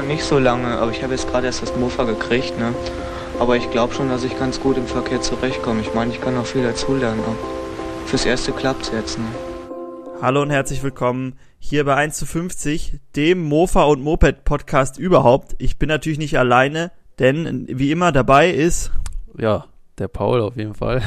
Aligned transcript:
noch 0.00 0.06
nicht 0.06 0.24
so 0.24 0.38
lange, 0.38 0.78
aber 0.78 0.90
ich 0.92 1.02
habe 1.02 1.12
jetzt 1.12 1.28
gerade 1.28 1.46
erst 1.46 1.62
das 1.62 1.76
Mofa 1.76 2.04
gekriegt, 2.04 2.58
ne? 2.58 2.74
Aber 3.38 3.56
ich 3.56 3.70
glaube 3.70 3.92
schon, 3.92 4.08
dass 4.08 4.24
ich 4.24 4.38
ganz 4.38 4.60
gut 4.60 4.78
im 4.78 4.86
Verkehr 4.86 5.20
zurechtkomme. 5.20 5.82
Ich 5.82 5.92
meine, 5.92 6.10
ich 6.10 6.20
kann 6.20 6.34
noch 6.34 6.46
viel 6.46 6.62
dazulernen. 6.62 7.20
Fürs 8.06 8.24
Erste 8.24 8.52
klappt's 8.52 8.90
jetzt, 8.94 9.18
ne? 9.18 9.26
Hallo 10.22 10.40
und 10.42 10.50
herzlich 10.50 10.82
willkommen 10.82 11.34
hier 11.58 11.84
bei 11.84 11.96
1 11.96 12.16
zu 12.16 12.24
50, 12.24 12.98
dem 13.14 13.42
Mofa 13.42 13.84
und 13.84 14.02
Moped 14.02 14.44
Podcast 14.44 14.98
überhaupt. 14.98 15.54
Ich 15.58 15.78
bin 15.78 15.88
natürlich 15.88 16.18
nicht 16.18 16.38
alleine, 16.38 16.92
denn 17.18 17.66
wie 17.68 17.90
immer 17.90 18.10
dabei 18.10 18.50
ist. 18.50 18.92
Ja, 19.36 19.66
der 19.98 20.08
Paul 20.08 20.40
auf 20.40 20.56
jeden 20.56 20.74
Fall. 20.74 21.02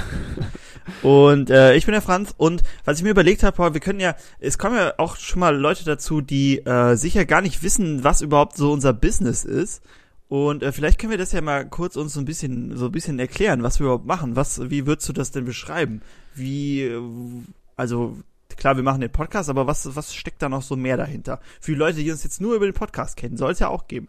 Und 1.01 1.49
äh, 1.49 1.75
ich 1.75 1.85
bin 1.85 1.93
der 1.93 2.01
Franz 2.01 2.33
und 2.37 2.63
was 2.85 2.97
ich 2.97 3.03
mir 3.03 3.11
überlegt 3.11 3.43
habe, 3.43 3.55
Paul, 3.55 3.73
wir 3.73 3.81
können 3.81 3.99
ja, 3.99 4.15
es 4.39 4.57
kommen 4.57 4.75
ja 4.75 4.93
auch 4.97 5.17
schon 5.17 5.39
mal 5.39 5.55
Leute 5.55 5.85
dazu, 5.85 6.21
die 6.21 6.59
äh, 6.59 6.95
sicher 6.95 7.25
gar 7.25 7.41
nicht 7.41 7.63
wissen, 7.63 8.03
was 8.03 8.21
überhaupt 8.21 8.57
so 8.57 8.71
unser 8.71 8.93
Business 8.93 9.43
ist. 9.43 9.81
Und 10.29 10.63
äh, 10.63 10.71
vielleicht 10.71 10.99
können 10.99 11.11
wir 11.11 11.17
das 11.17 11.31
ja 11.31 11.41
mal 11.41 11.67
kurz 11.67 11.95
uns 11.95 12.13
so 12.13 12.19
ein 12.19 12.25
bisschen 12.25 12.75
so 12.75 12.85
ein 12.85 12.91
bisschen 12.91 13.19
erklären, 13.19 13.61
was 13.61 13.79
wir 13.79 13.85
überhaupt 13.85 14.05
machen. 14.05 14.35
Was, 14.35 14.69
wie 14.69 14.87
würdest 14.87 15.07
du 15.07 15.13
das 15.13 15.31
denn 15.31 15.45
beschreiben? 15.45 16.01
Wie, 16.33 16.81
äh, 16.81 17.01
also 17.75 18.17
klar, 18.57 18.75
wir 18.75 18.83
machen 18.83 19.01
den 19.01 19.11
Podcast, 19.11 19.49
aber 19.49 19.67
was, 19.67 19.95
was 19.95 20.15
steckt 20.15 20.41
da 20.41 20.49
noch 20.49 20.61
so 20.61 20.75
mehr 20.75 20.97
dahinter? 20.97 21.39
Für 21.59 21.71
die 21.71 21.77
Leute, 21.77 21.99
die 21.99 22.11
uns 22.11 22.23
jetzt 22.23 22.41
nur 22.41 22.55
über 22.55 22.65
den 22.65 22.73
Podcast 22.73 23.17
kennen, 23.17 23.37
soll 23.37 23.51
es 23.51 23.59
ja 23.59 23.67
auch 23.67 23.87
geben. 23.87 24.07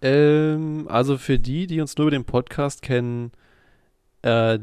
Ähm, 0.00 0.86
also 0.88 1.18
für 1.18 1.38
die, 1.38 1.66
die 1.66 1.80
uns 1.80 1.96
nur 1.96 2.06
über 2.06 2.16
den 2.16 2.24
Podcast 2.24 2.82
kennen, 2.82 3.32
äh, 4.22 4.58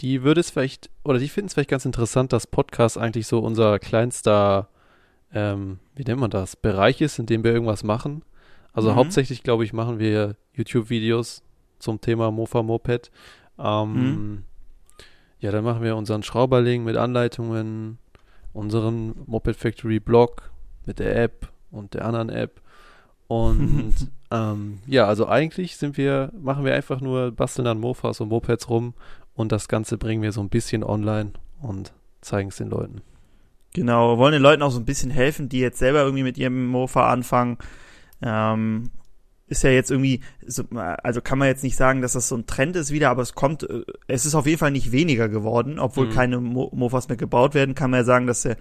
die 0.00 0.22
würde 0.22 0.40
es 0.40 0.50
vielleicht, 0.50 0.90
oder 1.04 1.18
die 1.18 1.28
finden 1.28 1.48
es 1.48 1.54
vielleicht 1.54 1.70
ganz 1.70 1.84
interessant, 1.84 2.32
dass 2.32 2.46
Podcast 2.46 2.98
eigentlich 2.98 3.26
so 3.26 3.38
unser 3.40 3.78
kleinster, 3.78 4.68
ähm, 5.32 5.78
wie 5.94 6.04
nennt 6.04 6.20
man 6.20 6.30
das, 6.30 6.56
Bereich 6.56 7.00
ist, 7.00 7.18
in 7.18 7.26
dem 7.26 7.44
wir 7.44 7.52
irgendwas 7.52 7.84
machen. 7.84 8.22
Also 8.72 8.90
mhm. 8.90 8.96
hauptsächlich, 8.96 9.42
glaube 9.42 9.64
ich, 9.64 9.72
machen 9.72 9.98
wir 9.98 10.36
YouTube-Videos 10.54 11.42
zum 11.78 12.00
Thema 12.00 12.30
Mofa 12.30 12.62
Moped. 12.62 13.10
Ähm, 13.58 13.92
mhm. 13.92 14.42
Ja, 15.38 15.52
dann 15.52 15.64
machen 15.64 15.82
wir 15.82 15.96
unseren 15.96 16.22
Schrauberling 16.22 16.84
mit 16.84 16.96
Anleitungen, 16.96 17.98
unseren 18.52 19.14
Moped 19.26 19.56
Factory 19.56 20.00
Blog 20.00 20.50
mit 20.86 20.98
der 20.98 21.16
App 21.22 21.52
und 21.70 21.94
der 21.94 22.04
anderen 22.04 22.30
App. 22.30 22.60
Und 23.28 23.94
ähm, 24.30 24.80
ja, 24.86 25.06
also 25.06 25.28
eigentlich 25.28 25.76
sind 25.76 25.96
wir, 25.96 26.32
machen 26.40 26.64
wir 26.64 26.74
einfach 26.74 27.00
nur, 27.00 27.30
basteln 27.30 27.68
an 27.68 27.78
Mofas 27.78 28.20
und 28.20 28.28
Mopeds 28.28 28.68
rum 28.68 28.94
und 29.34 29.52
das 29.52 29.68
Ganze 29.68 29.98
bringen 29.98 30.22
wir 30.22 30.32
so 30.32 30.40
ein 30.40 30.48
bisschen 30.48 30.84
online 30.84 31.32
und 31.60 31.92
zeigen 32.20 32.48
es 32.48 32.56
den 32.56 32.70
Leuten. 32.70 33.02
Genau, 33.74 34.14
wir 34.14 34.18
wollen 34.18 34.32
den 34.32 34.42
Leuten 34.42 34.62
auch 34.62 34.70
so 34.70 34.78
ein 34.78 34.84
bisschen 34.84 35.10
helfen, 35.10 35.48
die 35.48 35.58
jetzt 35.58 35.78
selber 35.78 36.02
irgendwie 36.02 36.22
mit 36.22 36.38
ihrem 36.38 36.66
Mofa 36.66 37.10
anfangen. 37.10 37.58
Ähm, 38.22 38.90
ist 39.46 39.62
ja 39.62 39.70
jetzt 39.70 39.90
irgendwie, 39.90 40.20
also 40.76 41.20
kann 41.20 41.38
man 41.38 41.48
jetzt 41.48 41.62
nicht 41.62 41.76
sagen, 41.76 42.00
dass 42.00 42.12
das 42.12 42.28
so 42.28 42.36
ein 42.36 42.46
Trend 42.46 42.76
ist 42.76 42.92
wieder, 42.92 43.10
aber 43.10 43.22
es 43.22 43.34
kommt, 43.34 43.68
äh, 43.68 43.82
es 44.06 44.24
ist 44.24 44.34
auf 44.34 44.46
jeden 44.46 44.58
Fall 44.58 44.70
nicht 44.70 44.92
weniger 44.92 45.28
geworden, 45.28 45.78
obwohl 45.78 46.06
mhm. 46.06 46.10
keine 46.10 46.40
Mo 46.40 46.70
Mofas 46.72 47.08
mehr 47.08 47.16
gebaut 47.16 47.54
werden, 47.54 47.74
kann 47.74 47.90
man 47.90 48.00
ja 48.00 48.04
sagen, 48.04 48.26
dass 48.26 48.42
der, 48.42 48.56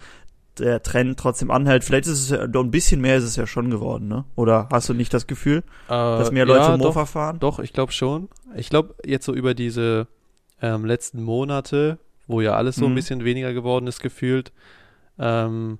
der 0.57 0.83
Trend 0.83 1.17
trotzdem 1.19 1.51
anhält. 1.51 1.83
Vielleicht 1.83 2.07
ist 2.07 2.19
es 2.19 2.29
ja, 2.29 2.47
doch 2.47 2.63
ein 2.63 2.71
bisschen 2.71 2.99
mehr 2.99 3.17
ist 3.17 3.23
es 3.23 3.35
ja 3.35 3.47
schon 3.47 3.69
geworden, 3.69 4.07
ne? 4.07 4.25
Oder 4.35 4.67
hast 4.71 4.89
du 4.89 4.93
nicht 4.93 5.13
das 5.13 5.25
Gefühl, 5.27 5.59
äh, 5.87 5.89
dass 5.89 6.31
mehr 6.31 6.45
Leute 6.45 6.71
ja, 6.71 6.77
Mofa 6.77 7.01
doch, 7.01 7.07
fahren? 7.07 7.39
Doch, 7.39 7.59
ich 7.59 7.71
glaube 7.71 7.91
schon. 7.91 8.29
Ich 8.55 8.69
glaube, 8.69 8.95
jetzt 9.05 9.25
so 9.25 9.33
über 9.33 9.53
diese 9.53 10.07
ähm, 10.63 10.85
letzten 10.85 11.21
Monate, 11.21 11.99
wo 12.25 12.39
ja 12.39 12.55
alles 12.55 12.77
so 12.77 12.85
mhm. 12.85 12.93
ein 12.93 12.95
bisschen 12.95 13.25
weniger 13.25 13.53
geworden 13.53 13.85
ist, 13.85 13.99
gefühlt, 13.99 14.53
ähm, 15.19 15.77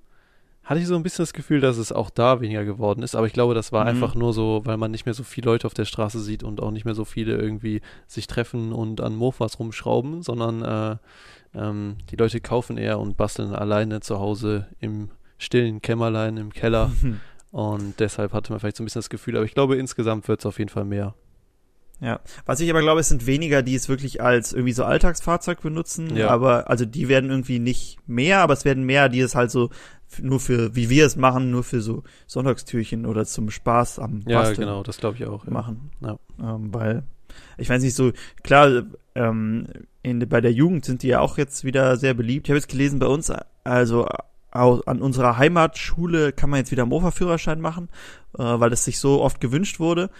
hatte 0.62 0.80
ich 0.80 0.86
so 0.86 0.94
ein 0.94 1.02
bisschen 1.02 1.22
das 1.22 1.32
Gefühl, 1.32 1.60
dass 1.60 1.78
es 1.78 1.90
auch 1.90 2.10
da 2.10 2.40
weniger 2.40 2.64
geworden 2.64 3.02
ist. 3.02 3.14
Aber 3.14 3.26
ich 3.26 3.32
glaube, 3.32 3.54
das 3.54 3.72
war 3.72 3.84
mhm. 3.84 3.90
einfach 3.90 4.14
nur 4.14 4.34
so, 4.34 4.60
weil 4.64 4.76
man 4.76 4.90
nicht 4.90 5.06
mehr 5.06 5.14
so 5.14 5.24
viele 5.24 5.50
Leute 5.50 5.66
auf 5.66 5.74
der 5.74 5.86
Straße 5.86 6.20
sieht 6.20 6.42
und 6.42 6.62
auch 6.62 6.70
nicht 6.70 6.84
mehr 6.84 6.94
so 6.94 7.06
viele 7.06 7.36
irgendwie 7.36 7.80
sich 8.06 8.26
treffen 8.26 8.72
und 8.72 9.00
an 9.00 9.16
Mofas 9.16 9.58
rumschrauben, 9.58 10.22
sondern 10.22 10.62
äh, 10.62 10.96
ähm, 11.58 11.96
die 12.10 12.16
Leute 12.16 12.40
kaufen 12.40 12.76
eher 12.76 12.98
und 12.98 13.16
basteln 13.16 13.54
alleine 13.54 14.00
zu 14.00 14.18
Hause 14.20 14.68
im 14.80 15.10
stillen 15.38 15.80
Kämmerlein, 15.80 16.36
im 16.36 16.52
Keller. 16.52 16.92
und 17.52 18.00
deshalb 18.00 18.34
hatte 18.34 18.52
man 18.52 18.60
vielleicht 18.60 18.76
so 18.76 18.82
ein 18.82 18.86
bisschen 18.86 19.00
das 19.00 19.10
Gefühl, 19.10 19.36
aber 19.36 19.46
ich 19.46 19.54
glaube, 19.54 19.76
insgesamt 19.76 20.28
wird 20.28 20.40
es 20.40 20.46
auf 20.46 20.58
jeden 20.58 20.70
Fall 20.70 20.84
mehr. 20.84 21.14
Ja, 22.04 22.20
was 22.44 22.60
ich 22.60 22.68
aber 22.68 22.82
glaube, 22.82 23.00
es 23.00 23.08
sind 23.08 23.26
weniger, 23.26 23.62
die 23.62 23.74
es 23.74 23.88
wirklich 23.88 24.20
als 24.20 24.52
irgendwie 24.52 24.74
so 24.74 24.84
Alltagsfahrzeug 24.84 25.62
benutzen, 25.62 26.14
ja. 26.14 26.28
aber 26.28 26.68
also 26.68 26.84
die 26.84 27.08
werden 27.08 27.30
irgendwie 27.30 27.58
nicht 27.58 27.98
mehr, 28.06 28.40
aber 28.40 28.52
es 28.52 28.66
werden 28.66 28.84
mehr, 28.84 29.08
die 29.08 29.20
es 29.20 29.34
halt 29.34 29.50
so 29.50 29.70
nur 30.20 30.38
für, 30.38 30.76
wie 30.76 30.90
wir 30.90 31.06
es 31.06 31.16
machen, 31.16 31.50
nur 31.50 31.64
für 31.64 31.80
so 31.80 32.02
Sonntagstürchen 32.26 33.06
oder 33.06 33.24
zum 33.24 33.50
Spaß 33.50 33.98
am 33.98 34.22
Ja, 34.26 34.40
Basteln 34.40 34.68
genau, 34.68 34.82
das 34.82 34.98
glaube 34.98 35.16
ich 35.16 35.24
auch. 35.24 35.46
Ja. 35.46 35.50
Machen. 35.50 35.90
Ja. 36.02 36.18
Ähm, 36.40 36.74
weil, 36.74 37.04
ich 37.56 37.70
weiß 37.70 37.82
nicht 37.82 37.96
so, 37.96 38.12
klar, 38.42 38.84
ähm, 39.14 39.66
in, 40.02 40.28
bei 40.28 40.42
der 40.42 40.52
Jugend 40.52 40.84
sind 40.84 41.02
die 41.02 41.08
ja 41.08 41.20
auch 41.20 41.38
jetzt 41.38 41.64
wieder 41.64 41.96
sehr 41.96 42.12
beliebt. 42.12 42.46
Ich 42.46 42.50
habe 42.50 42.58
jetzt 42.58 42.68
gelesen, 42.68 42.98
bei 42.98 43.06
uns, 43.06 43.32
also 43.64 44.06
an 44.50 45.02
unserer 45.02 45.36
Heimatschule 45.38 46.32
kann 46.32 46.50
man 46.50 46.58
jetzt 46.58 46.70
wieder 46.70 46.86
Mofa-Führerschein 46.86 47.60
machen, 47.60 47.88
äh, 48.38 48.42
weil 48.42 48.70
das 48.70 48.84
sich 48.84 48.98
so 48.98 49.22
oft 49.22 49.40
gewünscht 49.40 49.80
wurde. 49.80 50.10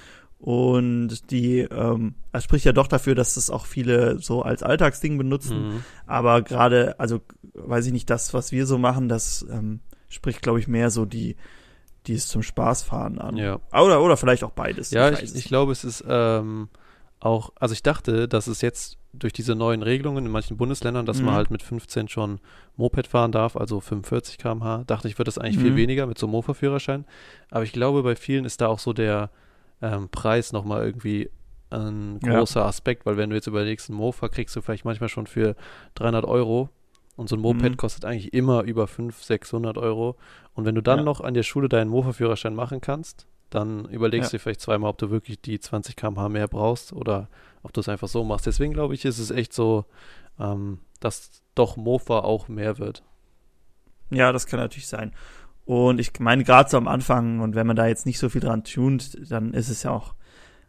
Und 0.45 1.31
die, 1.31 1.61
ähm, 1.61 2.17
das 2.31 2.45
spricht 2.45 2.67
ja 2.67 2.73
doch 2.73 2.87
dafür, 2.87 3.15
dass 3.15 3.33
das 3.33 3.49
auch 3.49 3.65
viele 3.65 4.19
so 4.19 4.43
als 4.43 4.63
Alltagsding 4.63 5.17
benutzen. 5.17 5.69
Mhm. 5.69 5.85
Aber 6.07 6.43
gerade, 6.43 7.01
also 7.01 7.23
weiß 7.55 7.87
ich 7.87 7.95
nicht, 7.95 8.11
das, 8.11 8.35
was 8.35 8.53
wir 8.53 8.67
so 8.67 8.77
machen, 8.77 9.09
das 9.09 9.47
ähm, 9.51 9.81
spricht, 10.11 10.43
glaube 10.43 10.61
ich, 10.61 10.69
mehr 10.69 10.91
so 10.91 11.07
die, 11.07 11.37
die 12.07 12.13
es 12.13 12.29
zum 12.29 12.43
Spaß 12.43 12.83
fahren 12.83 13.19
an. 13.19 13.39
Ja. 13.39 13.59
Oder, 13.73 14.03
oder 14.03 14.19
vielleicht 14.19 14.45
auch 14.45 14.51
beides. 14.51 14.91
Ja, 14.91 15.11
ich, 15.11 15.23
ich, 15.23 15.35
ich 15.35 15.45
glaube, 15.47 15.73
es 15.73 15.83
ist 15.83 16.05
ähm, 16.07 16.69
auch, 17.21 17.51
also 17.59 17.73
ich 17.73 17.83
dachte, 17.83 18.29
dass 18.29 18.47
es 18.47 18.61
jetzt 18.61 18.99
durch 19.15 19.33
diese 19.33 19.55
neuen 19.55 19.83
Regelungen 19.83 20.27
in 20.27 20.31
manchen 20.31 20.59
Bundesländern, 20.59 21.07
dass 21.07 21.21
mhm. 21.21 21.25
man 21.25 21.37
halt 21.37 21.51
mit 21.51 21.63
15 21.63 22.09
schon 22.09 22.39
Moped 22.77 23.07
fahren 23.07 23.33
darf, 23.33 23.57
also 23.57 23.81
45 23.81 24.37
km/h, 24.37 24.85
dachte 24.85 25.09
ich, 25.09 25.17
wird 25.17 25.27
das 25.27 25.39
eigentlich 25.39 25.57
mhm. 25.57 25.63
viel 25.63 25.77
weniger 25.77 26.05
mit 26.05 26.19
so 26.19 26.27
einem 26.27 26.33
Mofa-Führerschein. 26.33 27.07
Aber 27.51 27.65
ich 27.65 27.73
glaube, 27.73 28.03
bei 28.03 28.15
vielen 28.15 28.45
ist 28.45 28.61
da 28.61 28.67
auch 28.67 28.79
so 28.79 28.93
der, 28.93 29.31
ähm, 29.85 30.09
Preis 30.09 30.53
nochmal 30.53 30.85
irgendwie 30.85 31.31
ein 31.71 32.21
großer 32.21 32.61
ja. 32.61 32.67
Aspekt, 32.67 33.05
weil 33.05 33.17
wenn 33.17 33.31
du 33.31 33.37
jetzt 33.37 33.47
überlegst, 33.47 33.91
ein 33.91 33.95
Mofa 33.95 34.29
kriegst 34.29 34.55
du 34.57 34.63
vielleicht 34.63 34.85
manchmal 34.85 35.09
schon 35.09 35.27
für 35.27 35.57
300 35.95 36.25
Euro 36.25 36.71
und 37.17 37.29
so 37.29 37.37
ein 37.37 37.41
Moped 37.41 37.73
mhm. 37.73 37.77
kostet 37.77 38.05
eigentlich 38.05 38.33
immer 38.33 38.63
über 38.63 38.87
500, 38.87 39.23
600 39.23 39.79
Euro. 39.79 40.17
Und 40.55 40.65
wenn 40.65 40.75
du 40.75 40.83
dann 40.83 41.01
ja. 41.01 41.05
noch 41.05 41.21
an 41.21 41.35
der 41.35 41.43
Schule 41.43 41.69
deinen 41.69 41.91
Mofa-Führerschein 41.91 42.55
machen 42.55 42.81
kannst, 42.81 43.27
dann 43.51 43.85
überlegst 43.87 44.33
ja. 44.33 44.39
du 44.39 44.43
vielleicht 44.43 44.61
zweimal, 44.61 44.91
ob 44.91 44.99
du 44.99 45.11
wirklich 45.11 45.41
die 45.41 45.61
20 45.61 45.97
km/h 45.97 46.29
mehr 46.29 46.49
brauchst 46.49 46.93
oder 46.93 47.29
ob 47.63 47.73
du 47.73 47.81
es 47.81 47.89
einfach 47.89 48.09
so 48.09 48.25
machst. 48.25 48.47
Deswegen 48.47 48.73
glaube 48.73 48.95
ich, 48.95 49.05
ist 49.05 49.19
es 49.19 49.31
echt 49.31 49.53
so, 49.53 49.85
ähm, 50.41 50.79
dass 51.01 51.43
doch 51.55 51.77
Mofa 51.77 52.21
auch 52.21 52.49
mehr 52.49 52.79
wird. 52.79 53.03
Ja, 54.11 54.33
das 54.33 54.47
kann 54.47 54.61
natürlich 54.61 54.89
sein. 54.89 55.13
Und 55.65 55.99
ich 55.99 56.19
meine, 56.21 56.45
gerade 56.45 56.69
so 56.69 56.77
am 56.77 56.89
Anfang, 56.89 57.41
und 57.41 57.55
wenn 57.55 57.67
man 57.67 57.77
da 57.77 57.87
jetzt 57.87 58.07
nicht 58.07 58.19
so 58.19 58.29
viel 58.29 58.41
dran 58.41 58.65
tunt, 58.65 59.19
dann 59.31 59.55
ist 59.55 59.71
es 59.71 59.83
ja 59.83 59.91
auch, 59.91 60.15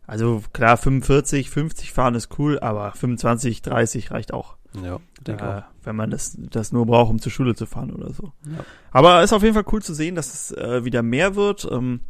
also 0.08 0.42
klar, 0.54 0.78
45, 0.78 1.50
50 1.50 1.92
fahren 1.92 2.16
ist 2.16 2.40
cool, 2.40 2.60
aber 2.60 2.92
25, 2.92 3.62
30 3.62 4.12
reicht 4.12 4.34
auch. 4.34 4.56
Ja, 4.82 5.00
denke 5.26 5.44
äh, 5.44 5.48
auch. 5.48 5.64
Wenn 5.84 5.96
man 5.96 6.10
das, 6.10 6.38
das 6.38 6.72
nur 6.72 6.86
braucht, 6.86 7.10
um 7.10 7.20
zur 7.20 7.32
Schule 7.32 7.56
zu 7.56 7.66
fahren 7.66 7.92
oder 7.92 8.14
so. 8.14 8.32
Ja. 8.46 8.64
Aber 8.92 9.24
ist 9.24 9.34
auf 9.34 9.44
jeden 9.44 9.54
Fall 9.54 9.66
cool 9.72 9.82
zu 9.82 9.94
sehen, 9.94 10.16
dass 10.16 10.34
es 10.34 10.52
äh, 10.52 10.84
wieder 10.86 11.04
mehr 11.04 11.36
wird. 11.36 11.68
Ähm, 11.70 12.02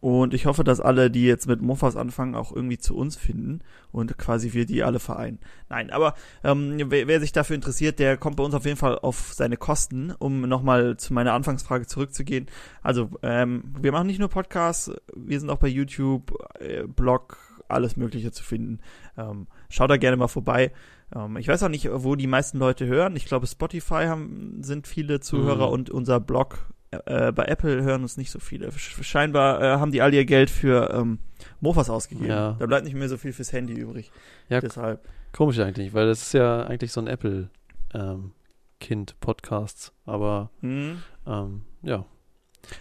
und 0.00 0.32
ich 0.32 0.46
hoffe, 0.46 0.62
dass 0.62 0.80
alle, 0.80 1.10
die 1.10 1.24
jetzt 1.24 1.48
mit 1.48 1.60
Mofas 1.60 1.96
anfangen, 1.96 2.36
auch 2.36 2.54
irgendwie 2.54 2.78
zu 2.78 2.96
uns 2.96 3.16
finden 3.16 3.60
und 3.90 4.16
quasi 4.16 4.52
wir 4.52 4.64
die 4.64 4.84
alle 4.84 5.00
vereinen. 5.00 5.40
Nein, 5.68 5.90
aber 5.90 6.14
ähm, 6.44 6.78
wer, 6.86 7.08
wer 7.08 7.20
sich 7.20 7.32
dafür 7.32 7.56
interessiert, 7.56 7.98
der 7.98 8.16
kommt 8.16 8.36
bei 8.36 8.44
uns 8.44 8.54
auf 8.54 8.64
jeden 8.64 8.76
Fall 8.76 8.98
auf 9.00 9.32
seine 9.32 9.56
Kosten, 9.56 10.12
um 10.18 10.42
nochmal 10.42 10.96
zu 10.98 11.12
meiner 11.12 11.32
Anfangsfrage 11.32 11.86
zurückzugehen. 11.86 12.46
Also, 12.82 13.10
ähm, 13.22 13.74
wir 13.80 13.90
machen 13.90 14.06
nicht 14.06 14.20
nur 14.20 14.28
Podcasts, 14.28 14.92
wir 15.16 15.40
sind 15.40 15.50
auch 15.50 15.58
bei 15.58 15.68
YouTube, 15.68 16.32
äh, 16.60 16.84
Blog, 16.84 17.38
alles 17.66 17.96
Mögliche 17.96 18.30
zu 18.30 18.44
finden. 18.44 18.80
Ähm, 19.16 19.46
schaut 19.68 19.90
da 19.90 19.96
gerne 19.96 20.16
mal 20.16 20.28
vorbei. 20.28 20.72
Ähm, 21.14 21.36
ich 21.36 21.48
weiß 21.48 21.62
auch 21.64 21.68
nicht, 21.68 21.88
wo 21.92 22.14
die 22.14 22.26
meisten 22.26 22.58
Leute 22.58 22.86
hören. 22.86 23.16
Ich 23.16 23.26
glaube, 23.26 23.46
Spotify 23.46 24.06
haben, 24.06 24.62
sind 24.62 24.86
viele 24.86 25.20
Zuhörer 25.20 25.66
mhm. 25.66 25.72
und 25.72 25.90
unser 25.90 26.20
Blog 26.20 26.68
äh, 26.90 27.32
bei 27.32 27.44
Apple 27.44 27.82
hören 27.82 28.02
uns 28.02 28.16
nicht 28.16 28.30
so 28.30 28.38
viele. 28.38 28.70
Scheinbar 28.72 29.62
äh, 29.62 29.78
haben 29.78 29.92
die 29.92 30.02
all 30.02 30.14
ihr 30.14 30.24
Geld 30.24 30.50
für 30.50 30.90
ähm, 30.92 31.18
Mofas 31.60 31.90
ausgegeben. 31.90 32.28
Ja. 32.28 32.56
Da 32.58 32.66
bleibt 32.66 32.84
nicht 32.84 32.94
mehr 32.94 33.08
so 33.08 33.16
viel 33.16 33.32
fürs 33.32 33.52
Handy 33.52 33.74
übrig. 33.74 34.10
Ja, 34.48 34.60
Deshalb. 34.60 35.06
Komisch 35.32 35.58
eigentlich, 35.58 35.92
weil 35.92 36.06
das 36.06 36.22
ist 36.22 36.34
ja 36.34 36.62
eigentlich 36.64 36.92
so 36.92 37.00
ein 37.00 37.06
Apple 37.06 37.50
ähm, 37.92 38.32
Kind 38.80 39.20
Podcast, 39.20 39.92
aber 40.06 40.50
mhm. 40.62 41.02
ähm, 41.26 41.62
ja. 41.82 42.06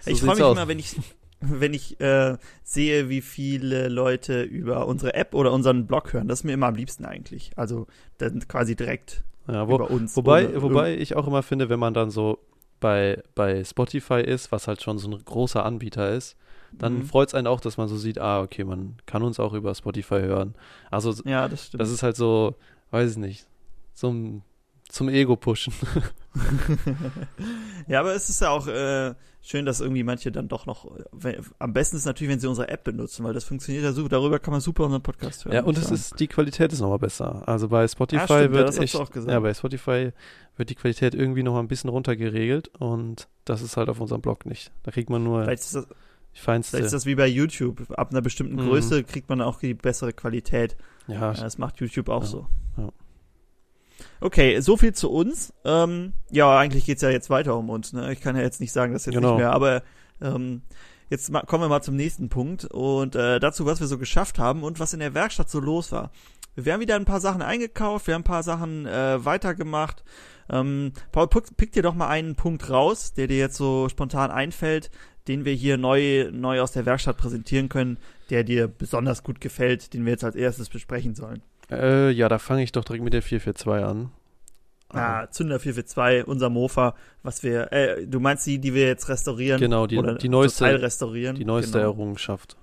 So 0.02 0.12
ich 0.12 0.22
freue 0.22 0.36
mich 0.36 0.44
aus. 0.44 0.58
immer, 0.58 0.68
wenn 0.68 0.80
ich 0.80 0.96
wenn 1.40 1.74
ich 1.74 2.00
äh, 2.00 2.38
sehe, 2.64 3.10
wie 3.10 3.22
viele 3.22 3.90
Leute 3.90 4.42
über 4.44 4.88
unsere 4.88 5.14
App 5.14 5.34
oder 5.34 5.52
unseren 5.52 5.86
Blog 5.86 6.14
hören. 6.14 6.28
Das 6.28 6.40
ist 6.40 6.44
mir 6.46 6.54
immer 6.54 6.68
am 6.68 6.76
liebsten 6.76 7.06
eigentlich. 7.06 7.52
Also 7.56 7.88
dann 8.18 8.48
quasi 8.48 8.76
direkt 8.76 9.24
ja, 9.48 9.68
wo, 9.68 9.76
über 9.76 9.92
uns. 9.92 10.16
Wobei, 10.16 10.62
wobei 10.62 10.96
ich 10.98 11.16
auch 11.16 11.28
immer 11.28 11.44
finde, 11.44 11.70
wenn 11.70 11.80
man 11.80 11.94
dann 11.94 12.10
so 12.10 12.40
bei, 12.80 13.22
bei 13.36 13.64
Spotify 13.64 14.22
ist, 14.22 14.52
was 14.52 14.68
halt 14.68 14.82
schon 14.82 14.98
so 15.00 15.10
ein 15.10 15.24
großer 15.24 15.66
Anbieter 15.66 16.12
ist, 16.14 16.36
dann 16.80 17.02
Mhm. 17.02 17.04
freut 17.04 17.30
es 17.30 17.34
einen 17.34 17.48
auch, 17.48 17.60
dass 17.60 17.78
man 17.78 17.88
so 17.88 17.98
sieht, 17.98 18.20
ah, 18.20 18.42
okay, 18.42 18.64
man 18.64 18.98
kann 19.06 19.24
uns 19.24 19.40
auch 19.40 19.54
über 19.54 19.74
Spotify 19.74 20.20
hören. 20.22 20.56
Also 20.92 21.14
Ja, 21.26 21.48
das 21.48 21.68
stimmt. 21.68 21.82
das 21.82 21.92
ist 21.92 22.04
halt 22.04 22.16
so, 22.16 22.56
weiß 22.92 23.12
ich 23.12 23.18
nicht, 23.18 23.48
zum, 24.90 25.08
zum 25.08 25.10
Ego-Pushen. 25.10 25.74
ja, 27.88 28.00
aber 28.00 28.14
es 28.16 28.30
ist 28.30 28.42
ja 28.42 28.50
auch 28.50 28.68
äh, 28.68 29.14
schön, 29.42 29.66
dass 29.66 29.80
irgendwie 29.82 30.04
manche 30.04 30.32
dann 30.32 30.48
doch 30.48 30.66
noch. 30.66 30.90
Wenn, 31.12 31.38
am 31.60 31.74
besten 31.74 31.98
ist 31.98 32.06
natürlich, 32.06 32.32
wenn 32.32 32.40
sie 32.40 32.48
unsere 32.48 32.68
App 32.70 32.84
benutzen, 32.84 33.24
weil 33.24 33.34
das 33.34 33.44
funktioniert 33.44 33.84
ja 33.84 33.92
super. 33.92 34.10
Darüber 34.10 34.40
kann 34.40 34.52
man 34.52 34.62
super 34.62 34.86
unseren 34.86 35.02
Podcast 35.04 35.46
hören. 35.46 35.56
Ja, 35.56 35.64
und 35.64 35.78
es 35.78 35.92
ist, 35.92 36.20
die 36.20 36.28
Qualität 36.28 36.74
ist 36.74 36.82
nochmal 36.82 37.00
besser. 37.00 37.48
Also 37.48 37.68
bei 37.70 37.88
Spotify 37.88 38.24
stimmt, 38.26 38.42
ja, 38.42 38.52
wird 38.52 38.68
das 38.68 38.76
hast 38.76 38.78
du 38.78 38.84
echt, 38.84 38.96
auch 38.96 39.12
gesagt. 39.12 39.32
ja, 39.32 39.40
bei 39.40 39.54
Spotify 39.54 40.12
wird 40.58 40.70
die 40.70 40.76
Qualität 40.76 41.14
irgendwie 41.16 41.44
nochmal 41.44 41.64
ein 41.64 41.68
bisschen 41.68 41.90
runtergeregelt 41.90 42.70
und 42.80 43.28
das 43.46 43.62
ist 43.62 43.78
halt 43.78 43.90
auf 43.90 44.00
unserem 44.00 44.22
Blog 44.22 44.46
nicht. 44.46 44.72
Da 44.84 44.92
kriegt 44.92 45.10
man 45.10 45.24
nur. 45.24 45.44
Vielleicht 45.44 45.64
ist, 45.64 45.76
das, 45.76 45.88
feinste. 46.34 46.78
vielleicht 46.78 46.88
ist 46.88 46.94
das 46.94 47.06
wie 47.06 47.16
bei 47.16 47.28
YouTube. 47.28 47.90
Ab 47.98 48.12
einer 48.12 48.22
bestimmten 48.22 48.56
Mhm. 48.56 48.70
Größe 48.70 49.04
kriegt 49.04 49.30
man 49.30 49.42
auch 49.42 49.60
die 49.60 49.74
bessere 49.74 50.14
Qualität. 50.14 50.76
ja, 51.08 51.16
Ja, 51.16 51.34
das 51.34 51.58
macht 51.58 51.80
YouTube 51.80 52.10
auch 52.10 52.22
Ja, 52.24 52.28
so. 52.28 52.48
ja. 52.78 52.90
Okay, 54.20 54.60
so 54.60 54.78
viel 54.78 54.94
zu 54.94 55.12
uns. 55.12 55.54
Ähm, 55.66 56.14
ja, 56.32 56.58
eigentlich 56.58 56.86
geht's 56.86 57.02
ja 57.02 57.10
jetzt 57.10 57.30
weiter 57.30 57.56
um 57.56 57.70
uns. 57.70 57.94
Ne? 57.94 58.12
Ich 58.14 58.22
kann 58.22 58.36
ja 58.36 58.42
jetzt 58.42 58.60
nicht 58.62 58.72
sagen, 58.72 58.94
dass 58.94 59.06
jetzt 59.06 59.16
Genau. 59.16 59.32
nicht 59.32 59.40
mehr, 59.40 59.52
aber 59.52 59.84
ähm, 60.22 60.62
jetzt 61.10 61.30
ma 61.32 61.42
kommen 61.42 61.64
wir 61.64 61.70
mal 61.70 61.82
zum 61.82 61.96
nächsten 61.96 62.30
Punkt 62.30 62.66
und 62.66 63.16
äh, 63.16 63.40
dazu, 63.40 63.66
was 63.66 63.80
wir 63.80 63.88
so 63.88 63.98
geschafft 63.98 64.40
haben 64.40 64.64
und 64.64 64.80
was 64.80 64.94
in 64.94 65.00
der 65.00 65.14
Werkstatt 65.14 65.50
so 65.50 65.60
los 65.60 65.92
war. 65.92 66.12
Wir 66.56 66.74
haben 66.74 66.80
wieder 66.80 66.96
ein 66.96 67.06
paar 67.06 67.20
Sachen 67.20 67.44
eingekauft, 67.44 68.08
wir 68.08 68.16
haben 68.16 68.22
ein 68.22 68.24
paar 68.24 68.42
Sachen 68.44 68.88
äh, 68.88 69.24
weitergemacht. 69.24 70.04
Ähm, 70.50 70.94
Paul, 71.12 71.28
pick, 71.28 71.56
pick 71.56 71.72
dir 71.74 71.84
doch 71.84 71.94
mal 71.94 72.08
einen 72.08 72.36
Punkt 72.36 72.70
raus, 72.70 73.14
der 73.14 73.28
dir 73.28 73.38
jetzt 73.38 73.58
so 73.58 73.90
spontan 73.90 74.32
einfällt, 74.32 74.90
den 75.28 75.46
wir 75.46 75.54
hier 75.54 75.78
neu, 75.78 76.30
neu 76.32 76.62
aus 76.62 76.72
der 76.72 76.86
Werkstatt 76.86 77.18
präsentieren 77.18 77.70
können, 77.70 77.98
der 78.30 78.44
dir 78.44 78.68
besonders 78.68 79.24
gut 79.24 79.40
gefällt, 79.42 79.94
den 79.94 80.06
wir 80.06 80.14
jetzt 80.14 80.24
als 80.24 80.36
erstes 80.36 80.70
besprechen 80.70 81.14
sollen. 81.16 81.44
Äh, 81.72 82.10
ja, 82.12 82.30
da 82.30 82.40
fange 82.40 82.64
ich 82.64 82.72
doch 82.72 82.84
direkt 82.84 83.04
mit 83.04 83.14
der 83.14 83.22
442 83.22 83.86
an. 83.86 84.12
Ah, 84.90 85.28
Zünder 85.30 85.60
442, 85.60 86.28
unser 86.28 86.50
Mofa, 86.50 86.96
was 87.22 87.44
wir, 87.44 87.74
äh, 87.74 88.08
du 88.08 88.22
meinst 88.22 88.46
die, 88.48 88.58
die 88.60 88.74
wir 88.74 88.88
jetzt 88.88 89.10
restaurieren? 89.10 89.60
Genau, 89.60 89.86
die- 89.86 89.98
oder 89.98 90.16
die 90.16 90.30
neueste- 90.30 90.64
Teil 90.64 90.78
restaurieren. 90.78 91.36
die 91.36 91.44
neueste 91.44 91.74
genau. 91.80 91.92
Errungenschaft. 91.92 92.56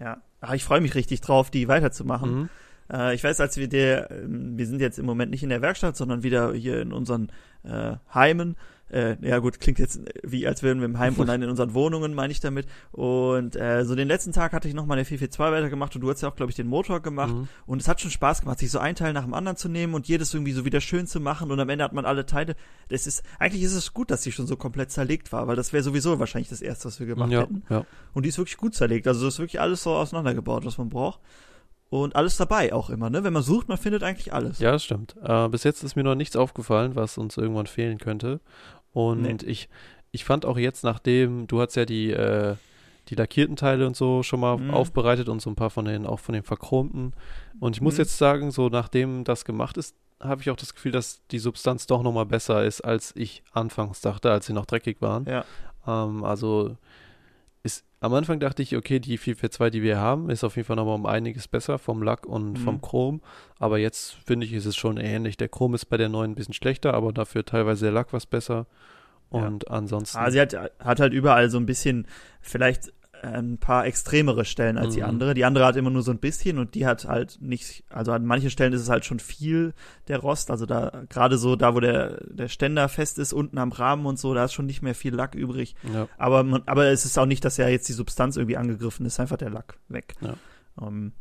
Ja. 0.00 0.20
Ah, 0.40 0.54
ich 0.54 0.64
freue 0.64 0.80
mich 0.80 0.94
richtig 0.96 1.20
drauf, 1.20 1.50
die 1.50 1.68
weiterzumachen. 1.68 2.34
Mhm. 2.34 2.48
Äh, 2.92 3.14
ich 3.14 3.22
weiß, 3.22 3.40
als 3.40 3.56
wir 3.56 3.68
der, 3.68 4.10
ähm, 4.10 4.58
wir 4.58 4.66
sind 4.66 4.80
jetzt 4.80 4.98
im 4.98 5.06
Moment 5.06 5.30
nicht 5.30 5.42
in 5.44 5.48
der 5.48 5.62
Werkstatt, 5.62 5.96
sondern 5.96 6.22
wieder 6.24 6.52
hier 6.54 6.82
in 6.82 6.92
unseren 6.92 7.30
äh, 7.62 7.94
Heimen. 8.12 8.56
Äh, 8.90 9.16
ja 9.22 9.38
gut, 9.38 9.60
klingt 9.60 9.78
jetzt 9.78 10.00
wie, 10.22 10.46
als 10.46 10.62
wären 10.62 10.78
wir 10.78 10.84
im 10.84 10.98
Heim 10.98 11.14
und 11.14 11.26
nein, 11.26 11.42
in 11.42 11.48
unseren 11.48 11.74
Wohnungen, 11.74 12.14
meine 12.14 12.32
ich 12.32 12.40
damit. 12.40 12.66
Und 12.92 13.56
äh, 13.56 13.84
so 13.84 13.94
den 13.94 14.08
letzten 14.08 14.32
Tag 14.32 14.52
hatte 14.52 14.68
ich 14.68 14.74
nochmal 14.74 14.96
der 14.96 15.06
442 15.06 15.54
weitergemacht 15.54 15.94
und 15.94 16.02
du 16.02 16.10
hast 16.10 16.20
ja 16.20 16.28
auch, 16.28 16.36
glaube 16.36 16.50
ich, 16.50 16.56
den 16.56 16.66
Motor 16.66 17.00
gemacht. 17.00 17.34
Mhm. 17.34 17.48
Und 17.66 17.80
es 17.80 17.88
hat 17.88 18.00
schon 18.00 18.10
Spaß 18.10 18.42
gemacht, 18.42 18.58
sich 18.58 18.70
so 18.70 18.78
ein 18.78 18.94
Teil 18.94 19.12
nach 19.12 19.24
dem 19.24 19.34
anderen 19.34 19.56
zu 19.56 19.68
nehmen 19.68 19.94
und 19.94 20.06
jedes 20.06 20.34
irgendwie 20.34 20.52
so 20.52 20.64
wieder 20.64 20.80
schön 20.80 21.06
zu 21.06 21.18
machen 21.18 21.50
und 21.50 21.58
am 21.58 21.68
Ende 21.68 21.84
hat 21.84 21.92
man 21.92 22.04
alle 22.04 22.26
Teile. 22.26 22.56
Das 22.88 23.06
ist, 23.06 23.22
eigentlich 23.38 23.62
ist 23.62 23.74
es 23.74 23.94
gut, 23.94 24.10
dass 24.10 24.20
die 24.20 24.32
schon 24.32 24.46
so 24.46 24.56
komplett 24.56 24.90
zerlegt 24.90 25.32
war, 25.32 25.46
weil 25.48 25.56
das 25.56 25.72
wäre 25.72 25.82
sowieso 25.82 26.18
wahrscheinlich 26.18 26.50
das 26.50 26.60
erste, 26.60 26.86
was 26.86 27.00
wir 27.00 27.06
gemacht 27.06 27.30
ja, 27.30 27.42
hätten. 27.42 27.62
ja. 27.70 27.84
Und 28.12 28.24
die 28.24 28.28
ist 28.28 28.38
wirklich 28.38 28.58
gut 28.58 28.74
zerlegt. 28.74 29.08
Also 29.08 29.24
das 29.24 29.34
ist 29.34 29.40
wirklich 29.40 29.60
alles 29.60 29.82
so 29.82 29.94
auseinandergebaut, 29.94 30.64
was 30.64 30.78
man 30.78 30.88
braucht. 30.88 31.20
Und 31.94 32.16
alles 32.16 32.36
dabei 32.36 32.72
auch 32.72 32.90
immer, 32.90 33.08
ne? 33.08 33.22
Wenn 33.22 33.32
man 33.32 33.44
sucht, 33.44 33.68
man 33.68 33.78
findet 33.78 34.02
eigentlich 34.02 34.32
alles. 34.32 34.58
Ja, 34.58 34.72
das 34.72 34.82
stimmt. 34.82 35.14
Äh, 35.22 35.48
bis 35.48 35.62
jetzt 35.62 35.84
ist 35.84 35.94
mir 35.94 36.02
noch 36.02 36.16
nichts 36.16 36.34
aufgefallen, 36.34 36.96
was 36.96 37.18
uns 37.18 37.36
irgendwann 37.36 37.68
fehlen 37.68 37.98
könnte. 37.98 38.40
Und 38.92 39.22
Nee. 39.22 39.36
ich, 39.46 39.68
ich 40.10 40.24
fand 40.24 40.44
auch 40.44 40.58
jetzt, 40.58 40.82
nachdem, 40.82 41.46
du 41.46 41.60
hast 41.60 41.76
ja 41.76 41.84
die, 41.84 42.10
äh, 42.10 42.56
die 43.10 43.14
lackierten 43.14 43.54
Teile 43.54 43.86
und 43.86 43.94
so 43.94 44.24
schon 44.24 44.40
mal 44.40 44.56
Mhm. 44.56 44.72
aufbereitet 44.72 45.28
und 45.28 45.40
so 45.40 45.50
ein 45.50 45.54
paar 45.54 45.70
von 45.70 45.84
den, 45.84 46.04
auch 46.04 46.18
von 46.18 46.32
den 46.32 46.42
verchromten. 46.42 47.12
Und 47.60 47.76
ich 47.76 47.80
muss 47.80 47.94
Mhm. 47.94 48.00
jetzt 48.00 48.18
sagen, 48.18 48.50
so 48.50 48.68
nachdem 48.68 49.22
das 49.22 49.44
gemacht 49.44 49.76
ist, 49.76 49.94
habe 50.20 50.40
ich 50.40 50.50
auch 50.50 50.56
das 50.56 50.74
Gefühl, 50.74 50.90
dass 50.90 51.20
die 51.30 51.38
Substanz 51.38 51.86
doch 51.86 52.02
nochmal 52.02 52.26
besser 52.26 52.64
ist, 52.64 52.80
als 52.80 53.12
ich 53.14 53.44
anfangs 53.52 54.00
dachte, 54.00 54.32
als 54.32 54.46
sie 54.46 54.52
noch 54.52 54.66
dreckig 54.66 55.00
waren. 55.00 55.26
Ja. 55.26 55.44
Ähm, 55.86 56.24
also 56.24 56.76
am 58.04 58.14
Anfang 58.14 58.38
dachte 58.40 58.62
ich, 58.62 58.76
okay, 58.76 59.00
die 59.00 59.16
442, 59.18 59.72
die 59.72 59.82
wir 59.82 59.98
haben, 59.98 60.28
ist 60.30 60.44
auf 60.44 60.56
jeden 60.56 60.66
Fall 60.66 60.76
nochmal 60.76 60.94
um 60.96 61.06
einiges 61.06 61.48
besser 61.48 61.78
vom 61.78 62.02
Lack 62.02 62.26
und 62.26 62.52
Mhm. 62.52 62.56
vom 62.56 62.80
Chrom. 62.80 63.20
Aber 63.58 63.78
jetzt 63.78 64.14
finde 64.26 64.46
ich, 64.46 64.52
ist 64.52 64.66
es 64.66 64.76
schon 64.76 64.96
ähnlich. 64.98 65.36
Der 65.36 65.48
Chrom 65.48 65.74
ist 65.74 65.86
bei 65.86 65.96
der 65.96 66.08
neuen 66.08 66.32
ein 66.32 66.34
bisschen 66.34 66.54
schlechter, 66.54 66.94
aber 66.94 67.12
dafür 67.12 67.44
teilweise 67.44 67.86
der 67.86 67.92
Lack 67.92 68.12
was 68.12 68.26
besser. 68.26 68.66
Ja. 69.32 69.40
Und 69.46 69.70
ansonsten. 69.70 70.18
Ah, 70.18 70.30
sie 70.30 70.40
hat, 70.40 70.54
hat 70.78 71.00
halt 71.00 71.12
überall 71.12 71.48
so 71.50 71.58
ein 71.58 71.66
bisschen, 71.66 72.06
vielleicht 72.40 72.92
ein 73.24 73.58
paar 73.58 73.86
extremere 73.86 74.44
Stellen 74.44 74.78
als 74.78 74.94
die 74.94 75.00
Mhm. 75.00 75.06
andere. 75.08 75.34
Die 75.34 75.44
andere 75.44 75.64
hat 75.66 75.76
immer 75.76 75.90
nur 75.90 76.02
so 76.02 76.10
ein 76.10 76.18
bisschen 76.18 76.58
und 76.58 76.74
die 76.74 76.86
hat 76.86 77.06
halt 77.06 77.38
nicht, 77.40 77.84
also 77.88 78.12
an 78.12 78.24
manchen 78.26 78.50
Stellen 78.50 78.72
ist 78.72 78.80
es 78.82 78.88
halt 78.88 79.04
schon 79.04 79.18
viel, 79.18 79.74
der 80.08 80.18
Rost. 80.18 80.50
Also 80.50 80.66
da, 80.66 81.04
gerade 81.08 81.38
so 81.38 81.56
da, 81.56 81.74
wo 81.74 81.80
der, 81.80 82.18
der 82.26 82.48
Ständer 82.48 82.88
fest 82.88 83.18
ist, 83.18 83.32
unten 83.32 83.58
am 83.58 83.72
Rahmen 83.72 84.06
und 84.06 84.18
so, 84.18 84.34
da 84.34 84.44
ist 84.44 84.52
schon 84.52 84.66
nicht 84.66 84.82
mehr 84.82 84.94
viel 84.94 85.14
Lack 85.14 85.34
übrig. 85.34 85.74
ja. 85.92 86.08
Aber, 86.18 86.42
man, 86.44 86.62
aber 86.66 86.86
es 86.86 87.04
ist 87.04 87.18
auch 87.18 87.26
nicht, 87.26 87.44
dass 87.44 87.56
ja 87.56 87.68
jetzt 87.68 87.88
die 87.88 87.92
Substanz 87.94 88.36
irgendwie 88.36 88.56
angegriffen 88.56 89.06
ist, 89.06 89.18
einfach 89.20 89.36
der 89.36 89.50
Lack 89.50 89.78
weg. 89.88 90.14
Ja. 90.20 90.34
Ähm, 90.80 91.12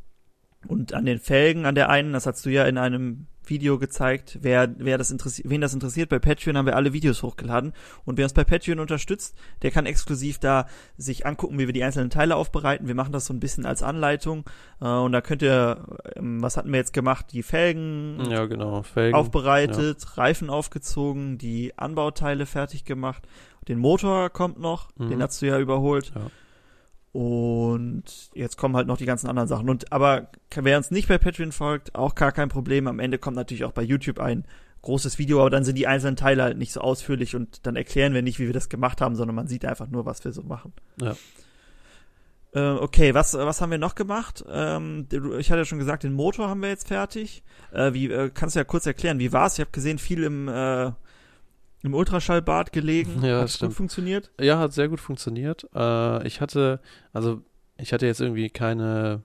und 0.67 0.94
an 0.94 1.05
den 1.05 1.19
Felgen, 1.19 1.65
an 1.65 1.75
der 1.75 1.89
einen, 1.89 2.13
das 2.13 2.25
hast 2.25 2.45
du 2.45 2.50
ja 2.50 2.65
in 2.65 2.77
einem 2.77 3.27
Video 3.49 3.79
gezeigt, 3.79 4.39
wer, 4.41 4.73
wer 4.77 4.97
das 4.97 5.11
interessiert, 5.11 5.49
wen 5.49 5.61
das 5.61 5.73
interessiert, 5.73 6.09
bei 6.09 6.19
Patreon 6.19 6.57
haben 6.57 6.65
wir 6.65 6.75
alle 6.75 6.93
Videos 6.93 7.23
hochgeladen. 7.23 7.73
Und 8.05 8.17
wer 8.17 8.25
uns 8.25 8.33
bei 8.33 8.43
Patreon 8.43 8.79
unterstützt, 8.79 9.35
der 9.61 9.71
kann 9.71 9.85
exklusiv 9.85 10.39
da 10.39 10.67
sich 10.97 11.25
angucken, 11.25 11.57
wie 11.59 11.67
wir 11.67 11.73
die 11.73 11.83
einzelnen 11.83 12.09
Teile 12.09 12.35
aufbereiten. 12.35 12.87
Wir 12.87 12.95
machen 12.95 13.11
das 13.13 13.25
so 13.25 13.33
ein 13.33 13.39
bisschen 13.39 13.65
als 13.65 13.83
Anleitung. 13.83 14.45
Äh, 14.81 14.85
und 14.87 15.11
da 15.11 15.21
könnt 15.21 15.41
ihr, 15.41 15.85
ähm, 16.15 16.41
was 16.41 16.57
hatten 16.57 16.71
wir 16.71 16.77
jetzt 16.79 16.93
gemacht? 16.93 17.27
Die 17.31 17.43
Felgen 17.43 18.19
ja, 18.29 18.45
genau. 18.45 18.83
Felgen. 18.83 19.15
aufbereitet, 19.15 20.17
Reifen 20.17 20.49
aufgezogen, 20.49 21.37
die 21.37 21.77
Anbauteile 21.77 22.45
fertig 22.45 22.85
gemacht. 22.85 23.27
Den 23.67 23.79
Motor 23.79 24.29
kommt 24.29 24.59
noch, 24.59 24.89
Mhm. 24.97 25.09
den 25.09 25.21
hast 25.23 25.41
du 25.41 25.45
ja 25.47 25.59
überholt. 25.59 26.11
Ja. 26.15 26.21
Und 27.13 28.31
jetzt 28.33 28.57
kommen 28.57 28.75
halt 28.75 28.88
noch 28.88 28.98
die 28.98 29.06
ganzen 29.06 29.27
anderen 29.30 29.48
Sachen. 29.48 29.69
Und 29.69 29.92
aber 29.92 30.31
wer 30.54 30.77
uns 30.77 30.89
nicht 30.89 31.07
bei 31.07 31.19
Patreon 31.19 31.51
folgt, 31.51 31.94
auch 31.94 32.15
gar 32.15 32.31
kein 32.31 32.50
Problem. 32.50 32.88
Am 32.88 33.00
Ende 33.00 33.19
kommt 33.19 33.36
natürlich 33.36 33.63
auch 33.63 33.71
bei 33.71 33.83
YouTube 33.83 34.19
ein 34.19 34.45
großes 34.81 35.19
Video, 35.19 35.39
aber 35.39 35.51
dann 35.51 35.63
sind 35.63 35.77
die 35.77 35.88
einzelnen 35.88 36.15
Teile 36.15 36.44
halt 36.44 36.57
nicht 36.57 36.74
so 36.74 36.81
ausführlich 36.81 37.36
und 37.36 37.65
dann 37.65 37.75
erklären 37.75 38.13
wir 38.13 38.24
nicht, 38.24 38.39
wie 38.39 38.48
wir 38.48 38.54
das 38.54 38.68
gemacht 38.68 39.00
haben, 39.00 39.15
sondern 39.15 39.36
man 39.36 39.48
sieht 39.48 39.63
einfach 39.63 39.88
nur, 39.88 40.06
was 40.06 40.25
wir 40.25 40.33
so 40.33 40.42
machen. 40.42 40.74
Ja. 41.00 41.15
Äh, 42.54 42.80
okay, 42.80 43.13
was, 43.13 43.33
was 43.36 43.62
haben 43.62 43.72
wir 43.72 43.77
noch 43.77 43.96
gemacht? 43.96 44.43
Ähm, 44.50 45.08
ich 45.39 45.51
hatte 45.51 45.62
ja 45.62 45.65
schon 45.65 45.79
gesagt, 45.79 46.03
den 46.03 46.13
Motor 46.13 46.50
haben 46.50 46.62
wir 46.62 46.70
jetzt 46.70 46.88
fertig. 46.88 47.43
Äh, 47.72 47.93
wie, 47.93 48.12
äh, 48.12 48.32
kannst 48.34 48.55
du 48.55 48.60
ja 48.60 48.63
kurz 48.63 48.86
erklären, 48.86 49.20
wie 49.20 49.32
war's? 49.32 49.53
Ich 49.53 49.62
habe 49.62 49.72
gesehen, 49.72 50.00
viel 50.00 50.24
im, 50.24 50.48
äh, 50.48 50.91
im 51.83 51.93
Ultraschallbad 51.93 52.71
gelegen. 52.71 53.21
Ja, 53.23 53.41
Hat's 53.41 53.55
stimmt. 53.55 53.71
gut 53.71 53.77
funktioniert. 53.77 54.31
Ja, 54.39 54.57
hat 54.57 54.73
sehr 54.73 54.87
gut 54.89 54.99
funktioniert. 54.99 55.67
Äh, 55.75 56.25
ich 56.25 56.41
hatte, 56.41 56.79
also 57.11 57.41
ich 57.77 57.93
hatte 57.93 58.05
jetzt 58.05 58.21
irgendwie 58.21 58.49
keine 58.49 59.21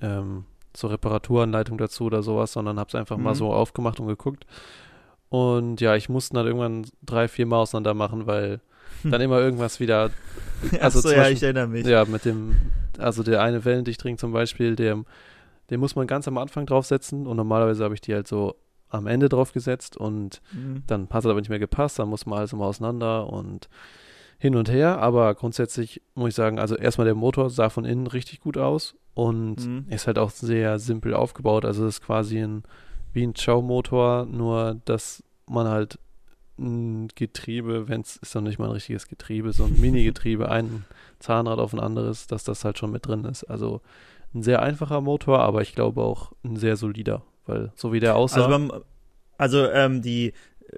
ähm, 0.00 0.44
so 0.76 0.88
Reparaturanleitung 0.88 1.78
dazu 1.78 2.04
oder 2.04 2.22
sowas, 2.22 2.52
sondern 2.52 2.78
habe 2.78 2.88
es 2.88 2.94
einfach 2.94 3.16
mal 3.16 3.30
Mhm. 3.30 3.36
so 3.38 3.52
aufgemacht 3.52 4.00
und 4.00 4.06
geguckt. 4.06 4.44
Und 5.28 5.80
ja, 5.80 5.96
ich 5.96 6.08
musste 6.08 6.34
dann 6.34 6.46
irgendwann 6.46 6.86
drei, 7.02 7.26
vier 7.28 7.46
Mal 7.46 7.58
auseinander 7.58 7.94
machen, 7.94 8.26
weil 8.26 8.60
dann 9.02 9.20
immer 9.20 9.38
irgendwas 9.40 9.80
wieder, 9.80 10.10
Also 10.80 10.98
Achso, 11.00 11.10
ja, 11.10 11.16
Beispiel- 11.18 11.36
ich 11.36 11.42
erinnere 11.42 11.66
mich. 11.68 11.86
ja, 11.86 12.04
mit 12.04 12.24
dem, 12.24 12.56
also 12.98 13.22
der 13.22 13.42
eine 13.42 13.64
Wellendichtring 13.64 14.18
zum 14.18 14.32
Beispiel, 14.32 14.76
der, 14.76 15.02
den 15.70 15.80
muss 15.80 15.96
man 15.96 16.06
ganz 16.06 16.28
am 16.28 16.38
Anfang 16.38 16.66
draufsetzen 16.66 17.26
und 17.26 17.36
normalerweise 17.36 17.84
habe 17.84 17.94
ich 17.94 18.00
die 18.00 18.14
halt 18.14 18.28
so 18.28 18.54
am 18.94 19.06
Ende 19.06 19.28
draufgesetzt 19.28 19.96
und 19.96 20.40
Mhm. 20.52 20.82
dann 20.86 21.08
hat 21.10 21.20
es 21.24 21.26
aber 21.26 21.38
nicht 21.40 21.48
mehr 21.50 21.58
gepasst, 21.58 21.98
dann 21.98 22.08
muss 22.08 22.26
man 22.26 22.38
alles 22.38 22.52
immer 22.52 22.66
auseinander 22.66 23.26
und 23.32 23.68
hin 24.38 24.56
und 24.56 24.70
her. 24.70 24.98
Aber 25.00 25.34
grundsätzlich 25.34 26.02
muss 26.14 26.30
ich 26.30 26.34
sagen, 26.34 26.58
also 26.58 26.76
erstmal 26.76 27.04
der 27.06 27.14
Motor 27.14 27.50
sah 27.50 27.70
von 27.70 27.84
innen 27.84 28.06
richtig 28.06 28.40
gut 28.40 28.56
aus 28.58 28.94
und 29.14 29.66
Mhm. 29.66 29.86
ist 29.90 30.06
halt 30.06 30.18
auch 30.18 30.30
sehr 30.30 30.78
simpel 30.78 31.14
aufgebaut. 31.14 31.64
Also 31.64 31.86
es 31.86 31.96
ist 31.96 32.04
quasi 32.04 32.38
ein, 32.38 32.62
wie 33.12 33.24
ein 33.26 33.34
Chow-Motor, 33.34 34.26
nur 34.26 34.80
dass 34.84 35.22
man 35.46 35.68
halt 35.68 35.98
ein 36.58 37.08
Getriebe, 37.16 37.88
wenn 37.88 38.02
es 38.02 38.16
ist 38.16 38.34
noch 38.34 38.42
nicht 38.42 38.58
mal 38.58 38.66
ein 38.66 38.72
richtiges 38.72 39.08
Getriebe, 39.08 39.52
so 39.52 39.64
ein 39.64 39.74
Mini-Getriebe, 39.80 40.48
ein 40.48 40.84
Zahnrad 41.18 41.58
auf 41.58 41.72
ein 41.72 41.80
anderes, 41.80 42.26
dass 42.28 42.44
das 42.44 42.64
halt 42.64 42.78
schon 42.78 42.92
mit 42.92 43.06
drin 43.06 43.24
ist. 43.24 43.44
Also 43.44 43.80
ein 44.34 44.42
sehr 44.42 44.62
einfacher 44.62 45.00
Motor, 45.00 45.40
aber 45.40 45.62
ich 45.62 45.74
glaube 45.74 46.02
auch 46.02 46.32
ein 46.44 46.56
sehr 46.56 46.76
solider, 46.76 47.22
weil 47.46 47.72
so 47.76 47.92
wie 47.92 48.00
der 48.00 48.16
aussah. 48.16 48.44
Also, 48.44 48.48
beim, 48.50 48.72
also 49.38 49.68
ähm, 49.70 50.02
die, 50.02 50.32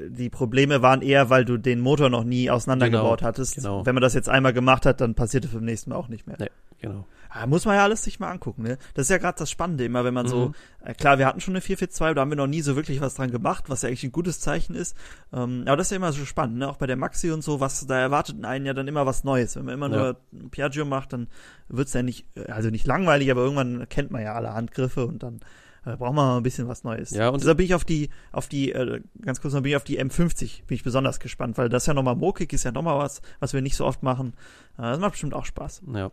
die 0.09 0.29
Probleme 0.31 0.83
waren 0.83 1.01
eher, 1.03 1.31
weil 1.31 1.45
du 1.45 1.57
den 1.59 1.81
Motor 1.81 2.11
noch 2.11 2.25
nie 2.25 2.51
auseinandergebaut 2.51 3.19
Genau, 3.21 3.29
hattest. 3.29 3.55
genau. 3.57 3.87
Wenn 3.87 3.95
man 3.95 4.03
das 4.03 4.15
jetzt 4.15 4.29
einmal 4.29 4.53
gemacht 4.53 4.85
hat, 4.87 5.01
dann 5.01 5.15
passiert 5.15 5.45
es 5.45 5.53
beim 5.53 5.65
nächsten 5.65 5.91
Mal 5.91 5.97
auch 5.97 6.09
nicht 6.09 6.27
mehr. 6.27 6.37
Nee, 6.39 6.51
genau. 6.81 7.07
Ah, 7.29 7.47
muss 7.47 7.65
man 7.67 7.75
ja 7.77 7.83
alles 7.83 8.03
sich 8.03 8.19
mal 8.19 8.31
angucken, 8.31 8.63
ne? 8.63 8.79
Das 8.95 9.07
ist 9.07 9.11
ja 9.11 9.19
gerade 9.19 9.39
das 9.39 9.51
Spannende 9.51 9.85
immer, 9.85 10.05
wenn 10.05 10.15
man 10.15 10.27
so, 10.27 10.49
Mhm. 10.49 10.55
äh, 10.85 10.95
klar, 10.95 11.19
wir 11.19 11.27
hatten 11.27 11.41
schon 11.41 11.53
eine 11.53 11.61
442, 11.61 12.15
da 12.15 12.21
haben 12.23 12.31
wir 12.31 12.37
noch 12.37 12.47
nie 12.47 12.63
so 12.63 12.77
wirklich 12.77 13.01
was 13.03 13.15
dran 13.15 13.31
gemacht, 13.31 13.65
was 13.69 13.83
ja 13.83 13.89
eigentlich 13.89 14.05
ein 14.05 14.13
gutes 14.13 14.41
Zeichen 14.41 14.75
ist. 14.75 14.97
Ähm, 15.35 15.63
aber 15.67 15.77
das 15.77 15.89
ist 15.89 15.91
ja 15.91 15.97
immer 15.97 16.13
so 16.13 16.25
spannend, 16.25 16.59
ne? 16.59 16.69
Auch 16.69 16.77
bei 16.79 16.87
der 16.87 16.97
Maxi 16.97 17.31
und 17.31 17.43
so, 17.43 17.61
was, 17.61 17.87
da 17.87 17.99
erwartet 17.99 18.43
einen 18.45 18.65
ja 18.65 18.73
dann 18.75 18.89
immer 18.89 19.05
was 19.07 19.23
Neues. 19.25 19.57
Wenn 19.57 19.65
man 19.67 19.75
immer 19.75 19.89
nur 19.89 20.17
Piaggio 20.51 20.85
macht, 20.87 21.13
dann 21.13 21.29
wird's 21.69 21.93
ja 21.93 22.03
nicht, 22.03 22.27
äh, 22.37 22.51
also 22.51 22.71
nicht 22.71 22.87
langweilig, 22.87 23.31
aber 23.31 23.43
irgendwann 23.43 23.87
kennt 23.89 24.11
man 24.11 24.23
ja 24.23 24.35
alle 24.35 24.55
Handgriffe 24.55 25.07
und 25.07 25.23
dann 25.23 25.41
äh, 25.87 25.97
braucht 25.97 26.12
man 26.12 26.26
mal 26.26 26.37
ein 26.37 26.43
bisschen 26.43 26.69
was 26.69 26.85
Neues. 26.85 27.11
Ja, 27.11 27.28
und- 27.31 27.40
deshalb 27.40 27.57
bin 27.57 27.64
ich 27.66 27.75
auf 27.75 27.85
die, 27.85 28.11
auf 28.33 28.49
die, 28.49 28.73
äh, 28.73 29.00
ganz 29.23 29.40
kurz 29.40 29.55
noch, 29.55 29.62
bin 29.62 29.71
ich 29.71 29.76
auf 29.76 29.85
die 29.85 29.99
M50, 29.99 30.66
bin 30.66 30.75
ich 30.75 30.83
besonders 30.85 31.19
gespannt, 31.21 31.57
weil 31.57 31.69
das 31.71 31.87
ja 31.87 31.95
nochmal 31.95 32.16
Mokik 32.16 32.52
ist 32.52 32.64
ja 32.64 32.73
nochmal 32.73 32.99
was, 32.99 33.23
was 33.40 33.55
wir 33.55 33.62
nicht 33.62 33.76
so 33.76 33.87
oft 33.87 34.02
machen. 34.02 34.35
Äh, 34.76 34.83
das 34.83 34.99
macht 34.99 35.12
bestimmt 35.12 35.33
auch 35.35 35.47
Spaß. 35.47 35.83
Ja. 35.95 36.11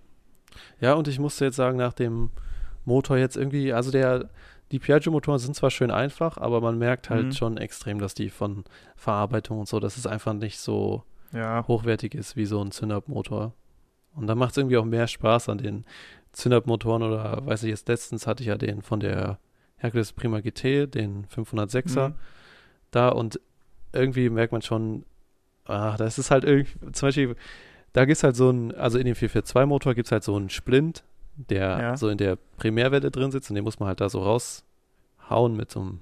Ja, 0.79 0.93
und 0.93 1.07
ich 1.07 1.19
musste 1.19 1.45
jetzt 1.45 1.55
sagen, 1.55 1.77
nach 1.77 1.93
dem 1.93 2.29
Motor 2.85 3.17
jetzt 3.17 3.35
irgendwie, 3.37 3.73
also 3.73 3.89
der, 3.91 4.29
die 4.71 4.79
Piaggio-Motoren 4.79 5.39
sind 5.39 5.55
zwar 5.55 5.71
schön 5.71 5.89
einfach, 5.91 6.37
aber 6.37 6.61
man 6.61 6.77
merkt 6.77 7.09
halt 7.09 7.27
Mhm. 7.27 7.31
schon 7.33 7.57
extrem, 7.57 7.99
dass 7.99 8.13
die 8.13 8.29
von 8.29 8.63
Verarbeitung 8.95 9.59
und 9.59 9.67
so, 9.67 9.79
dass 9.79 9.97
es 9.97 10.05
einfach 10.05 10.33
nicht 10.33 10.59
so 10.59 11.03
Ja. 11.31 11.65
hochwertig 11.67 12.13
ist 12.13 12.35
wie 12.35 12.45
so 12.45 12.61
ein 12.63 12.71
Zündab-Motor. 12.71 13.53
Und 14.15 14.27
dann 14.27 14.37
macht 14.37 14.51
es 14.51 14.57
irgendwie 14.57 14.77
auch 14.77 14.85
mehr 14.85 15.07
Spaß 15.07 15.49
an 15.49 15.57
den 15.57 15.85
Zündab-Motoren 16.33 17.01
oder 17.03 17.45
weiß 17.45 17.63
ich 17.63 17.69
jetzt, 17.69 17.87
letztens 17.87 18.27
hatte 18.27 18.43
ich 18.43 18.47
ja 18.49 18.57
den 18.57 18.81
von 18.83 18.99
der 18.99 19.39
Hercules 19.83 20.13
Prima 20.13 20.39
GT, 20.39 20.87
den 20.87 21.25
506er 21.27 22.09
Mhm. 22.09 22.13
da 22.91 23.09
und 23.09 23.39
irgendwie 23.91 24.29
merkt 24.29 24.51
man 24.53 24.61
schon, 24.61 25.05
ah, 25.65 25.95
das 25.97 26.17
ist 26.17 26.31
halt 26.31 26.45
irgendwie, 26.45 26.91
zum 26.93 27.07
Beispiel, 27.07 27.35
da 27.91 28.05
gibt 28.05 28.17
es 28.17 28.23
halt 28.23 28.35
so 28.35 28.49
ein, 28.49 28.73
also 28.73 28.97
in 28.97 29.05
dem 29.05 29.15
442-Motor 29.15 29.93
gibt 29.93 30.07
es 30.07 30.11
halt 30.11 30.23
so 30.23 30.35
einen 30.35 30.49
Splint, 30.49 31.03
der 31.35 31.79
Ja. 31.79 31.97
so 31.97 32.09
in 32.09 32.17
der 32.17 32.37
Primärwelle 32.57 33.11
drin 33.11 33.31
sitzt 33.31 33.49
und 33.51 33.55
den 33.55 33.63
muss 33.63 33.79
man 33.79 33.87
halt 33.87 34.01
da 34.01 34.09
so 34.09 34.23
raushauen 34.23 35.55
mit 35.55 35.69
so 35.71 35.79
einem, 35.81 35.99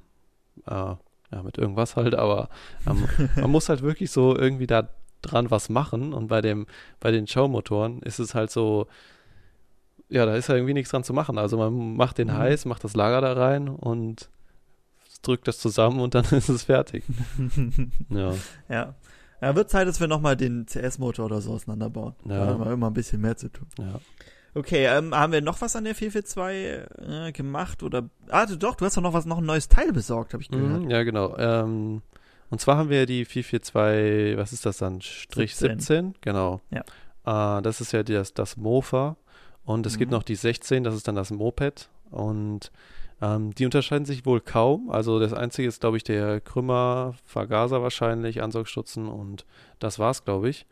äh, 0.68 0.96
ja, 1.34 1.44
mit 1.44 1.58
irgendwas 1.58 1.96
halt, 1.96 2.16
aber 2.16 2.50
ähm, 2.88 3.08
man 3.36 3.50
muss 3.52 3.68
halt 3.70 3.82
wirklich 3.82 4.12
so 4.12 4.38
irgendwie 4.38 4.68
da 4.68 4.90
dran 5.22 5.52
was 5.52 5.70
machen 5.70 6.14
und 6.14 6.28
bei 6.28 6.42
dem, 6.42 6.66
bei 7.00 7.12
den 7.12 7.28
Showmotoren 7.28 8.02
ist 8.04 8.20
es 8.20 8.36
halt 8.36 8.52
so, 8.52 8.88
ja, 10.12 10.26
da 10.26 10.36
ist 10.36 10.48
ja 10.50 10.56
irgendwie 10.56 10.74
nichts 10.76 10.92
dran 10.92 11.04
zu 11.04 11.14
machen. 11.14 11.38
Also 11.38 11.58
man 11.58 11.96
macht 11.96 12.18
den 12.20 12.28
Mhm. 12.28 12.38
heiß, 12.38 12.66
macht 12.66 12.84
das 12.84 12.96
Lager 12.96 13.22
da 13.22 13.34
rein 13.34 13.68
und 13.70 14.30
drückt 15.24 15.48
das 15.48 15.58
zusammen 15.60 16.00
und 16.00 16.14
dann 16.16 16.26
ist 16.32 16.50
es 16.50 16.64
fertig. 16.64 17.04
Ja. 18.10 18.34
Ja. 18.70 18.96
Ja, 19.42 19.56
wird 19.56 19.72
Zeit, 19.72 19.88
dass 19.88 20.00
wir 20.00 20.08
nochmal 20.08 20.38
den 20.38 20.68
CS-Motor 20.68 21.26
oder 21.26 21.42
so 21.42 21.54
auseinanderbauen. 21.54 22.14
Ja. 22.26 22.46
Da 22.46 22.48
haben 22.48 22.64
wir 22.64 22.72
immer 22.72 22.88
ein 22.92 22.94
bisschen 22.94 23.22
mehr 23.22 23.36
zu 23.38 23.50
tun. 23.50 23.68
Ja. 23.80 24.00
Okay, 24.54 24.86
ähm, 24.86 25.16
haben 25.16 25.32
wir 25.34 25.42
noch 25.42 25.62
was 25.62 25.76
an 25.76 25.86
der 25.86 25.96
442 25.96 27.10
äh, 27.10 27.32
gemacht 27.32 27.82
oder 27.82 28.10
Ah, 28.30 28.46
du, 28.46 28.56
doch, 28.58 28.76
du 28.76 28.86
hast 28.86 28.98
doch 28.98 29.02
noch 29.02 29.14
was 29.14 29.26
noch 29.26 29.38
ein 29.40 29.46
neues 29.46 29.68
Teil 29.70 29.94
besorgt, 29.94 30.34
habe 30.34 30.44
ich 30.44 30.50
gehört. 30.50 30.84
Mhm, 30.84 30.90
ja, 30.92 31.02
genau. 31.04 31.36
Ähm, 31.38 32.02
und 32.50 32.60
zwar 32.62 32.78
haben 32.78 32.90
wir 32.90 33.06
die 33.06 33.24
442, 33.26 34.38
was 34.38 34.52
ist 34.54 34.66
das 34.66 34.78
dann? 34.78 35.02
Strich 35.02 35.56
17. 35.56 35.80
17, 35.80 36.16
genau. 36.22 36.60
Ja. 36.70 37.58
Äh, 37.58 37.62
das 37.64 37.80
ist 37.82 37.94
ja 37.94 38.04
das, 38.04 38.34
das 38.34 38.58
Mofa. 38.58 39.16
Und 39.72 39.86
es 39.86 39.98
gibt 39.98 40.12
Mhm. 40.12 40.18
noch 40.18 40.24
die 40.24 40.36
16, 40.36 40.84
das 40.84 40.96
ist 40.96 41.08
dann 41.08 41.16
das 41.16 41.32
Moped. 41.32 41.90
Und 42.12 42.72
ähm, 43.22 43.54
die 43.56 43.66
unterscheiden 43.66 44.06
sich 44.06 44.26
wohl 44.26 44.42
kaum. 44.42 44.90
Also 44.90 45.20
das 45.20 45.34
einzige 45.34 45.68
ist, 45.68 45.82
glaube 45.82 45.98
ich, 45.98 46.04
der 46.04 46.42
Krümmer, 46.42 47.14
Vergaser 47.26 47.82
wahrscheinlich, 47.82 48.42
Ansaugstutzen 48.42 49.08
und 49.08 49.46
das 49.80 50.00
war's, 50.00 50.26
glaube 50.26 50.50
ich. 50.50 50.66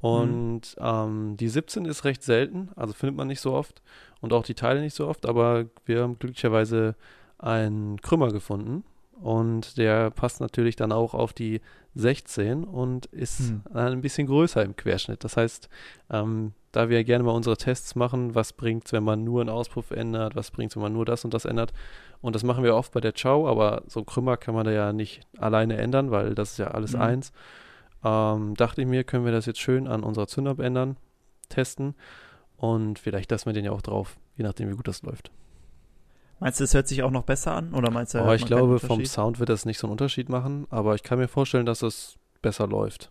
Und 0.00 0.76
ähm, 0.78 1.36
die 1.38 1.48
17 1.48 1.86
ist 1.86 2.04
recht 2.04 2.22
selten, 2.22 2.68
also 2.76 2.92
findet 2.92 3.16
man 3.16 3.28
nicht 3.28 3.40
so 3.40 3.54
oft 3.54 3.80
und 4.20 4.32
auch 4.34 4.44
die 4.44 4.54
Teile 4.54 4.80
nicht 4.82 4.94
so 4.94 5.08
oft, 5.08 5.24
aber 5.26 5.64
wir 5.86 6.02
haben 6.02 6.18
glücklicherweise 6.18 6.94
einen 7.38 8.00
Krümmer 8.02 8.30
gefunden 8.30 8.84
und 9.22 9.78
der 9.78 10.10
passt 10.10 10.40
natürlich 10.42 10.76
dann 10.76 10.92
auch 10.92 11.14
auf 11.14 11.32
die 11.32 11.62
16 11.94 12.64
und 12.64 13.06
ist 13.06 13.38
Hm. 13.40 13.62
ein 13.72 14.00
bisschen 14.02 14.26
größer 14.26 14.62
im 14.62 14.76
Querschnitt. 14.76 15.24
Das 15.24 15.38
heißt, 15.38 15.70
ähm, 16.10 16.52
da 16.76 16.90
wir 16.90 17.02
gerne 17.04 17.24
mal 17.24 17.32
unsere 17.32 17.56
Tests 17.56 17.94
machen, 17.94 18.34
was 18.34 18.52
bringt's, 18.52 18.92
wenn 18.92 19.02
man 19.02 19.24
nur 19.24 19.40
einen 19.40 19.50
Auspuff 19.50 19.90
ändert, 19.90 20.36
was 20.36 20.50
bringt's, 20.50 20.76
wenn 20.76 20.82
man 20.82 20.92
nur 20.92 21.06
das 21.06 21.24
und 21.24 21.32
das 21.32 21.46
ändert. 21.46 21.72
Und 22.20 22.34
das 22.34 22.44
machen 22.44 22.62
wir 22.64 22.74
oft 22.76 22.92
bei 22.92 23.00
der 23.00 23.12
Chow, 23.12 23.48
aber 23.48 23.82
so 23.86 24.00
einen 24.00 24.06
Krümmer 24.06 24.36
kann 24.36 24.54
man 24.54 24.66
da 24.66 24.72
ja 24.72 24.92
nicht 24.92 25.22
alleine 25.38 25.78
ändern, 25.78 26.10
weil 26.10 26.34
das 26.34 26.52
ist 26.52 26.58
ja 26.58 26.68
alles 26.68 26.92
Mhm. 26.92 27.00
eins. 27.00 27.32
Ähm, 28.04 28.54
dachte 28.54 28.82
ich 28.82 28.86
mir, 28.86 29.04
können 29.04 29.24
wir 29.24 29.32
das 29.32 29.46
jetzt 29.46 29.60
schön 29.60 29.88
an 29.88 30.02
unserer 30.02 30.26
Zündab 30.26 30.60
ändern, 30.60 30.96
testen 31.48 31.94
und 32.56 32.98
vielleicht 32.98 33.30
lassen 33.30 33.46
wir 33.46 33.52
den 33.54 33.64
ja 33.64 33.72
auch 33.72 33.82
drauf, 33.82 34.16
je 34.36 34.44
nachdem, 34.44 34.70
wie 34.70 34.76
gut 34.76 34.86
das 34.86 35.02
läuft. 35.02 35.30
Meinst 36.40 36.60
du, 36.60 36.64
es 36.64 36.74
hört 36.74 36.86
sich 36.88 37.02
auch 37.02 37.10
noch 37.10 37.24
besser 37.24 37.54
an? 37.54 37.72
Oder 37.72 37.90
meinst 37.90 38.12
du, 38.12 38.18
aber 38.18 38.28
hört 38.28 38.40
ich 38.40 38.46
glaube, 38.46 38.78
vom? 38.78 39.04
Sound 39.06 39.38
wird 39.38 39.48
das 39.48 39.64
nicht 39.64 39.78
so 39.78 39.86
einen 39.86 39.92
Unterschied 39.92 40.28
machen, 40.28 40.66
aber 40.68 40.94
ich 40.94 41.02
kann 41.02 41.18
mir 41.18 41.28
vorstellen, 41.28 41.64
dass 41.64 41.80
es 41.80 42.16
besser 42.42 42.66
läuft. 42.66 43.10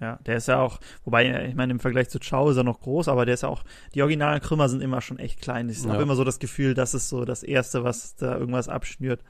Ja, 0.00 0.18
der 0.26 0.36
ist 0.36 0.48
ja 0.48 0.58
auch, 0.60 0.80
wobei, 1.04 1.26
äh, 1.26 1.48
ich 1.48 1.54
meine, 1.54 1.72
im 1.72 1.80
Vergleich 1.80 2.08
zu 2.08 2.18
Chow 2.18 2.50
ist 2.50 2.56
er 2.56 2.64
noch 2.64 2.80
groß, 2.80 3.08
aber 3.08 3.26
der 3.26 3.34
ist 3.34 3.42
ja 3.42 3.48
auch, 3.50 3.62
die 3.94 4.00
originalen 4.02 4.40
Krümmer 4.40 4.68
sind 4.70 4.80
immer 4.82 5.00
schon 5.02 5.18
echt 5.18 5.42
klein. 5.42 5.68
Ich 5.68 5.84
habe 5.84 5.96
Ja. 5.96 6.02
immer 6.02 6.16
so 6.16 6.24
das 6.24 6.38
Gefühl, 6.38 6.72
das 6.74 6.94
ist 6.94 7.08
so 7.10 7.24
das 7.26 7.42
Erste, 7.42 7.84
was 7.84 8.16
da 8.16 8.36
irgendwas 8.36 8.68
abschnürt. 8.68 9.22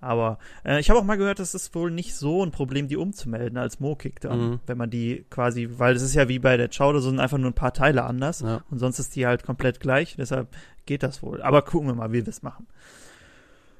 Aber 0.00 0.38
äh, 0.66 0.80
ich 0.80 0.90
habe 0.90 0.98
auch 1.00 1.04
mal 1.04 1.16
gehört, 1.16 1.40
es 1.40 1.54
ist 1.54 1.74
wohl 1.74 1.90
nicht 1.90 2.14
so 2.14 2.44
ein 2.44 2.50
Problem, 2.50 2.88
die 2.88 2.96
umzumelden 2.96 3.56
als 3.58 3.80
Mo-Kick 3.80 4.20
dann, 4.20 4.50
Mhm. 4.50 4.60
wenn 4.66 4.76
man 4.78 4.90
die 4.90 5.24
quasi, 5.30 5.68
weil 5.78 5.94
es 5.96 6.02
ist 6.02 6.14
ja 6.14 6.28
wie 6.28 6.38
bei 6.38 6.56
der 6.56 6.68
Chow, 6.68 6.92
da 6.92 7.00
sind 7.00 7.20
einfach 7.20 7.38
nur 7.38 7.50
ein 7.50 7.54
paar 7.54 7.72
Teile 7.72 8.04
anders 8.04 8.40
Ja. 8.40 8.62
und 8.70 8.78
sonst 8.78 8.98
ist 8.98 9.16
die 9.16 9.26
halt 9.26 9.44
komplett 9.44 9.80
gleich, 9.80 10.16
deshalb 10.16 10.48
geht 10.86 11.02
das 11.02 11.22
wohl. 11.22 11.42
Aber 11.42 11.62
gucken 11.62 11.88
wir 11.88 11.94
mal, 11.94 12.12
wie 12.12 12.24
wir 12.24 12.28
es 12.28 12.42
machen. 12.42 12.66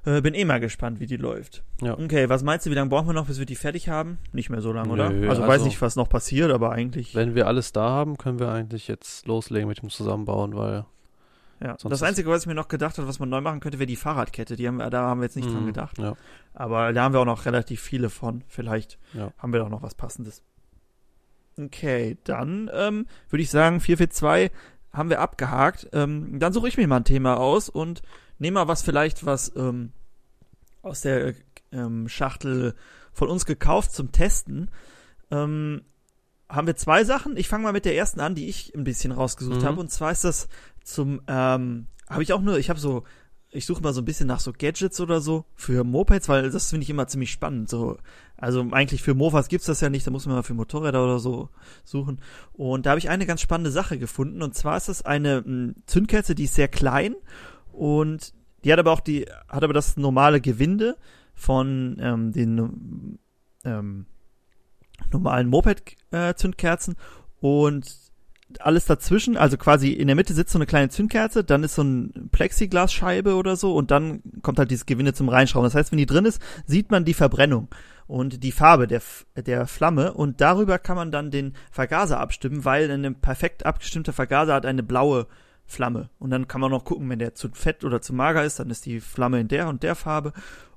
Äh, 0.06 0.20
bin 0.20 0.34
eh 0.34 0.44
mal 0.44 0.60
gespannt, 0.60 1.00
wie 1.00 1.06
die 1.06 1.16
läuft. 1.16 1.62
Ja. 1.80 1.94
Okay, 1.98 2.28
was 2.28 2.42
meinst 2.42 2.66
du, 2.66 2.70
wie 2.70 2.74
lange 2.74 2.90
brauchen 2.90 3.06
wir 3.08 3.14
noch, 3.14 3.26
bis 3.26 3.38
wir 3.38 3.46
die 3.46 3.56
fertig 3.56 3.88
haben? 3.88 4.18
Nicht 4.32 4.50
mehr 4.50 4.60
so 4.60 4.72
lange, 4.72 4.90
oder? 4.92 5.08
Nö, 5.10 5.28
Also, 5.30 5.42
weiß 5.42 5.48
also- 5.50 5.64
nicht, 5.66 5.80
was 5.80 5.96
noch 5.96 6.08
passiert, 6.08 6.50
aber 6.52 6.72
eigentlich. 6.72 7.14
Wenn 7.14 7.34
wir 7.34 7.46
alles 7.46 7.72
da 7.72 7.88
haben, 7.88 8.18
können 8.18 8.38
wir 8.38 8.50
eigentlich 8.50 8.86
jetzt 8.88 9.26
loslegen 9.26 9.66
mit 9.68 9.80
dem 9.82 9.88
Zusammenbauen, 9.90 10.54
weil 10.56 10.84
Ja. 11.60 11.76
Das 11.82 12.02
Einzige, 12.02 12.28
was 12.28 12.42
ich 12.42 12.46
mir 12.46 12.54
noch 12.54 12.68
gedacht 12.68 12.98
habe, 12.98 13.08
was 13.08 13.18
man 13.20 13.30
neu 13.30 13.40
machen 13.40 13.60
könnte, 13.60 13.78
wäre 13.78 13.86
die 13.86 13.96
Fahrradkette. 13.96 14.56
Die 14.56 14.66
haben 14.68 14.76
wir, 14.76 14.90
da 14.90 15.02
haben 15.02 15.20
wir 15.20 15.24
jetzt 15.24 15.36
nicht 15.36 15.48
dran 15.48 15.62
Mhm, 15.62 15.66
gedacht. 15.68 15.96
Ja, 15.98 16.14
Aber 16.52 16.92
da 16.92 17.04
haben 17.04 17.14
wir 17.14 17.20
auch 17.20 17.24
noch 17.24 17.46
relativ 17.46 17.80
viele 17.80 18.10
von. 18.10 18.42
Vielleicht 18.48 18.98
Ja. 19.14 19.32
haben 19.38 19.52
wir 19.52 19.60
doch 19.60 19.70
noch 19.70 19.80
was 19.82 19.94
Passendes. 19.94 20.42
Okay, 21.58 22.18
dann 22.24 22.70
ähm, 22.74 23.06
würde 23.30 23.42
ich 23.42 23.50
sagen, 23.50 23.80
442 23.80 24.50
haben 24.92 25.08
wir 25.08 25.20
abgehakt. 25.20 25.88
Ähm, 25.92 26.38
dann 26.40 26.52
suche 26.52 26.68
ich 26.68 26.76
mir 26.76 26.86
mal 26.88 26.96
ein 26.98 27.04
Thema 27.04 27.36
aus 27.38 27.68
und 27.68 28.02
nehme 28.38 28.54
mal 28.56 28.68
was 28.68 28.82
vielleicht, 28.82 29.24
was 29.26 29.52
ähm, 29.56 29.92
aus 30.82 31.00
der 31.02 31.34
ähm, 31.72 32.08
Schachtel 32.08 32.74
von 33.12 33.28
uns 33.28 33.46
gekauft 33.46 33.92
zum 33.92 34.12
Testen. 34.12 34.70
Ähm, 35.30 35.82
haben 36.48 36.66
wir 36.66 36.76
zwei 36.76 37.04
Sachen. 37.04 37.36
Ich 37.36 37.48
fange 37.48 37.64
mal 37.64 37.72
mit 37.72 37.84
der 37.84 37.96
ersten 37.96 38.20
an, 38.20 38.34
die 38.34 38.48
ich 38.48 38.74
ein 38.74 38.84
bisschen 38.84 39.12
rausgesucht 39.12 39.62
Mhm. 39.62 39.64
habe. 39.64 39.80
Und 39.80 39.90
zwar 39.90 40.12
ist 40.12 40.24
das 40.24 40.48
zum, 40.82 41.22
ähm, 41.26 41.86
habe 42.08 42.22
ich 42.22 42.32
auch 42.32 42.40
nur, 42.42 42.58
ich 42.58 42.68
habe 42.70 42.78
so, 42.78 43.04
ich 43.50 43.66
suche 43.66 43.82
mal 43.82 43.94
so 43.94 44.02
ein 44.02 44.04
bisschen 44.04 44.26
nach 44.26 44.40
so 44.40 44.52
Gadgets 44.52 45.00
oder 45.00 45.20
so 45.20 45.44
für 45.54 45.84
Mopeds, 45.84 46.28
weil 46.28 46.50
das 46.50 46.70
finde 46.70 46.82
ich 46.82 46.90
immer 46.90 47.06
ziemlich 47.06 47.30
spannend. 47.30 47.68
So, 47.70 47.96
also 48.36 48.66
eigentlich 48.72 49.02
für 49.02 49.14
Mofas 49.14 49.48
gibt's 49.48 49.66
das 49.66 49.80
ja 49.80 49.88
nicht, 49.88 50.06
da 50.06 50.10
muss 50.10 50.26
man 50.26 50.34
mal 50.34 50.42
für 50.42 50.54
Motorräder 50.54 51.02
oder 51.02 51.18
so 51.20 51.48
suchen. 51.84 52.20
Und 52.52 52.84
da 52.84 52.90
habe 52.90 52.98
ich 52.98 53.08
eine 53.08 53.26
ganz 53.26 53.40
spannende 53.40 53.70
Sache 53.70 53.96
gefunden. 53.98 54.42
Und 54.42 54.54
zwar 54.54 54.76
ist 54.76 54.88
das 54.88 55.02
eine 55.02 55.38
m, 55.38 55.76
Zündkerze, 55.86 56.34
die 56.34 56.44
ist 56.44 56.54
sehr 56.56 56.68
klein 56.68 57.14
und 57.74 58.32
die 58.64 58.72
hat 58.72 58.78
aber 58.78 58.92
auch 58.92 59.00
die, 59.00 59.26
hat 59.48 59.62
aber 59.62 59.74
das 59.74 59.96
normale 59.96 60.40
Gewinde 60.40 60.96
von 61.34 61.96
ähm, 62.00 62.32
den 62.32 63.18
ähm, 63.64 64.06
normalen 65.12 65.48
Moped-Zündkerzen 65.48 66.96
und 67.40 68.04
alles 68.60 68.86
dazwischen, 68.86 69.36
also 69.36 69.56
quasi 69.56 69.90
in 69.90 70.06
der 70.06 70.16
Mitte 70.16 70.32
sitzt 70.32 70.52
so 70.52 70.58
eine 70.58 70.66
kleine 70.66 70.88
Zündkerze, 70.88 71.44
dann 71.44 71.64
ist 71.64 71.74
so 71.74 71.82
ein 71.82 72.28
Plexiglasscheibe 72.30 73.34
oder 73.34 73.56
so 73.56 73.74
und 73.74 73.90
dann 73.90 74.22
kommt 74.42 74.58
halt 74.58 74.70
dieses 74.70 74.86
Gewinde 74.86 75.12
zum 75.12 75.28
Reinschrauben. 75.28 75.66
Das 75.66 75.74
heißt, 75.74 75.90
wenn 75.90 75.98
die 75.98 76.06
drin 76.06 76.24
ist, 76.24 76.40
sieht 76.66 76.90
man 76.90 77.04
die 77.04 77.14
Verbrennung 77.14 77.68
und 78.06 78.42
die 78.44 78.52
Farbe 78.52 78.86
der, 78.86 79.02
der 79.36 79.66
Flamme 79.66 80.12
und 80.12 80.40
darüber 80.40 80.78
kann 80.78 80.96
man 80.96 81.10
dann 81.10 81.30
den 81.30 81.54
Vergaser 81.70 82.20
abstimmen, 82.20 82.64
weil 82.64 82.90
ein 82.90 83.20
perfekt 83.20 83.66
abgestimmter 83.66 84.12
Vergaser 84.12 84.54
hat 84.54 84.66
eine 84.66 84.82
blaue 84.82 85.26
Flamme 85.66 86.10
und 86.18 86.30
dann 86.30 86.46
kann 86.46 86.60
man 86.60 86.70
noch 86.70 86.84
gucken, 86.84 87.08
wenn 87.08 87.18
der 87.18 87.34
zu 87.34 87.48
fett 87.52 87.84
oder 87.84 88.00
zu 88.00 88.12
mager 88.12 88.44
ist, 88.44 88.58
dann 88.58 88.70
ist 88.70 88.86
die 88.86 89.00
Flamme 89.00 89.40
in 89.40 89.48
der 89.48 89.68
und 89.68 89.82
der 89.82 89.94
Farbe 89.94 90.32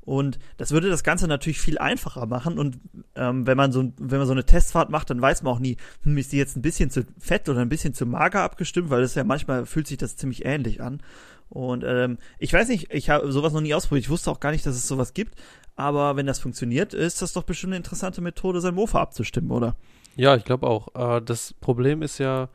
und 0.07 0.39
das 0.55 0.71
würde 0.71 0.89
das 0.89 1.03
Ganze 1.03 1.27
natürlich 1.27 1.59
viel 1.59 1.77
einfacher 1.77 2.27
machen. 2.27 2.57
Und 2.57 2.79
ähm, 3.15 3.45
wenn 3.45 3.57
man 3.57 3.73
so 3.73 3.91
wenn 3.97 4.19
man 4.19 4.25
so 4.25 4.31
eine 4.31 4.45
Testfahrt 4.45 4.89
macht, 4.89 5.09
dann 5.09 5.21
weiß 5.21 5.43
man 5.43 5.53
auch 5.53 5.59
nie, 5.59 5.75
hm, 6.03 6.17
ist 6.17 6.31
die 6.31 6.37
jetzt 6.37 6.55
ein 6.55 6.61
bisschen 6.61 6.89
zu 6.89 7.05
fett 7.19 7.49
oder 7.49 7.59
ein 7.59 7.67
bisschen 7.67 7.93
zu 7.93 8.05
mager 8.05 8.41
abgestimmt, 8.41 8.89
weil 8.89 9.01
das 9.01 9.15
ja 9.15 9.25
manchmal 9.25 9.65
fühlt 9.65 9.85
sich 9.85 9.97
das 9.97 10.15
ziemlich 10.15 10.45
ähnlich 10.45 10.81
an. 10.81 11.01
Und 11.49 11.83
ähm, 11.85 12.19
ich 12.39 12.53
weiß 12.53 12.69
nicht, 12.69 12.93
ich 12.93 13.09
habe 13.09 13.29
sowas 13.33 13.51
noch 13.51 13.59
nie 13.59 13.73
ausprobiert. 13.73 14.05
Ich 14.05 14.09
wusste 14.09 14.31
auch 14.31 14.39
gar 14.39 14.51
nicht, 14.51 14.65
dass 14.65 14.77
es 14.77 14.87
sowas 14.87 15.13
gibt. 15.13 15.35
Aber 15.75 16.15
wenn 16.15 16.25
das 16.25 16.39
funktioniert, 16.39 16.93
ist 16.93 17.21
das 17.21 17.33
doch 17.33 17.43
bestimmt 17.43 17.73
eine 17.73 17.77
interessante 17.77 18.21
Methode, 18.21 18.61
sein 18.61 18.75
Mofa 18.75 19.01
abzustimmen, 19.01 19.51
oder? 19.51 19.75
Ja, 20.15 20.37
ich 20.37 20.45
glaube 20.45 20.67
auch. 20.67 21.17
Äh, 21.17 21.21
das 21.21 21.53
Problem 21.53 22.01
ist 22.01 22.17
ja 22.17 22.47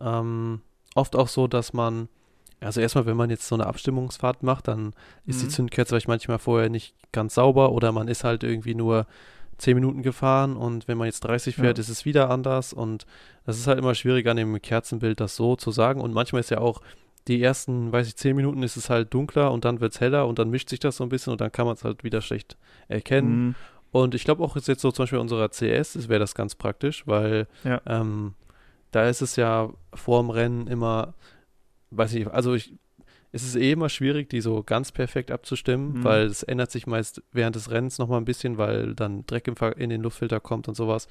ähm, 0.00 0.62
oft 0.94 1.16
auch 1.16 1.28
so, 1.28 1.46
dass 1.46 1.72
man, 1.72 2.08
also 2.60 2.80
erstmal, 2.80 3.06
wenn 3.06 3.16
man 3.16 3.30
jetzt 3.30 3.46
so 3.48 3.54
eine 3.54 3.66
Abstimmungsfahrt 3.66 4.42
macht, 4.42 4.68
dann 4.68 4.92
ist 5.26 5.42
die 5.42 5.46
Mhm. 5.46 5.50
Zündkerze 5.50 5.90
vielleicht 5.90 6.08
manchmal 6.08 6.38
vorher 6.38 6.70
nicht 6.70 6.94
ganz 7.12 7.34
sauber 7.34 7.72
oder 7.72 7.92
man 7.92 8.08
ist 8.08 8.24
halt 8.24 8.42
irgendwie 8.44 8.74
nur 8.74 9.06
10 9.58 9.74
Minuten 9.76 10.02
gefahren 10.02 10.56
und 10.56 10.88
wenn 10.88 10.98
man 10.98 11.06
jetzt 11.06 11.20
30 11.20 11.54
fährt, 11.56 11.78
Ja. 11.78 11.80
ist 11.82 11.88
es 11.88 12.04
wieder 12.04 12.28
anders 12.30 12.72
und 12.72 13.06
das 13.46 13.56
ist 13.58 13.66
halt 13.68 13.78
immer 13.78 13.94
schwierig 13.94 14.26
an 14.26 14.36
dem 14.36 14.60
Kerzenbild, 14.60 15.20
das 15.20 15.36
so 15.36 15.54
zu 15.56 15.70
sagen 15.70 16.00
und 16.00 16.12
manchmal 16.12 16.40
ist 16.40 16.50
ja 16.50 16.58
auch 16.58 16.80
die 17.28 17.40
ersten, 17.42 17.92
weiß 17.92 18.06
ich, 18.08 18.16
10 18.16 18.34
Minuten 18.36 18.62
ist 18.62 18.76
es 18.76 18.90
halt 18.90 19.14
dunkler 19.14 19.52
und 19.52 19.64
dann 19.64 19.80
wird 19.80 19.94
es 19.94 20.00
heller 20.00 20.26
und 20.26 20.38
dann 20.38 20.50
mischt 20.50 20.68
sich 20.70 20.80
das 20.80 20.96
so 20.96 21.04
ein 21.04 21.08
bisschen 21.08 21.32
und 21.32 21.40
dann 21.40 21.52
kann 21.52 21.66
man 21.66 21.74
es 21.74 21.84
halt 21.84 22.02
wieder 22.04 22.20
schlecht 22.20 22.56
erkennen. 22.88 23.46
Mhm. 23.48 23.54
Und 23.92 24.14
ich 24.16 24.24
glaube 24.24 24.42
auch 24.42 24.56
ist 24.56 24.66
jetzt 24.68 24.82
so 24.82 24.90
zum 24.90 25.04
Beispiel 25.04 25.20
unserer 25.20 25.48
CS, 25.50 26.08
wäre 26.08 26.18
das 26.18 26.34
ganz 26.34 26.54
praktisch, 26.56 27.06
weil 27.06 27.46
Ja. 27.62 27.80
ähm, 27.86 28.34
da 28.94 29.08
ist 29.08 29.22
es 29.22 29.36
ja 29.36 29.70
vorm 29.94 30.30
Rennen 30.30 30.66
immer, 30.66 31.14
weiß 31.90 32.14
ich, 32.14 32.26
also 32.28 32.54
ich, 32.54 32.74
es 33.32 33.42
ist 33.42 33.56
eh 33.56 33.72
immer 33.72 33.88
schwierig, 33.88 34.28
die 34.30 34.40
so 34.40 34.62
ganz 34.62 34.92
perfekt 34.92 35.30
abzustimmen, 35.30 35.94
Mhm. 35.98 36.04
weil 36.04 36.26
es 36.26 36.42
ändert 36.44 36.70
sich 36.70 36.86
meist 36.86 37.22
während 37.32 37.56
des 37.56 37.70
Rennens 37.70 37.98
nochmal 37.98 38.20
ein 38.20 38.24
bisschen, 38.24 38.58
weil 38.58 38.94
dann 38.94 39.26
Dreck 39.26 39.48
in 39.76 39.90
den 39.90 40.02
Luftfilter 40.02 40.38
kommt 40.40 40.68
und 40.68 40.74
sowas. 40.76 41.08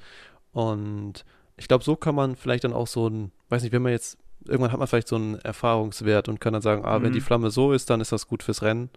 Und 0.52 1.24
ich 1.56 1.68
glaube, 1.68 1.84
so 1.84 1.96
kann 1.96 2.14
man 2.14 2.36
vielleicht 2.36 2.64
dann 2.64 2.72
auch 2.72 2.86
so 2.86 3.08
ein, 3.08 3.32
weiß 3.50 3.62
nicht, 3.62 3.72
wenn 3.72 3.82
man 3.82 3.92
jetzt, 3.92 4.16
irgendwann 4.46 4.72
hat 4.72 4.78
man 4.78 4.88
vielleicht 4.88 5.08
so 5.08 5.16
einen 5.16 5.34
Erfahrungswert 5.40 6.28
und 6.28 6.40
kann 6.40 6.52
dann 6.52 6.62
sagen, 6.62 6.84
ah, 6.84 7.02
wenn 7.02 7.10
Mhm. 7.10 7.14
die 7.14 7.20
Flamme 7.20 7.50
so 7.50 7.72
ist, 7.72 7.90
dann 7.90 8.00
ist 8.00 8.12
das 8.12 8.26
gut 8.26 8.42
fürs 8.42 8.62
Rennen. 8.62 8.88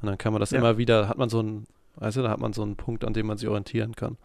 Und 0.00 0.06
dann 0.06 0.18
kann 0.18 0.32
man 0.32 0.40
das 0.40 0.50
Ja. 0.50 0.58
immer 0.58 0.78
wieder, 0.78 1.08
hat 1.08 1.18
man 1.18 1.28
so 1.28 1.40
einen, 1.40 1.66
weißt 1.96 2.16
du, 2.16 2.22
da 2.22 2.30
hat 2.30 2.40
man 2.40 2.52
so 2.54 2.62
einen 2.62 2.76
Punkt, 2.76 3.04
an 3.04 3.12
dem 3.12 3.26
man 3.26 3.36
sich 3.36 3.48
orientieren 3.48 3.94
kann. 3.94 4.16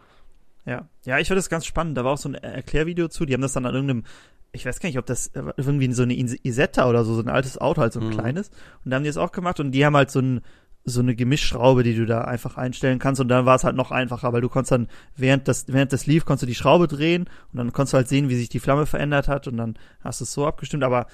Ja, 0.66 0.88
ja, 1.06 1.20
ich 1.20 1.28
fand 1.28 1.38
das 1.38 1.50
ganz 1.50 1.66
spannend. 1.66 1.98
Da 1.98 2.04
war 2.04 2.14
auch 2.14 2.18
so 2.18 2.30
ein 2.30 2.36
Erklärvideo 2.36 3.08
zu. 3.08 3.26
Die 3.26 3.34
haben 3.34 3.42
das 3.42 3.54
dann 3.54 3.66
an 3.66 3.74
irgendeinem, 3.76 4.04
ich 4.52 4.66
weiß 4.66 4.80
gar 4.80 4.90
nicht, 4.90 4.98
ob 4.98 5.06
das 5.06 5.28
äh, 5.28 5.44
irgendwie 5.58 5.92
so 5.94 6.04
eine 6.04 6.16
Is- 6.16 6.40
Isetta 6.44 6.90
oder 6.90 7.04
so, 7.06 7.14
so 7.14 7.22
ein 7.22 7.30
altes 7.30 7.58
Auto, 7.60 7.82
halt 7.82 7.94
so 7.94 8.00
ein 8.00 8.08
Mhm. 8.08 8.12
kleines. 8.12 8.50
Und 8.84 8.92
da 8.92 8.96
haben 8.96 9.04
die 9.04 9.10
das 9.10 9.18
auch 9.18 9.32
gemacht 9.32 9.60
und 9.60 9.72
die 9.72 9.86
haben 9.86 9.96
halt 9.96 10.12
so 10.12 10.20
ein 10.20 10.42
so 10.88 11.00
eine 11.02 11.16
Gemischschraube, 11.16 11.82
die 11.82 11.96
du 11.96 12.06
da 12.06 12.22
einfach 12.26 12.58
einstellen 12.58 13.00
kannst 13.00 13.20
und 13.20 13.28
dann 13.28 13.48
war 13.48 13.56
es 13.56 13.64
halt 13.64 13.76
noch 13.76 13.90
einfacher, 13.90 14.34
weil 14.34 14.42
du 14.42 14.50
konntest 14.50 14.72
dann 14.72 14.88
während 15.16 15.48
das 15.48 15.66
während 15.68 15.92
das 15.92 16.06
lief, 16.06 16.26
konntest 16.26 16.44
du 16.44 16.46
die 16.46 16.54
Schraube 16.54 16.88
drehen 16.88 17.24
und 17.52 17.58
dann 17.58 17.74
konntest 17.74 17.94
du 17.94 17.98
halt 17.98 18.08
sehen, 18.08 18.30
wie 18.30 18.36
sich 18.36 18.50
die 18.50 18.60
Flamme 18.60 18.86
verändert 18.86 19.28
hat 19.28 19.48
und 19.48 19.58
dann 19.58 19.80
hast 20.02 20.20
du 20.22 20.26
es 20.26 20.32
so 20.32 20.46
abgestimmt, 20.46 20.84
aber 20.84 21.08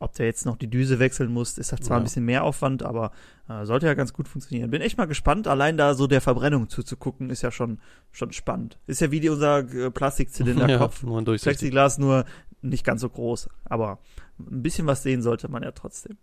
ob 0.00 0.14
der 0.14 0.26
jetzt 0.26 0.46
noch 0.46 0.56
die 0.56 0.68
Düse 0.68 0.98
wechseln 0.98 1.32
muss, 1.32 1.58
ist 1.58 1.72
halt 1.72 1.84
zwar 1.84 1.96
Ja. 1.96 2.00
ein 2.00 2.04
bisschen 2.04 2.24
mehr 2.24 2.44
Aufwand, 2.44 2.82
aber 2.82 3.10
äh, 3.48 3.64
sollte 3.64 3.86
ja 3.86 3.94
ganz 3.94 4.12
gut 4.12 4.28
funktionieren. 4.28 4.70
Bin 4.70 4.82
echt 4.82 4.96
mal 4.98 5.06
gespannt, 5.06 5.46
allein 5.48 5.76
da 5.76 5.94
so 5.94 6.06
der 6.06 6.20
Verbrennung 6.20 6.68
zuzugucken, 6.68 7.30
ist 7.30 7.42
ja 7.42 7.50
schon 7.50 7.80
schon 8.12 8.32
spannend. 8.32 8.78
Ist 8.86 9.00
ja 9.00 9.10
wie 9.10 9.20
die, 9.20 9.28
unser 9.28 9.58
äh, 9.60 9.90
Plastikzylinderkopf. 9.90 11.02
nur 11.02 11.18
ein 11.20 11.24
durchsichtig. 11.24 11.58
Plexiglas 11.58 11.98
nur 11.98 12.24
nicht 12.62 12.84
ganz 12.84 13.00
so 13.00 13.08
groß, 13.08 13.48
aber 13.64 13.98
ein 14.38 14.62
bisschen 14.62 14.86
was 14.86 15.02
sehen 15.02 15.22
sollte 15.22 15.48
man 15.48 15.62
ja 15.62 15.72
trotzdem. 15.72 16.16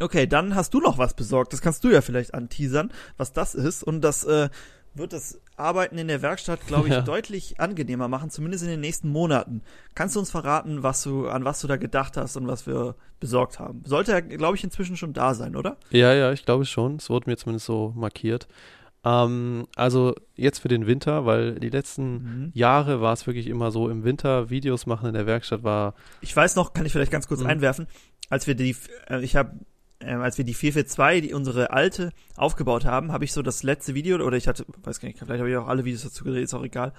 Okay, 0.00 0.26
dann 0.26 0.54
hast 0.54 0.72
du 0.72 0.80
noch 0.80 0.96
was 0.96 1.14
besorgt. 1.14 1.52
Das 1.52 1.60
kannst 1.60 1.84
du 1.84 1.90
ja 1.90 2.00
vielleicht 2.00 2.32
anteasern, 2.32 2.90
was 3.18 3.32
das 3.34 3.54
ist. 3.54 3.82
Und 3.82 4.00
das 4.00 4.24
äh, 4.24 4.48
wird 4.94 5.12
das 5.12 5.38
Arbeiten 5.60 5.96
in 5.98 6.08
der 6.08 6.22
Werkstatt, 6.22 6.66
glaube 6.66 6.88
ich, 6.88 6.94
Ja. 6.94 7.00
deutlich 7.02 7.60
angenehmer 7.60 8.08
machen, 8.08 8.30
zumindest 8.30 8.64
in 8.64 8.70
den 8.70 8.80
nächsten 8.80 9.08
Monaten. 9.08 9.62
Kannst 9.94 10.16
du 10.16 10.20
uns 10.20 10.30
verraten, 10.30 10.82
was 10.82 11.02
du, 11.02 11.28
an 11.28 11.44
was 11.44 11.60
du 11.60 11.66
da 11.68 11.76
gedacht 11.76 12.16
hast 12.16 12.36
und 12.36 12.46
was 12.48 12.66
wir 12.66 12.96
besorgt 13.20 13.58
haben? 13.58 13.82
Sollte 13.84 14.12
ja, 14.12 14.20
glaube 14.20 14.56
ich, 14.56 14.64
inzwischen 14.64 14.96
schon 14.96 15.12
da 15.12 15.34
sein, 15.34 15.54
oder? 15.56 15.76
Ja, 15.90 16.12
ja, 16.14 16.32
ich 16.32 16.44
glaube 16.44 16.64
schon. 16.66 16.96
Es 16.96 17.08
wurde 17.10 17.28
mir 17.30 17.36
zumindest 17.36 17.66
so 17.66 17.92
markiert. 17.96 18.48
Ähm, 19.02 19.66
also 19.76 20.14
jetzt 20.36 20.58
für 20.58 20.68
den 20.68 20.86
Winter, 20.86 21.24
weil 21.24 21.54
die 21.58 21.70
letzten 21.70 22.12
Mhm. 22.12 22.50
Jahre 22.54 23.00
war 23.00 23.12
es 23.14 23.26
wirklich 23.26 23.46
immer 23.46 23.70
so, 23.70 23.88
im 23.88 24.04
Winter 24.04 24.50
Videos 24.50 24.84
machen 24.86 25.06
in 25.08 25.14
der 25.14 25.26
Werkstatt 25.26 25.62
war, 25.62 25.94
Ich 26.20 26.36
weiß 26.36 26.56
noch, 26.56 26.72
kann 26.74 26.84
ich 26.84 26.92
vielleicht 26.92 27.12
ganz 27.12 27.26
kurz 27.26 27.40
Mhm. 27.40 27.46
einwerfen, 27.46 27.86
als 28.28 28.46
wir 28.46 28.54
die, 28.54 28.76
äh, 29.08 29.20
ich 29.22 29.36
habe, 29.36 29.52
äh, 30.00 30.12
als 30.14 30.38
wir 30.38 30.44
die 30.44 30.54
442, 30.54 31.28
die 31.28 31.34
unsere 31.34 31.70
alte 31.72 32.10
aufgebaut 32.36 32.84
haben, 32.84 33.12
habe 33.12 33.24
ich 33.24 33.32
so 33.32 33.42
das 33.42 33.62
letzte 33.62 33.94
Video 33.94 34.16
oder 34.24 34.36
ich 34.36 34.48
hatte, 34.48 34.64
weiß 34.82 35.00
gar 35.00 35.08
nicht, 35.08 35.18
vielleicht 35.18 35.40
habe 35.40 35.50
ich 35.50 35.56
auch 35.56 35.68
alle 35.68 35.84
Videos 35.84 36.02
dazu 36.02 36.24
gedreht, 36.24 36.44
ist 36.44 36.54
auch 36.54 36.64
egal. 36.64 36.92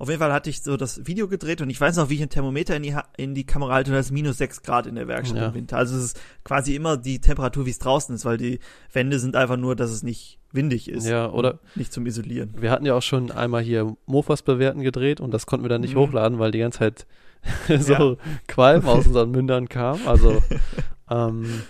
Auf 0.00 0.08
jeden 0.08 0.20
Fall 0.20 0.32
hatte 0.32 0.48
ich 0.50 0.62
so 0.62 0.76
das 0.76 1.06
Video 1.08 1.26
gedreht 1.26 1.60
und 1.60 1.70
ich 1.70 1.80
weiß 1.80 1.96
noch, 1.96 2.08
wie 2.08 2.14
ich 2.14 2.22
ein 2.22 2.28
Thermometer 2.28 2.76
in 2.76 2.84
die, 2.84 2.94
Ha- 2.94 3.08
in 3.16 3.34
die 3.34 3.44
Kamera 3.44 3.74
halte 3.74 3.90
und 3.90 3.96
das 3.96 4.06
ist 4.06 4.12
minus 4.12 4.38
6 4.38 4.62
Grad 4.62 4.86
in 4.86 4.94
der 4.94 5.08
Werkstatt 5.08 5.38
Ja. 5.38 5.48
im 5.48 5.54
Winter. 5.54 5.76
Also 5.76 5.96
es 5.96 6.04
ist 6.04 6.20
quasi 6.44 6.76
immer 6.76 6.96
die 6.96 7.20
Temperatur, 7.20 7.66
wie 7.66 7.70
es 7.70 7.80
draußen 7.80 8.14
ist, 8.14 8.24
weil 8.24 8.36
die 8.38 8.60
Wände 8.92 9.18
sind 9.18 9.34
einfach 9.34 9.56
nur, 9.56 9.74
dass 9.74 9.90
es 9.90 10.04
nicht 10.04 10.38
windig 10.52 10.88
ist. 10.88 11.06
Ja, 11.06 11.30
oder- 11.30 11.58
Nicht 11.74 11.92
zum 11.92 12.06
Isolieren. 12.06 12.54
wir 12.56 12.70
hatten 12.70 12.86
ja 12.86 12.94
auch 12.94 13.02
schon 13.02 13.32
einmal 13.32 13.62
hier 13.62 13.96
Mofas 14.06 14.42
bewerten 14.42 14.82
gedreht 14.82 15.20
und 15.20 15.32
das 15.32 15.46
konnten 15.46 15.64
wir 15.64 15.68
dann 15.68 15.80
nicht 15.80 15.94
Mhm. 15.94 15.98
hochladen, 16.00 16.38
weil 16.38 16.52
die 16.52 16.60
ganze 16.60 16.78
Zeit 16.78 17.06
so 17.80 17.92
Ja. 17.92 18.16
Qualm 18.46 18.86
aus 18.86 19.06
unseren 19.06 19.30
Mündern 19.32 19.68
kam. 19.68 19.98
Also, 20.06 20.40
ähm, 21.10 21.62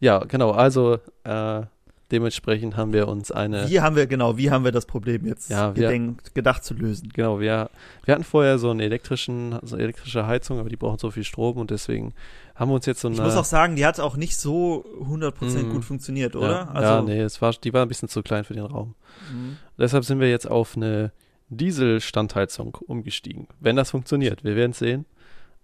ja, 0.00 0.18
genau, 0.20 0.50
also 0.52 0.98
äh, 1.24 1.62
dementsprechend 2.10 2.76
haben 2.76 2.92
wir 2.92 3.06
uns 3.08 3.30
eine. 3.30 3.68
Wie 3.68 3.80
haben 3.80 3.94
wir, 3.96 4.06
genau, 4.06 4.36
wie 4.38 4.50
haben 4.50 4.64
wir 4.64 4.72
das 4.72 4.86
Problem 4.86 5.26
jetzt 5.26 5.50
Ja, 5.50 5.72
gedenkt, 5.72 6.34
gedacht 6.34 6.64
zu 6.64 6.74
lösen? 6.74 7.10
Genau, 7.12 7.38
wir, 7.40 7.68
wir 8.04 8.14
hatten 8.14 8.24
vorher 8.24 8.58
so 8.58 8.70
einen 8.70 8.80
elektrischen, 8.80 9.58
so 9.62 9.74
eine 9.76 9.84
elektrische 9.84 10.26
Heizung, 10.26 10.58
aber 10.58 10.68
die 10.70 10.76
brauchen 10.76 10.98
so 10.98 11.10
viel 11.10 11.24
Strom 11.24 11.56
und 11.58 11.70
deswegen 11.70 12.14
haben 12.54 12.70
wir 12.70 12.74
uns 12.76 12.86
jetzt 12.86 13.00
so 13.00 13.08
eine. 13.08 13.16
Ich 13.18 13.22
muss 13.22 13.36
auch 13.36 13.44
sagen, 13.44 13.76
die 13.76 13.84
hat 13.86 14.00
auch 14.00 14.16
nicht 14.16 14.36
so 14.36 14.84
100% 15.02 15.64
Mhm. 15.64 15.70
gut 15.72 15.84
funktioniert, 15.84 16.34
oder? 16.34 16.68
Also, 16.74 16.82
Ja, 16.88 16.96
ja, 16.96 17.02
nee, 17.02 17.20
es 17.20 17.40
war, 17.42 17.52
die 17.52 17.72
war 17.72 17.82
ein 17.82 17.88
bisschen 17.88 18.08
zu 18.08 18.22
klein 18.22 18.44
für 18.44 18.54
den 18.54 18.64
Raum. 18.64 18.94
Mhm. 19.32 19.58
Deshalb 19.78 20.04
sind 20.04 20.18
wir 20.20 20.30
jetzt 20.30 20.50
auf 20.50 20.76
eine 20.76 21.12
Dieselstandheizung 21.50 22.74
umgestiegen. 22.86 23.46
Wenn 23.60 23.76
das 23.76 23.90
funktioniert, 23.90 24.44
wir 24.44 24.56
werden 24.56 24.72
es 24.72 24.78
sehen. 24.78 25.04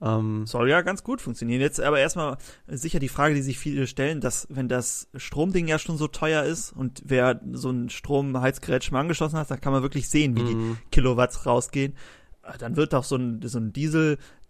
Ähm, 0.00 0.46
Soll 0.46 0.68
ja 0.68 0.82
ganz 0.82 1.02
gut 1.02 1.20
funktionieren. 1.20 1.60
Jetzt 1.60 1.80
aber 1.80 1.98
erstmal 1.98 2.36
sicher 2.66 2.98
die 2.98 3.08
Frage, 3.08 3.34
die 3.34 3.42
sich 3.42 3.58
viele 3.58 3.86
stellen, 3.86 4.20
dass 4.20 4.46
wenn 4.50 4.68
das 4.68 5.08
Stromding 5.14 5.68
ja 5.68 5.78
schon 5.78 5.96
so 5.96 6.08
teuer 6.08 6.42
ist 6.42 6.72
und 6.72 7.02
wer 7.04 7.40
so 7.52 7.70
ein 7.70 7.88
Stromheizgerät 7.90 8.84
schon 8.84 8.94
mal 8.94 9.00
angeschlossen 9.00 9.38
hat, 9.38 9.50
da 9.50 9.56
kann 9.56 9.72
man 9.72 9.82
wirklich 9.82 10.08
sehen, 10.08 10.36
wie 10.36 10.44
die 10.44 10.54
mhm. 10.54 10.78
Kilowatts 10.90 11.46
rausgehen. 11.46 11.94
Äh, 12.42 12.58
Dann 12.58 12.76
wird 12.76 12.92
doch 12.92 13.04
so 13.04 13.16
ein, 13.16 13.40
so 13.44 13.58
ein 13.58 13.72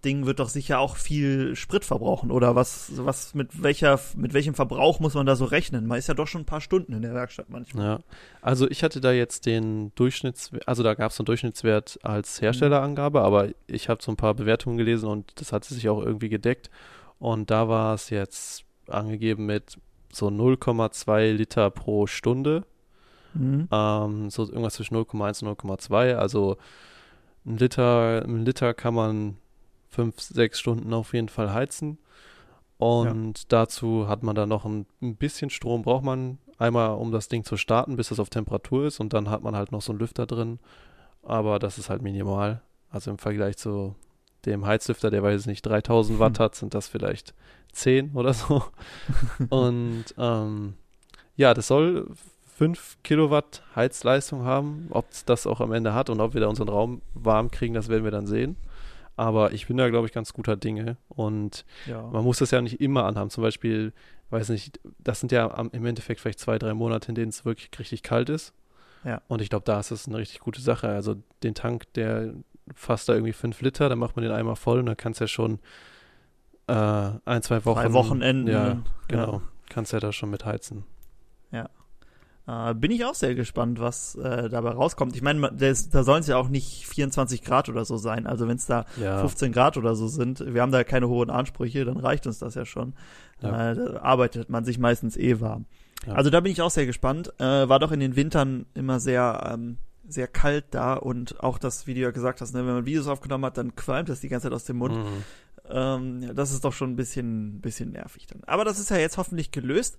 Diesel-Ding 0.05 0.27
wird 0.27 0.38
doch 0.40 0.49
sicher 0.49 0.79
auch 0.79 0.97
viel 0.97 1.57
Sprit 1.57 1.85
verbrauchen. 1.85 2.31
Oder 2.31 2.55
was, 2.55 2.93
was 2.97 3.35
mit 3.35 3.62
welcher, 3.62 3.99
mit 4.17 4.35
welchem 4.35 4.55
Verbrauch 4.55 5.01
muss 5.01 5.14
man 5.14 5.27
da 5.27 5.37
so 5.37 5.45
rechnen? 5.45 5.87
Man 5.87 5.99
ist 5.99 6.09
ja 6.09 6.14
doch 6.14 6.27
schon 6.27 6.43
ein 6.43 6.47
paar 6.47 6.61
Stunden 6.61 6.93
in 6.93 7.03
der 7.03 7.14
Werkstatt 7.14 7.49
manchmal. 7.49 7.85
Ja, 7.85 7.99
also 8.43 8.69
ich 8.71 8.83
hatte 8.83 9.01
da 9.01 9.12
jetzt 9.12 9.47
den 9.47 9.93
Durchschnittswert, 9.95 10.69
also 10.69 10.83
da 10.83 10.95
gab 10.95 11.11
es 11.11 11.19
einen 11.19 11.27
Durchschnittswert 11.27 11.99
als 12.03 12.40
Herstellerangabe, 12.40 13.23
aber 13.23 13.49
ich 13.67 13.88
habe 13.88 14.03
so 14.03 14.12
ein 14.12 14.17
paar 14.17 14.35
Bewertungen 14.35 14.77
gelesen 14.77 15.09
und 15.09 15.33
das 15.40 15.53
hat 15.53 15.64
sich 15.64 15.88
auch 15.88 16.03
irgendwie 16.03 16.29
gedeckt. 16.29 16.71
Und 17.19 17.51
da 17.51 17.69
war 17.69 17.95
es 17.95 18.11
jetzt 18.11 18.64
angegeben 18.88 19.47
mit 19.47 19.79
so 20.12 20.29
0,2 20.29 21.33
Liter 21.33 21.71
pro 21.71 22.07
Stunde, 22.07 22.64
Mhm. 23.37 23.67
ähm, 23.73 24.31
so 24.31 24.45
irgendwas 24.45 24.75
zwischen 24.75 24.95
0,1 24.95 25.43
und 25.43 25.49
0,2. 25.49 26.14
Also 26.14 26.57
ein 27.45 27.57
Liter, 27.57 28.23
ein 28.25 28.45
Liter 28.45 28.75
kann 28.75 28.95
man 28.95 29.38
fünf, 29.95 30.21
sechs 30.21 30.61
Stunden 30.61 30.93
auf 30.93 31.15
jeden 31.15 31.29
Fall 31.29 31.53
heizen. 31.53 31.99
Und 32.79 33.53
dazu 33.53 34.09
hat 34.09 34.23
man 34.23 34.35
dann 34.35 34.49
noch 34.49 34.65
ein, 34.65 34.87
ein 35.01 35.17
bisschen 35.17 35.49
Strom, 35.49 35.83
braucht 35.83 36.05
man 36.05 36.39
einmal, 36.59 36.97
um 36.97 37.13
das 37.13 37.29
Ding 37.29 37.45
zu 37.45 37.57
starten, 37.57 37.97
bis 37.97 38.11
es 38.11 38.19
auf 38.21 38.31
Temperatur 38.31 38.87
ist. 38.87 39.01
Und 39.01 39.13
dann 39.13 39.31
hat 39.31 39.43
man 39.43 39.57
halt 39.57 39.73
noch 39.73 39.83
so 39.83 39.93
einen 39.93 40.01
Lüfter 40.01 40.27
drin. 40.27 40.59
Aber 41.23 41.59
das 41.59 41.79
ist 41.79 41.89
halt 41.89 42.03
minimal. 42.03 42.61
Also 42.91 43.11
im 43.11 43.19
Vergleich 43.19 43.57
zu 43.57 43.95
dem 44.45 44.67
Heizlüfter, 44.67 45.11
der 45.11 45.23
weiß 45.23 45.43
ich 45.43 45.47
nicht 45.47 45.63
3000 45.63 46.19
Watt 46.19 46.39
Hm. 46.39 46.45
hat, 46.45 46.55
sind 46.55 46.75
das 46.75 46.89
vielleicht 46.89 47.33
10 47.73 48.13
oder 48.15 48.35
so. 48.35 48.65
Und 49.49 50.05
ähm, 50.19 50.75
ja, 51.37 51.55
das 51.55 51.69
soll 51.69 52.09
5 52.57 52.99
Kilowatt 53.03 53.63
Heizleistung 53.75 54.45
haben. 54.45 54.89
Ob 54.91 55.11
es 55.11 55.25
das 55.25 55.47
auch 55.47 55.61
am 55.61 55.73
Ende 55.73 55.95
hat 55.95 56.09
und 56.11 56.21
ob 56.21 56.35
wir 56.35 56.41
da 56.41 56.49
unseren 56.49 56.69
Raum 56.69 57.03
warm 57.15 57.51
kriegen, 57.51 57.75
das 57.75 57.89
werden 57.89 58.05
wir 58.05 58.13
dann 58.13 58.27
sehen. 58.27 58.57
Aber 59.16 59.53
ich 59.53 59.66
bin 59.68 59.77
da, 59.77 59.88
glaube 59.90 60.07
ich, 60.07 60.12
ganz 60.12 60.33
guter 60.33 60.57
Dinge. 60.57 60.96
Und 61.09 61.64
Ja. 61.87 62.03
man 62.03 62.24
muss 62.24 62.38
das 62.38 62.50
ja 62.50 62.61
nicht 62.61 62.81
immer 62.81 63.05
anhaben. 63.05 63.31
Zum 63.31 63.42
Beispiel, 63.42 63.92
weiß 64.31 64.48
nicht, 64.48 64.81
das 64.98 65.20
sind 65.20 65.31
ja 65.33 65.53
am, 65.55 65.70
im 65.72 65.87
Endeffekt 65.87 66.20
vielleicht 66.20 66.40
zwei, 66.40 66.59
drei 66.59 66.74
Monate, 66.74 67.09
in 67.11 67.14
denen 67.14 67.29
es 67.29 67.44
wirklich 67.44 67.70
richtig 67.79 68.03
kalt 68.03 68.29
ist. 68.29 68.53
Ja. 69.05 69.20
Und 69.29 69.40
ich 69.42 69.50
glaube, 69.50 69.64
da 69.66 69.79
ist 69.79 69.90
es 69.90 70.09
eine 70.09 70.18
richtig 70.18 70.40
gute 70.40 70.61
Sache. 70.61 70.88
Also 70.88 71.16
den 71.42 71.55
Tank, 71.55 71.92
der 71.94 72.33
fasst 72.74 73.09
da 73.09 73.12
irgendwie 73.12 73.33
fünf 73.35 73.61
Liter, 73.61 73.88
dann 73.88 73.98
macht 73.98 74.16
man 74.16 74.22
den 74.24 74.33
einmal 74.33 74.57
voll 74.57 74.79
und 74.79 74.87
dann 74.87 74.96
kannst 74.96 75.20
du 75.20 75.24
ja 75.24 75.29
schon 75.29 75.59
äh, 76.66 76.72
ein, 77.24 77.42
zwei 77.42 77.64
Wochen. 77.66 77.81
Drei 77.81 77.92
Wochenenden. 77.92 78.48
Ja, 78.53 78.79
genau. 79.09 79.42
Kannst 79.68 79.92
ja 79.92 80.00
da 80.00 80.12
schon 80.12 80.31
mit 80.31 80.44
heizen. 80.44 80.85
Äh, 82.47 82.75
bin 82.75 82.91
ich 82.91 83.05
auch 83.05 83.15
sehr 83.15 83.35
gespannt, 83.35 83.81
was 83.81 84.17
äh, 84.17 84.49
dabei 84.51 84.71
rauskommt. 84.71 85.17
Ich 85.17 85.23
meine, 85.23 85.51
da 85.53 86.03
sollen 86.05 86.21
es 86.21 86.27
ja 86.27 86.37
auch 86.37 86.49
nicht 86.49 86.87
24 86.87 87.43
Grad 87.43 87.69
oder 87.71 87.85
so 87.85 87.97
sein. 87.97 88.27
Also 88.27 88.47
wenn 88.47 88.57
es 88.57 88.67
da 88.67 88.85
Ja. 89.01 89.21
15 89.21 89.53
Grad 89.53 89.77
oder 89.79 89.95
so 89.95 90.09
sind, 90.09 90.45
wir 90.53 90.61
haben 90.61 90.73
da 90.73 90.85
keine 90.85 91.09
hohen 91.09 91.31
Ansprüche, 91.31 91.85
dann 91.85 91.97
reicht 91.97 92.27
uns 92.27 92.39
das 92.39 92.55
ja 92.55 92.67
schon. 92.67 92.95
Ja. 93.41 93.71
Äh, 93.71 93.75
da 93.75 94.01
arbeitet 94.03 94.51
man 94.51 94.65
sich 94.65 94.79
meistens 94.79 95.17
eh 95.17 95.41
warm. 95.41 95.65
Ja. 96.07 96.15
Also 96.15 96.29
da 96.29 96.41
bin 96.41 96.53
ich 96.53 96.61
auch 96.61 96.71
sehr 96.71 96.85
gespannt. 96.87 97.33
Äh, 97.39 97.69
war 97.69 97.79
doch 97.79 97.93
in 97.93 98.01
den 98.01 98.15
Wintern 98.15 98.67
immer 98.75 99.01
sehr, 99.01 99.51
ähm, 99.55 99.79
sehr 100.07 100.29
kalt 100.29 100.67
da 100.73 100.95
und 100.95 101.43
auch 101.43 101.59
das, 101.59 101.87
wie 101.87 101.95
du 101.95 102.01
ja 102.01 102.11
gesagt 102.11 102.43
hast, 102.43 102.53
ne, 102.53 102.67
wenn 102.67 102.75
man 102.75 102.85
Videos 102.85 103.07
aufgenommen 103.07 103.47
hat, 103.47 103.57
dann 103.57 103.75
qualmt 103.75 104.11
das 104.11 104.21
die 104.21 104.29
ganze 104.29 104.49
Zeit 104.49 104.53
aus 104.53 104.65
dem 104.65 104.77
Mund. 104.77 104.95
Mhm. 104.97 105.25
Ähm, 105.68 106.35
das 106.35 106.53
ist 106.53 106.64
doch 106.64 106.72
schon 106.72 106.92
ein 106.92 106.96
bisschen, 106.96 107.61
bisschen 107.61 107.92
nervig 107.92 108.27
dann. 108.27 108.42
Aber 108.44 108.64
das 108.64 108.79
ist 108.79 108.90
ja 108.90 108.98
jetzt 108.98 109.16
hoffentlich 109.16 109.50
gelöst. 109.50 109.98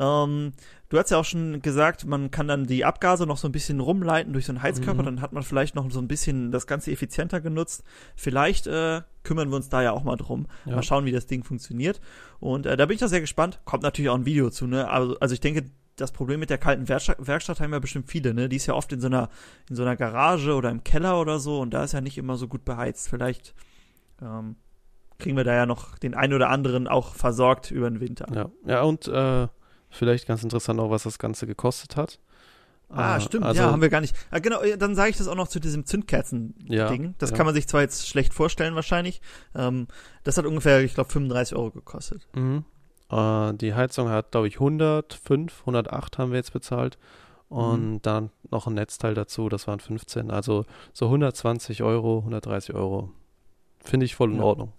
Ähm, 0.00 0.52
du 0.88 0.98
hast 0.98 1.10
ja 1.10 1.18
auch 1.18 1.24
schon 1.24 1.60
gesagt, 1.60 2.06
man 2.06 2.30
kann 2.30 2.48
dann 2.48 2.64
die 2.66 2.86
Abgase 2.86 3.26
noch 3.26 3.36
so 3.36 3.46
ein 3.46 3.52
bisschen 3.52 3.80
rumleiten 3.80 4.32
durch 4.32 4.46
so 4.46 4.52
einen 4.52 4.62
Heizkörper, 4.62 5.02
mhm. 5.02 5.06
dann 5.06 5.20
hat 5.20 5.32
man 5.34 5.42
vielleicht 5.42 5.74
noch 5.74 5.90
so 5.90 6.00
ein 6.00 6.08
bisschen 6.08 6.52
das 6.52 6.66
Ganze 6.66 6.90
effizienter 6.90 7.42
genutzt. 7.42 7.84
Vielleicht 8.16 8.66
äh, 8.66 9.02
kümmern 9.24 9.50
wir 9.50 9.56
uns 9.56 9.68
da 9.68 9.82
ja 9.82 9.92
auch 9.92 10.02
mal 10.02 10.16
drum. 10.16 10.46
Ja. 10.64 10.76
Mal 10.76 10.82
schauen, 10.82 11.04
wie 11.04 11.12
das 11.12 11.26
Ding 11.26 11.44
funktioniert. 11.44 12.00
Und 12.38 12.64
äh, 12.64 12.78
da 12.78 12.86
bin 12.86 12.94
ich 12.94 13.00
doch 13.00 13.08
sehr 13.08 13.20
gespannt. 13.20 13.60
Kommt 13.66 13.82
natürlich 13.82 14.08
auch 14.08 14.14
ein 14.14 14.24
Video 14.24 14.48
zu, 14.48 14.66
ne? 14.66 14.88
Also, 14.88 15.18
also 15.18 15.34
ich 15.34 15.40
denke, 15.40 15.66
das 15.96 16.12
Problem 16.12 16.40
mit 16.40 16.48
der 16.48 16.56
kalten 16.56 16.88
Werkstatt, 16.88 17.18
Werkstatt 17.26 17.60
haben 17.60 17.72
ja 17.72 17.78
bestimmt 17.78 18.10
viele, 18.10 18.32
ne? 18.32 18.48
Die 18.48 18.56
ist 18.56 18.66
ja 18.66 18.74
oft 18.74 18.90
in 18.94 19.02
so 19.02 19.08
einer, 19.08 19.28
in 19.68 19.76
so 19.76 19.82
einer 19.82 19.96
Garage 19.96 20.54
oder 20.54 20.70
im 20.70 20.82
Keller 20.82 21.20
oder 21.20 21.38
so 21.38 21.60
und 21.60 21.74
da 21.74 21.84
ist 21.84 21.92
ja 21.92 22.00
nicht 22.00 22.16
immer 22.16 22.36
so 22.36 22.48
gut 22.48 22.64
beheizt. 22.64 23.10
Vielleicht 23.10 23.54
ähm, 24.22 24.56
kriegen 25.20 25.36
wir 25.36 25.44
da 25.44 25.54
ja 25.54 25.66
noch 25.66 25.98
den 25.98 26.14
einen 26.14 26.34
oder 26.34 26.48
anderen 26.50 26.88
auch 26.88 27.14
versorgt 27.14 27.70
über 27.70 27.88
den 27.88 28.00
Winter. 28.00 28.26
Ja, 28.34 28.50
ja 28.66 28.82
und 28.82 29.06
äh, 29.06 29.46
Vielleicht 29.90 30.28
ganz 30.28 30.42
interessant 30.44 30.78
auch, 30.80 30.90
was 30.90 31.02
das 31.02 31.18
Ganze 31.18 31.46
gekostet 31.46 31.96
hat. 31.96 32.20
Ah, 32.88 33.16
äh, 33.16 33.20
stimmt, 33.20 33.44
also, 33.44 33.62
ja, 33.62 33.70
haben 33.70 33.82
wir 33.82 33.88
gar 33.88 34.00
nicht. 34.00 34.16
Ah, 34.30 34.38
genau, 34.38 34.60
dann 34.78 34.94
sage 34.94 35.10
ich 35.10 35.16
das 35.16 35.28
auch 35.28 35.34
noch 35.34 35.48
zu 35.48 35.60
diesem 35.60 35.84
Zündkerzen-Ding. 35.84 36.72
Ja, 36.72 37.14
das 37.18 37.30
ja. 37.30 37.36
kann 37.36 37.46
man 37.46 37.54
sich 37.54 37.68
zwar 37.68 37.82
jetzt 37.82 38.08
schlecht 38.08 38.32
vorstellen 38.32 38.74
wahrscheinlich. 38.74 39.20
Ähm, 39.54 39.88
das 40.24 40.38
hat 40.38 40.46
ungefähr, 40.46 40.80
ich 40.82 40.94
glaube, 40.94 41.10
35 41.10 41.56
Euro 41.56 41.70
gekostet. 41.70 42.26
Mhm. 42.34 42.64
Äh, 43.10 43.54
die 43.54 43.74
Heizung 43.74 44.08
hat, 44.08 44.30
glaube 44.30 44.48
ich, 44.48 44.54
105, 44.54 45.60
108 45.60 46.18
haben 46.18 46.30
wir 46.30 46.38
jetzt 46.38 46.52
bezahlt. 46.52 46.98
Und 47.48 47.94
mhm. 47.94 48.02
dann 48.02 48.30
noch 48.50 48.68
ein 48.68 48.74
Netzteil 48.74 49.14
dazu, 49.14 49.48
das 49.48 49.66
waren 49.66 49.80
15. 49.80 50.30
Also 50.30 50.66
so 50.92 51.06
120 51.06 51.82
Euro, 51.82 52.18
130 52.18 52.76
Euro. 52.76 53.10
Finde 53.80 54.06
ich 54.06 54.14
voll 54.14 54.30
in 54.30 54.38
ja. 54.38 54.44
Ordnung. 54.44 54.72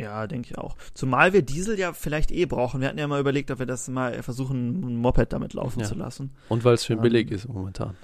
Ja, 0.00 0.26
denke 0.26 0.50
ich 0.50 0.58
auch. 0.58 0.76
Zumal 0.94 1.34
wir 1.34 1.42
Diesel 1.42 1.78
ja 1.78 1.92
vielleicht 1.92 2.30
eh 2.30 2.46
brauchen. 2.46 2.80
Wir 2.80 2.88
hatten 2.88 2.98
ja 2.98 3.06
mal 3.06 3.20
überlegt, 3.20 3.50
ob 3.50 3.58
wir 3.58 3.66
das 3.66 3.86
mal 3.88 4.22
versuchen, 4.22 4.80
ein 4.82 4.96
Moped 4.96 5.32
damit 5.32 5.52
laufen 5.52 5.80
ja. 5.80 5.86
zu 5.86 5.94
lassen. 5.94 6.30
Und 6.48 6.64
weil 6.64 6.74
es 6.74 6.86
schön 6.86 6.96
ähm, 6.96 7.02
billig 7.02 7.30
ist 7.30 7.48
momentan. 7.48 7.96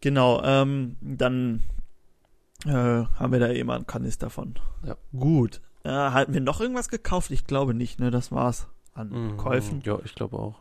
Genau, 0.00 0.40
ähm, 0.44 0.96
dann 1.00 1.62
äh, 2.64 2.70
haben 2.70 3.32
wir 3.32 3.40
da 3.40 3.48
eh 3.48 3.64
mal 3.64 3.76
einen 3.76 3.86
Kanister 3.88 4.30
von. 4.30 4.54
Ja. 4.86 4.96
Gut. 5.12 5.60
Äh, 5.82 5.90
hatten 5.90 6.32
wir 6.32 6.40
noch 6.40 6.60
irgendwas 6.60 6.88
gekauft? 6.88 7.32
Ich 7.32 7.44
glaube 7.44 7.74
nicht, 7.74 7.98
ne? 7.98 8.12
Das 8.12 8.30
war's 8.30 8.68
an 8.94 9.08
mhm, 9.08 9.36
Käufen. 9.36 9.82
Ja, 9.84 9.98
ich 10.04 10.14
glaube 10.14 10.38
auch. 10.38 10.60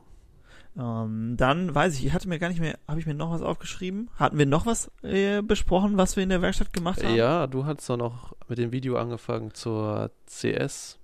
Ähm, 0.77 1.35
dann 1.37 1.73
weiß 1.75 1.95
ich, 1.95 2.05
ich 2.05 2.13
hatte 2.13 2.29
mir 2.29 2.39
gar 2.39 2.49
nicht 2.49 2.61
mehr, 2.61 2.77
habe 2.87 2.99
ich 2.99 3.05
mir 3.05 3.13
noch 3.13 3.31
was 3.31 3.41
aufgeschrieben? 3.41 4.09
Hatten 4.15 4.37
wir 4.37 4.45
noch 4.45 4.65
was 4.65 4.89
äh, 5.03 5.41
besprochen, 5.41 5.97
was 5.97 6.15
wir 6.15 6.23
in 6.23 6.29
der 6.29 6.41
Werkstatt 6.41 6.71
gemacht 6.71 7.03
haben? 7.03 7.15
Ja, 7.15 7.47
du 7.47 7.65
hast 7.65 7.89
doch 7.89 7.97
noch 7.97 8.33
mit 8.47 8.57
dem 8.57 8.71
Video 8.71 8.97
angefangen 8.97 9.53
zur 9.53 10.11
CS. 10.27 10.97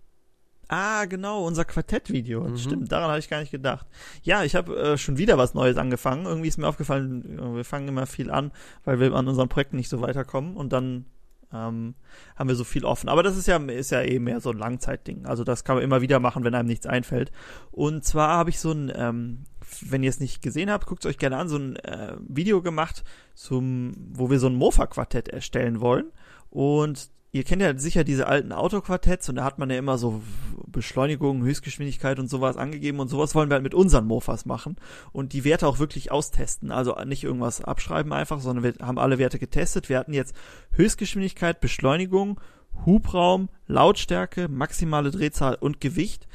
Ah, 0.70 1.06
genau, 1.06 1.46
unser 1.46 1.66
Quartett-Video. 1.66 2.44
Mhm. 2.44 2.58
Stimmt, 2.58 2.92
daran 2.92 3.10
habe 3.10 3.20
ich 3.20 3.30
gar 3.30 3.40
nicht 3.40 3.52
gedacht. 3.52 3.86
Ja, 4.24 4.44
ich 4.44 4.56
habe 4.56 4.76
äh, 4.78 4.98
schon 4.98 5.18
wieder 5.18 5.38
was 5.38 5.54
Neues 5.54 5.78
angefangen. 5.78 6.26
Irgendwie 6.26 6.50
ist 6.50 6.58
mir 6.58 6.68
aufgefallen, 6.68 7.56
wir 7.56 7.64
fangen 7.64 7.88
immer 7.88 8.06
viel 8.06 8.32
an, 8.32 8.52
weil 8.84 9.00
wir 9.00 9.14
an 9.14 9.28
unseren 9.28 9.48
Projekten 9.48 9.78
nicht 9.78 9.90
so 9.90 10.02
weiterkommen 10.02 10.58
und 10.58 10.74
dann 10.74 11.06
ähm, 11.54 11.96
haben 12.36 12.48
wir 12.48 12.56
so 12.56 12.64
viel 12.64 12.86
offen. 12.86 13.10
Aber 13.10 13.24
das 13.24 13.38
ist 13.38 13.48
ja, 13.48 13.58
ist 13.58 13.92
ja 13.92 14.02
eh 14.02 14.20
mehr 14.20 14.42
so 14.42 14.50
ein 14.52 14.58
Langzeitding. 14.58 15.26
Also 15.26 15.44
das 15.44 15.64
kann 15.64 15.76
man 15.76 15.84
immer 15.84 16.02
wieder 16.02 16.20
machen, 16.20 16.44
wenn 16.44 16.56
einem 16.56 16.68
nichts 16.68 16.86
einfällt. 16.86 17.32
Und 17.72 18.04
zwar 18.04 18.30
habe 18.30 18.50
ich 18.50 18.60
so 18.60 18.72
ein, 18.72 18.92
ähm, 18.96 19.44
wenn 19.82 20.04
ihr 20.04 20.10
es 20.10 20.20
nicht 20.20 20.42
gesehen 20.42 20.70
habt, 20.70 20.86
guckt 20.86 21.06
es 21.06 21.10
euch 21.10 21.18
gerne 21.18 21.38
an, 21.38 21.50
so 21.50 21.58
ein 21.58 21.76
äh, 21.78 22.16
Video 22.28 22.62
gemacht, 22.62 23.04
zum, 23.34 23.94
wo 24.14 24.30
wir 24.30 24.40
so 24.40 24.48
ein 24.48 24.56
Mofa-Quartett 24.56 25.30
erstellen 25.30 25.82
wollen. 25.82 26.12
Und 26.50 27.10
ihr 27.38 27.44
kennt 27.44 27.62
ja 27.62 27.78
sicher 27.78 28.04
diese 28.04 28.28
alten 28.28 28.52
Autoquartetts 28.52 29.30
und 29.30 29.36
da 29.36 29.44
hat 29.44 29.60
man 29.60 29.70
ja 29.70 29.78
immer 29.78 29.98
so 29.98 30.22
Beschleunigung, 30.66 31.44
Höchstgeschwindigkeit 31.44 32.20
und 32.20 32.30
sowas 32.30 32.58
angegeben 32.58 33.00
und 33.00 33.08
sowas 33.08 33.36
wollen 33.36 33.50
wir 33.50 33.54
halt 33.54 33.64
mit 33.64 33.76
unseren 33.76 34.06
Mofas 34.06 34.46
machen 34.46 34.76
und 35.12 35.34
die 35.34 35.44
Werte 35.44 35.68
auch 35.68 35.80
wirklich 35.80 36.12
austesten. 36.12 36.72
Also 36.72 36.96
nicht 37.06 37.24
irgendwas 37.24 37.64
abschreiben 37.64 38.12
einfach, 38.12 38.40
sondern 38.40 38.64
wir 38.64 38.86
haben 38.86 38.98
alle 38.98 39.20
Werte 39.20 39.40
getestet. 39.40 39.88
Wir 39.88 40.00
hatten 40.00 40.14
jetzt 40.14 40.36
Höchstgeschwindigkeit, 40.72 41.62
Beschleunigung, 41.62 42.42
Hubraum, 42.86 43.50
Lautstärke, 43.68 44.48
maximale 44.48 45.12
Drehzahl 45.12 45.56
und 45.56 45.80
Gewicht. 45.80 46.28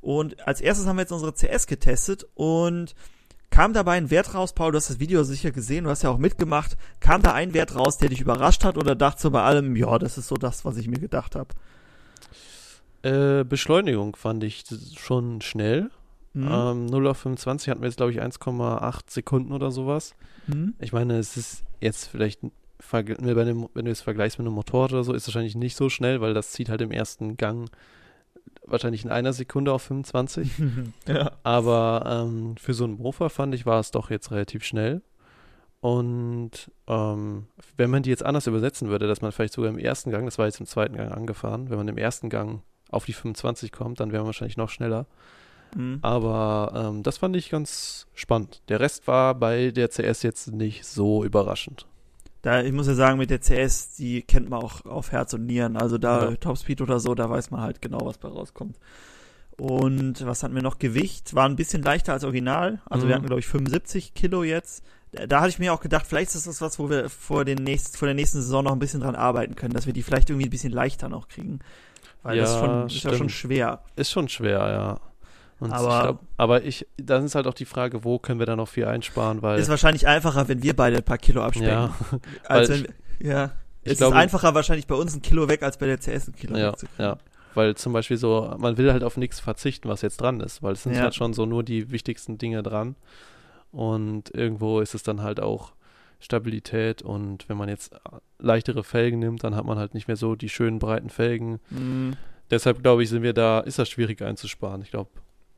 Und 0.00 0.46
als 0.46 0.60
erstes 0.60 0.86
haben 0.86 0.96
wir 0.96 1.02
jetzt 1.02 1.12
unsere 1.12 1.32
CS 1.32 1.66
getestet 1.66 2.26
und 2.34 2.94
kam 3.50 3.72
dabei 3.72 3.96
ein 3.96 4.10
Wert 4.10 4.34
raus, 4.34 4.52
Paul, 4.52 4.72
du 4.72 4.76
hast 4.76 4.90
das 4.90 5.00
Video 5.00 5.22
sicher 5.24 5.50
gesehen, 5.50 5.84
du 5.84 5.90
hast 5.90 6.02
ja 6.02 6.10
auch 6.10 6.18
mitgemacht, 6.18 6.76
kam 7.00 7.22
da 7.22 7.34
ein 7.34 7.52
Wert 7.52 7.74
raus, 7.74 7.98
der 7.98 8.08
dich 8.08 8.20
überrascht 8.20 8.64
hat 8.64 8.78
oder 8.78 8.94
dachtest 8.94 9.24
du 9.24 9.30
bei 9.30 9.42
allem, 9.42 9.76
ja, 9.76 9.98
das 9.98 10.18
ist 10.18 10.28
so 10.28 10.36
das, 10.36 10.64
was 10.64 10.76
ich 10.76 10.88
mir 10.88 11.00
gedacht 11.00 11.36
habe? 11.36 11.48
Äh, 13.02 13.44
Beschleunigung 13.44 14.14
fand 14.16 14.44
ich 14.44 14.64
schon 14.96 15.40
schnell. 15.40 15.90
Mhm. 16.32 16.48
Ähm, 16.48 16.86
0 16.86 17.08
auf 17.08 17.18
25 17.18 17.70
hatten 17.70 17.80
wir 17.80 17.88
jetzt, 17.88 17.96
glaube 17.96 18.12
ich, 18.12 18.22
1,8 18.22 19.00
Sekunden 19.08 19.52
oder 19.52 19.70
sowas. 19.70 20.14
Mhm. 20.46 20.74
Ich 20.78 20.92
meine, 20.92 21.18
es 21.18 21.36
ist 21.36 21.64
jetzt 21.80 22.06
vielleicht, 22.06 22.40
wenn 22.92 23.84
du 23.84 23.90
es 23.90 24.00
vergleichst 24.00 24.38
mit 24.38 24.46
einem 24.46 24.54
Motorrad 24.54 24.92
oder 24.92 25.02
so, 25.02 25.12
ist 25.12 25.22
es 25.22 25.28
wahrscheinlich 25.28 25.56
nicht 25.56 25.76
so 25.76 25.88
schnell, 25.88 26.20
weil 26.20 26.34
das 26.34 26.52
zieht 26.52 26.68
halt 26.68 26.82
im 26.82 26.92
ersten 26.92 27.36
Gang 27.36 27.68
wahrscheinlich 28.70 29.04
in 29.04 29.10
einer 29.10 29.32
Sekunde 29.32 29.72
auf 29.72 29.82
25. 29.82 30.50
ja. 31.08 31.32
Aber 31.42 32.26
ähm, 32.26 32.56
für 32.56 32.74
so 32.74 32.84
einen 32.84 32.98
Mofa 32.98 33.28
fand 33.28 33.54
ich, 33.54 33.66
war 33.66 33.80
es 33.80 33.90
doch 33.90 34.10
jetzt 34.10 34.30
relativ 34.30 34.64
schnell. 34.64 35.02
Und 35.80 36.70
ähm, 36.86 37.46
wenn 37.76 37.90
man 37.90 38.02
die 38.02 38.10
jetzt 38.10 38.24
anders 38.24 38.46
übersetzen 38.46 38.88
würde, 38.88 39.06
dass 39.06 39.22
man 39.22 39.32
vielleicht 39.32 39.54
sogar 39.54 39.70
im 39.70 39.78
ersten 39.78 40.10
Gang, 40.10 40.26
das 40.26 40.38
war 40.38 40.46
jetzt 40.46 40.60
im 40.60 40.66
zweiten 40.66 40.96
Gang 40.96 41.10
angefahren, 41.10 41.70
wenn 41.70 41.78
man 41.78 41.88
im 41.88 41.96
ersten 41.96 42.28
Gang 42.28 42.62
auf 42.90 43.06
die 43.06 43.14
25 43.14 43.72
kommt, 43.72 44.00
dann 44.00 44.12
wäre 44.12 44.22
man 44.22 44.26
wahrscheinlich 44.26 44.58
noch 44.58 44.68
schneller. 44.68 45.06
Mhm. 45.74 46.00
Aber 46.02 46.72
ähm, 46.74 47.02
das 47.02 47.18
fand 47.18 47.36
ich 47.36 47.48
ganz 47.48 48.08
spannend. 48.14 48.62
Der 48.68 48.80
Rest 48.80 49.06
war 49.06 49.34
bei 49.34 49.70
der 49.70 49.88
CS 49.88 50.22
jetzt 50.22 50.52
nicht 50.52 50.84
so 50.84 51.24
überraschend 51.24 51.86
da, 52.42 52.62
ich 52.62 52.72
muss 52.72 52.86
ja 52.86 52.94
sagen, 52.94 53.18
mit 53.18 53.30
der 53.30 53.40
CS, 53.40 53.96
die 53.96 54.22
kennt 54.22 54.48
man 54.48 54.62
auch 54.62 54.84
auf 54.86 55.12
Herz 55.12 55.34
und 55.34 55.46
Nieren. 55.46 55.76
Also 55.76 55.98
da 55.98 56.30
ja. 56.30 56.36
Topspeed 56.36 56.80
oder 56.80 56.98
so, 56.98 57.14
da 57.14 57.28
weiß 57.28 57.50
man 57.50 57.60
halt 57.60 57.82
genau, 57.82 58.00
was 58.04 58.18
bei 58.18 58.28
rauskommt. 58.28 58.78
Und 59.58 60.24
was 60.24 60.42
hatten 60.42 60.54
wir 60.54 60.62
noch? 60.62 60.78
Gewicht 60.78 61.34
war 61.34 61.46
ein 61.46 61.56
bisschen 61.56 61.82
leichter 61.82 62.14
als 62.14 62.24
Original. 62.24 62.80
Also 62.86 63.04
mhm. 63.04 63.08
wir 63.08 63.14
hatten, 63.16 63.26
glaube 63.26 63.40
ich, 63.40 63.46
75 63.46 64.14
Kilo 64.14 64.42
jetzt. 64.42 64.82
Da 65.12 65.40
hatte 65.40 65.50
ich 65.50 65.58
mir 65.58 65.74
auch 65.74 65.80
gedacht, 65.80 66.06
vielleicht 66.06 66.34
ist 66.34 66.46
das 66.46 66.62
was, 66.62 66.78
wo 66.78 66.88
wir 66.88 67.10
vor, 67.10 67.44
den 67.44 67.58
nächsten, 67.58 67.98
vor 67.98 68.06
der 68.06 68.14
nächsten 68.14 68.40
Saison 68.40 68.64
noch 68.64 68.72
ein 68.72 68.78
bisschen 68.78 69.00
dran 69.00 69.16
arbeiten 69.16 69.56
können, 69.56 69.74
dass 69.74 69.84
wir 69.84 69.92
die 69.92 70.02
vielleicht 70.02 70.30
irgendwie 70.30 70.46
ein 70.46 70.50
bisschen 70.50 70.72
leichter 70.72 71.08
noch 71.08 71.28
kriegen. 71.28 71.58
Weil 72.22 72.36
ja, 72.36 72.42
das 72.42 72.52
ist, 72.52 72.58
schon, 72.58 72.86
ist 72.86 73.02
ja 73.02 73.14
schon 73.14 73.28
schwer. 73.28 73.82
Ist 73.96 74.10
schon 74.10 74.28
schwer, 74.28 74.58
ja. 74.58 75.00
Und 75.60 75.72
aber, 75.72 75.96
ich 75.96 76.02
glaub, 76.02 76.20
aber 76.38 76.64
ich, 76.64 76.86
dann 76.96 77.24
ist 77.24 77.34
halt 77.34 77.46
auch 77.46 77.54
die 77.54 77.66
Frage, 77.66 78.02
wo 78.02 78.18
können 78.18 78.38
wir 78.38 78.46
da 78.46 78.56
noch 78.56 78.68
viel 78.68 78.86
einsparen, 78.86 79.42
weil. 79.42 79.58
Ist 79.58 79.68
wahrscheinlich 79.68 80.06
einfacher, 80.06 80.48
wenn 80.48 80.62
wir 80.62 80.74
beide 80.74 80.96
ein 80.96 81.02
paar 81.02 81.18
Kilo 81.18 81.42
abspecken. 81.42 81.70
Ja. 81.70 81.94
als 82.46 82.68
wenn, 82.70 82.88
ja. 83.20 83.52
es 83.82 83.98
glaube, 83.98 84.16
ist 84.16 84.22
einfacher 84.22 84.54
wahrscheinlich 84.54 84.86
bei 84.86 84.94
uns 84.94 85.14
ein 85.14 85.20
Kilo 85.20 85.48
weg, 85.48 85.62
als 85.62 85.76
bei 85.76 85.86
der 85.86 85.98
CS 85.98 86.28
ein 86.28 86.34
Kilo 86.34 86.56
ja, 86.56 86.72
Ja, 86.98 87.18
weil 87.54 87.74
zum 87.74 87.92
Beispiel 87.92 88.16
so, 88.16 88.54
man 88.58 88.78
will 88.78 88.90
halt 88.90 89.04
auf 89.04 89.18
nichts 89.18 89.38
verzichten, 89.38 89.88
was 89.88 90.00
jetzt 90.00 90.20
dran 90.20 90.40
ist, 90.40 90.62
weil 90.62 90.72
es 90.72 90.82
sind 90.82 90.94
ja. 90.94 91.02
halt 91.02 91.14
schon 91.14 91.34
so 91.34 91.44
nur 91.44 91.62
die 91.62 91.90
wichtigsten 91.90 92.38
Dinge 92.38 92.62
dran. 92.62 92.96
Und 93.70 94.34
irgendwo 94.34 94.80
ist 94.80 94.94
es 94.94 95.02
dann 95.02 95.22
halt 95.22 95.40
auch 95.40 95.72
Stabilität 96.20 97.02
und 97.02 97.48
wenn 97.48 97.56
man 97.56 97.68
jetzt 97.68 97.94
leichtere 98.38 98.82
Felgen 98.82 99.18
nimmt, 99.18 99.44
dann 99.44 99.54
hat 99.54 99.64
man 99.64 99.78
halt 99.78 99.94
nicht 99.94 100.08
mehr 100.08 100.16
so 100.16 100.34
die 100.34 100.48
schönen 100.48 100.78
breiten 100.78 101.10
Felgen. 101.10 101.60
Mhm. 101.70 102.16
Deshalb 102.50 102.82
glaube 102.82 103.02
ich, 103.02 103.08
sind 103.08 103.22
wir 103.22 103.32
da, 103.32 103.60
ist 103.60 103.78
das 103.78 103.88
schwierig 103.88 104.22
einzusparen. 104.22 104.82
Ich 104.82 104.90
glaube, 104.90 105.10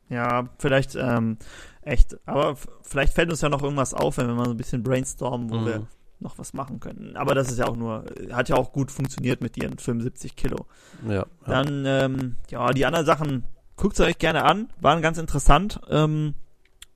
ja, 0.09 0.49
vielleicht 0.59 0.95
ähm, 0.95 1.37
echt. 1.81 2.17
Aber 2.25 2.55
vielleicht 2.81 3.13
fällt 3.13 3.29
uns 3.29 3.41
ja 3.41 3.49
noch 3.49 3.63
irgendwas 3.63 3.93
auf, 3.93 4.17
wenn 4.17 4.27
wir 4.27 4.35
mal 4.35 4.45
so 4.45 4.51
ein 4.51 4.57
bisschen 4.57 4.83
brainstormen, 4.83 5.49
wo 5.49 5.57
mhm. 5.57 5.65
wir 5.65 5.87
noch 6.19 6.37
was 6.37 6.53
machen 6.53 6.79
können. 6.79 7.15
Aber 7.15 7.35
das 7.35 7.51
ist 7.51 7.59
ja 7.59 7.67
auch 7.67 7.75
nur, 7.75 8.05
hat 8.31 8.49
ja 8.49 8.55
auch 8.55 8.71
gut 8.71 8.91
funktioniert 8.91 9.41
mit 9.41 9.57
ihren 9.57 9.77
75 9.77 10.35
Kilo. 10.35 10.65
Ja. 11.07 11.13
ja. 11.13 11.25
Dann, 11.45 11.83
ähm, 11.85 12.35
ja, 12.49 12.71
die 12.71 12.85
anderen 12.85 13.05
Sachen 13.05 13.43
guckt 13.75 13.99
euch 13.99 14.17
gerne 14.17 14.43
an, 14.45 14.69
waren 14.79 15.01
ganz 15.01 15.17
interessant. 15.17 15.81
Ähm, 15.89 16.35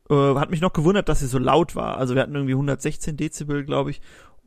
äh, 0.09 0.35
hat 0.35 0.49
mich 0.49 0.61
noch 0.61 0.73
gewundert, 0.73 1.09
dass 1.09 1.19
sie 1.19 1.27
so 1.27 1.37
laut 1.37 1.75
war. 1.75 1.97
Also 1.97 2.15
wir 2.15 2.21
hatten 2.21 2.35
irgendwie 2.35 2.53
116 2.53 3.17
Dezibel, 3.17 3.65
glaube 3.65 3.91
ich. 3.91 4.01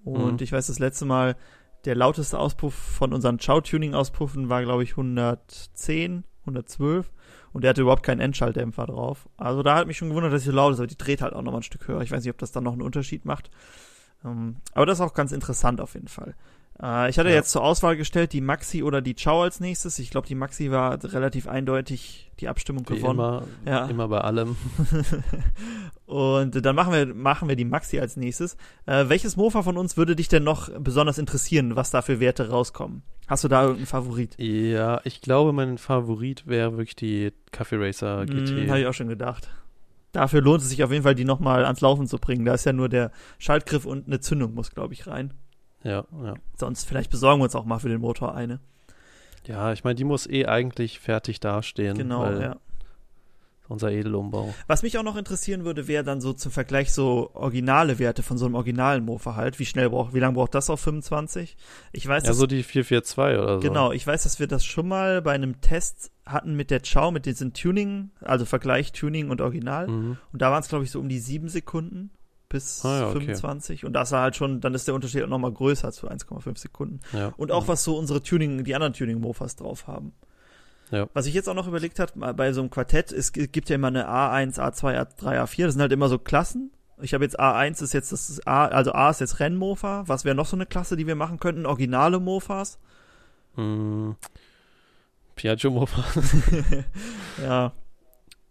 Und 0.05 0.35
mhm. 0.35 0.43
ich 0.43 0.53
weiß, 0.53 0.67
das 0.67 0.79
letzte 0.79 1.05
Mal 1.05 1.37
der 1.85 1.95
lauteste 1.95 2.39
Auspuff 2.39 2.75
von 2.75 3.13
unseren 3.13 3.39
Chow-Tuning-Auspuffen 3.39 4.49
war, 4.49 4.63
glaube 4.63 4.83
ich, 4.83 4.93
110, 4.93 6.25
112. 6.41 7.11
Und 7.53 7.63
der 7.63 7.71
hatte 7.71 7.83
überhaupt 7.83 8.03
keinen 8.03 8.21
Endschalldämpfer 8.21 8.87
drauf. 8.87 9.29
Also 9.37 9.63
da 9.63 9.77
hat 9.77 9.87
mich 9.87 9.99
schon 9.99 10.09
gewundert, 10.09 10.33
dass 10.33 10.43
sie 10.43 10.51
so 10.51 10.57
laut 10.57 10.73
ist, 10.73 10.79
aber 10.79 10.87
die 10.87 10.99
dreht 10.99 11.21
halt 11.21 11.35
auch 11.35 11.43
noch 11.43 11.53
mal 11.53 11.59
ein 11.59 11.65
Stück 11.65 11.89
höher. 11.89 12.01
Ich 12.01 12.11
weiß 12.11 12.23
nicht, 12.23 12.31
ob 12.31 12.39
das 12.39 12.53
dann 12.53 12.65
noch 12.65 12.73
einen 12.73 12.83
Unterschied 12.83 13.25
macht. 13.25 13.51
Ähm, 14.25 14.57
aber 14.73 14.87
das 14.87 14.99
ist 14.99 15.05
auch 15.05 15.15
ganz 15.15 15.33
interessant 15.33 15.81
auf 15.81 15.95
jeden 15.95 16.09
Fall. 16.09 16.35
Äh, 16.83 17.11
ich 17.11 17.19
hatte 17.19 17.29
ja. 17.29 17.35
jetzt 17.35 17.51
zur 17.51 17.63
Auswahl 17.63 17.97
gestellt 17.97 18.33
die 18.33 18.41
Maxi 18.41 18.83
oder 18.83 19.03
die 19.03 19.15
Chow 19.15 19.43
als 19.43 19.61
nächstes. 19.61 19.99
Ich 19.99 20.11
glaube, 20.11 20.27
die 20.27 20.35
Maxi 20.35 20.71
war 20.71 21.03
relativ 21.03 21.47
eindeutig 21.47 22.31
die 22.41 22.49
Abstimmung 22.49 22.89
Wie 22.89 22.97
gewonnen. 22.97 23.19
Immer, 23.19 23.43
ja. 23.67 23.87
immer 23.87 24.09
bei 24.09 24.21
allem. 24.21 24.57
Und 26.07 26.65
dann 26.65 26.75
machen 26.75 26.93
wir, 26.93 27.07
machen 27.15 27.49
wir 27.49 27.57
die 27.57 27.65
Maxi 27.65 28.01
als 28.01 28.17
nächstes. 28.17 28.57
Äh, 28.87 29.09
welches 29.09 29.37
Mofa 29.37 29.63
von 29.63 29.77
uns 29.77 29.97
würde 29.97 30.17
dich 30.17 30.29
denn 30.29 30.43
noch 30.43 30.69
besonders 30.81 31.19
interessieren, 31.19 31.77
was 31.77 31.91
da 31.91 32.03
für 32.03 32.19
Werte 32.19 32.49
rauskommen? 32.49 33.03
Hast 33.29 33.45
du 33.45 33.49
da 33.49 33.63
irgendeinen 33.63 33.87
Favorit? 33.87 34.35
Ja, 34.39 35.01
ich 35.05 35.21
glaube, 35.21 35.53
mein 35.53 35.79
Favorit 35.79 36.49
wäre 36.49 36.73
wirklich 36.73 36.97
die 36.97 37.33
Kaffee 37.53 37.77
Racer 37.77 38.27
GT. 38.27 38.49
Hm, 38.49 38.71
Habe 38.71 38.81
ich 38.81 38.87
auch 38.87 38.95
schon 38.95 39.09
gedacht. 39.09 39.49
Dafür 40.11 40.41
lohnt 40.41 40.63
es 40.63 40.71
sich 40.71 40.83
auf 40.83 40.91
jeden 40.91 41.05
Fall, 41.05 41.15
die 41.15 41.25
nochmal 41.25 41.65
ans 41.65 41.81
Laufen 41.81 42.09
zu 42.09 42.19
bringen. 42.19 42.45
Da 42.45 42.55
ist 42.55 42.65
ja 42.65 42.73
nur 42.73 42.89
der 42.89 43.13
Schaltgriff 43.39 43.85
und 43.85 44.09
eine 44.09 44.19
Zündung 44.19 44.55
muss, 44.55 44.73
glaube 44.73 44.95
ich, 44.95 45.07
rein. 45.07 45.33
Ja, 45.83 46.05
ja. 46.23 46.35
Sonst 46.57 46.85
vielleicht 46.85 47.11
besorgen 47.11 47.41
wir 47.41 47.45
uns 47.45 47.55
auch 47.55 47.65
mal 47.65 47.79
für 47.79 47.89
den 47.89 48.01
Motor 48.01 48.35
eine. 48.35 48.61
Ja, 49.47 49.73
ich 49.73 49.85
meine, 49.85 49.95
die 49.95 50.05
muss 50.05 50.27
eh 50.29 50.47
eigentlich 50.47 51.01
fertig 51.01 51.41
dastehen. 51.41 51.97
Genau, 51.97 52.31
ja. 52.31 52.57
Unser 53.69 53.93
Edelumbau. 53.93 54.53
Was 54.67 54.83
mich 54.83 54.99
auch 54.99 55.05
noch 55.05 55.17
interessieren 55.17 55.65
würde, 55.65 55.87
wäre 55.87 56.03
dann 56.03 56.21
so 56.21 56.33
zum 56.33 56.51
Vergleich 56.51 56.93
so 56.93 57.31
originale 57.35 58.01
Werte 58.01 58.25
von 58.25 58.37
so 58.37 58.45
einem 58.47 58.57
originalen 58.57 59.05
Mofa 59.05 59.37
halt. 59.37 59.61
Wie 59.61 59.65
schnell 59.65 59.91
braucht, 59.91 60.13
wie 60.13 60.19
lange 60.19 60.35
braucht 60.35 60.57
das 60.57 60.69
auf 60.71 60.81
25? 60.81 61.57
Ich 61.93 62.07
weiß, 62.07 62.25
Ja, 62.25 62.31
dass, 62.31 62.37
so 62.39 62.49
die 62.49 62.65
442 62.65 63.41
oder 63.41 63.55
so. 63.55 63.61
genau, 63.61 63.93
ich 63.93 64.05
weiß, 64.05 64.25
dass 64.25 64.41
wir 64.41 64.49
das 64.49 64.65
schon 64.65 64.89
mal 64.89 65.23
bei 65.23 65.33
einem 65.35 65.61
Test 65.61 66.11
hatten 66.27 66.57
mit 66.57 66.73
der 66.73 66.81
Chow, 66.81 67.13
mit 67.13 67.27
diesem 67.27 67.53
Tuning, 67.53 68.11
also 68.21 68.45
Vergleich 68.45 68.91
Tuning 68.91 69.31
und 69.31 69.41
Original. 69.41 69.87
Mhm. 69.87 70.17
Und 70.33 70.43
da 70.43 70.51
waren 70.51 70.63
es, 70.63 70.69
glaube 70.69 70.85
ich, 70.85 70.91
so 70.91 70.99
um 70.99 71.09
die 71.09 71.21
sieben 71.21 71.49
Sekunden 71.49 72.11
bis 72.51 72.85
Ah 72.85 73.01
ja, 73.01 73.09
okay. 73.09 73.21
25. 73.21 73.87
Und 73.87 73.95
das 73.95 74.13
war 74.13 74.21
halt 74.21 74.37
schon, 74.37 74.61
dann 74.61 74.75
ist 74.75 74.87
der 74.87 74.95
Unterschied 74.95 75.23
auch 75.23 75.29
nochmal 75.29 75.53
größer 75.53 75.91
zu 75.93 76.11
1,5 76.11 76.59
Sekunden. 76.59 77.01
Ja. 77.15 77.33
Und 77.39 77.51
auch 77.51 77.69
was 77.69 77.83
so 77.83 77.97
unsere 77.97 78.23
Tuning, 78.23 78.65
die 78.65 78.75
anderen 78.75 78.93
Tuning-Mofas 78.93 79.57
drauf 79.57 79.87
haben. 79.87 80.13
Ja. 80.91 81.09
Was 81.15 81.27
ich 81.27 81.35
jetzt 81.35 81.49
auch 81.49 81.55
noch 81.55 81.69
überlegt 81.69 81.99
habe, 81.99 82.35
bei 82.35 82.53
so 82.53 82.61
einem 82.61 82.69
Quartett, 82.69 83.13
es 83.13 83.33
gibt 83.33 83.71
ja 83.71 83.77
immer 83.77 83.87
eine 83.87 84.09
A1, 84.09 84.59
A2, 84.59 85.01
A3, 85.01 85.43
A4, 85.45 85.65
das 85.65 85.75
sind 85.75 85.81
halt 85.81 85.93
immer 85.93 86.09
so 86.09 86.19
Klassen. 86.19 86.73
Ich 87.01 87.15
habe 87.15 87.25
jetzt 87.25 87.41
A1 87.41 87.83
ist 87.83 87.95
jetzt 87.95 88.13
das 88.13 88.47
A, 88.47 88.67
also 88.67 88.93
A 88.93 89.09
ist 89.11 89.21
jetzt 89.21 89.41
Rennmofa. 89.41 90.05
Was 90.07 90.25
wäre 90.25 90.35
noch 90.35 90.47
so 90.47 90.57
eine 90.57 90.67
Klasse, 90.67 90.97
die 90.97 91.07
wir 91.07 91.15
machen 91.15 91.39
könnten? 91.39 91.65
Originale 91.65 92.21
Mofas. 92.21 92.79
Mhm. 93.57 94.17
Piaggio 95.37 95.71
Mofa. 95.71 96.05
ja. 97.43 97.73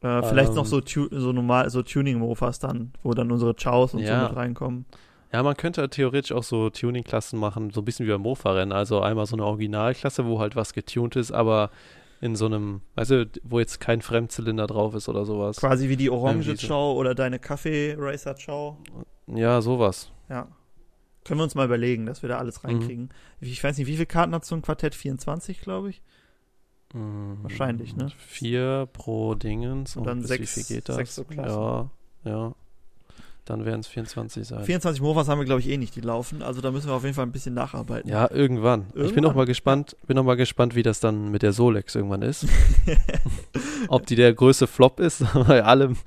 Äh, 0.02 0.24
vielleicht 0.24 0.50
Ähm. 0.52 0.56
noch 0.56 0.66
so, 0.66 0.80
tu 0.82 1.08
so 1.12 1.32
normal, 1.34 1.70
so 1.70 1.82
Tuning-Mofas 1.84 2.60
dann, 2.60 2.94
wo 3.04 3.14
dann 3.14 3.32
unsere 3.32 3.54
Chows 3.54 3.94
und 3.94 4.00
Ja. 4.02 4.22
so 4.24 4.28
mit 4.30 4.36
reinkommen. 4.38 4.86
Ja, 5.34 5.44
man 5.44 5.56
könnte 5.58 5.88
theoretisch 5.90 6.32
auch 6.32 6.44
so 6.44 6.70
Tuning-Klassen 6.70 7.38
machen, 7.40 7.70
so 7.72 7.82
ein 7.82 7.86
bisschen 7.86 8.08
wie 8.08 8.12
beim 8.12 8.22
Mofa-Rennen. 8.22 8.72
Also 8.72 9.02
einmal 9.02 9.26
so 9.26 9.36
eine 9.36 9.46
Originalklasse, 9.46 10.26
wo 10.26 10.40
halt 10.40 10.56
was 10.56 10.74
getuned 10.74 11.16
ist, 11.18 11.32
aber 11.32 11.70
in 12.22 12.36
so 12.36 12.48
einem, 12.48 12.82
weißt 12.96 13.12
du, 13.12 13.30
wo 13.44 13.60
jetzt 13.60 13.80
kein 13.80 14.02
Fremdzylinder 14.02 14.68
drauf 14.68 14.96
ist 14.96 15.08
oder 15.08 15.26
sowas. 15.26 15.58
Quasi 15.58 15.88
wie 15.90 15.98
die 15.98 16.10
Orange 16.10 16.48
Irgendwie 16.50 16.66
so. 16.66 16.74
Chow 16.74 16.98
oder 16.98 17.14
deine 17.14 17.38
Kaffee-Racer 17.40 18.36
Chow. 18.44 18.76
Ja, 19.28 19.62
sowas. 19.62 20.12
Ja. 20.30 20.48
Können 21.26 21.40
wir 21.42 21.44
uns 21.44 21.54
mal 21.56 21.66
überlegen, 21.66 22.06
dass 22.08 22.22
wir 22.24 22.30
da 22.30 22.38
alles 22.40 22.64
Mhm. 22.64 22.70
reinkriegen. 22.70 23.10
Ich 23.42 23.64
weiß 23.64 23.78
nicht, 23.78 23.88
wie 23.88 23.94
viele 23.94 24.06
Karten 24.08 24.34
hat 24.34 24.46
so 24.46 24.56
ein 24.56 24.62
Quartett? 24.64 24.96
24, 24.96 25.62
glaube 25.62 25.92
ich. 25.92 26.02
Mhm. 26.94 27.38
Wahrscheinlich, 27.44 27.96
ne? 27.96 28.08
Vier 28.18 28.88
pro 28.94 29.36
Dingens 29.36 29.96
Und 29.96 30.06
dann 30.06 30.20
bis 30.22 30.30
sechs- 30.30 30.58
wie 30.58 30.64
viel 30.64 30.76
geht 30.78 30.90
das? 30.90 30.96
sechs 30.96 31.16
so. 31.16 31.26
Ja, 31.36 31.90
ja. 32.26 32.54
Dann 33.46 33.66
werden 33.66 33.80
es 33.80 33.88
24 33.88 34.48
sein. 34.48 34.64
24 34.64 35.02
Mofas 35.02 35.28
haben 35.28 35.40
wir, 35.40 35.46
glaube 35.46 35.60
ich, 35.62 35.70
eh 35.70 35.78
nicht, 35.78 35.96
die 35.96 36.02
laufen. 36.02 36.44
Also 36.44 36.62
da 36.62 36.70
müssen 36.70 36.88
wir 36.88 36.94
auf 36.94 37.02
jeden 37.04 37.16
Fall 37.16 37.26
ein 37.26 37.32
bisschen 37.32 37.56
nacharbeiten. 37.56 38.08
Ja, 38.08 38.30
irgendwann. 38.30 38.82
Ich 38.90 38.94
bin 38.94 39.02
Irgendwann. 39.06 39.24
noch 39.24 39.34
mal 39.36 39.46
gespannt, 39.48 39.98
bin 40.06 40.16
noch 40.18 40.24
mal 40.24 40.36
gespannt, 40.38 40.76
wie 40.76 40.84
das 40.84 41.00
dann 41.00 41.32
mit 41.32 41.42
der 41.42 41.52
Solex 41.52 41.96
irgendwann 41.96 42.22
ist. 42.22 42.46
Ob 43.88 44.06
die 44.06 44.16
der 44.16 44.34
größte 44.34 44.68
Flop 44.68 45.00
ist, 45.00 45.24
bei 45.48 45.64
allem. 45.64 45.98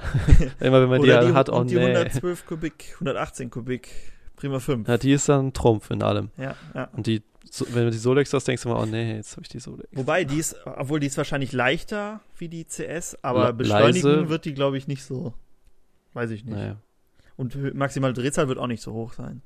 Immer 0.60 0.80
wenn 0.82 0.88
man 0.88 1.02
die, 1.02 1.08
Oder 1.10 1.26
die, 1.26 1.34
hat, 1.34 1.50
oh 1.50 1.56
und 1.58 1.70
die 1.70 1.74
nee. 1.74 1.94
112 1.94 2.46
Kubik, 2.46 2.90
118 2.94 3.50
Kubik, 3.50 3.88
Prima 4.36 4.58
5. 4.58 4.88
Ja, 4.88 4.96
die 4.96 5.12
ist 5.12 5.28
dann 5.28 5.48
ein 5.48 5.52
Trumpf 5.52 5.90
in 5.90 6.02
allem. 6.02 6.30
Ja, 6.38 6.54
ja. 6.74 6.88
Und 6.96 7.06
die, 7.06 7.22
so, 7.50 7.66
wenn 7.72 7.84
du 7.84 7.90
die 7.90 7.98
Solex 7.98 8.32
hast, 8.32 8.46
denkst 8.48 8.62
du 8.62 8.68
mal, 8.68 8.82
oh 8.82 8.86
nee, 8.86 9.16
jetzt 9.16 9.32
habe 9.32 9.42
ich 9.42 9.48
die 9.48 9.58
Solex. 9.60 9.88
Wobei, 9.92 10.24
die 10.24 10.38
ist, 10.38 10.56
obwohl 10.64 11.00
die 11.00 11.06
ist 11.06 11.16
wahrscheinlich 11.16 11.52
leichter 11.52 12.20
wie 12.38 12.48
die 12.48 12.64
CS, 12.64 13.16
aber 13.22 13.46
Le- 13.48 13.54
beschleunigen 13.54 14.08
leise. 14.10 14.28
wird 14.28 14.44
die, 14.44 14.54
glaube 14.54 14.76
ich, 14.78 14.86
nicht 14.88 15.02
so. 15.04 15.32
Weiß 16.14 16.30
ich 16.30 16.44
nicht. 16.44 16.54
Naja, 16.56 16.76
Und 17.36 17.74
maximale 17.74 18.12
Drehzahl 18.14 18.48
wird 18.48 18.58
auch 18.58 18.66
nicht 18.66 18.82
so 18.82 18.92
hoch 18.92 19.12
sein. 19.12 19.42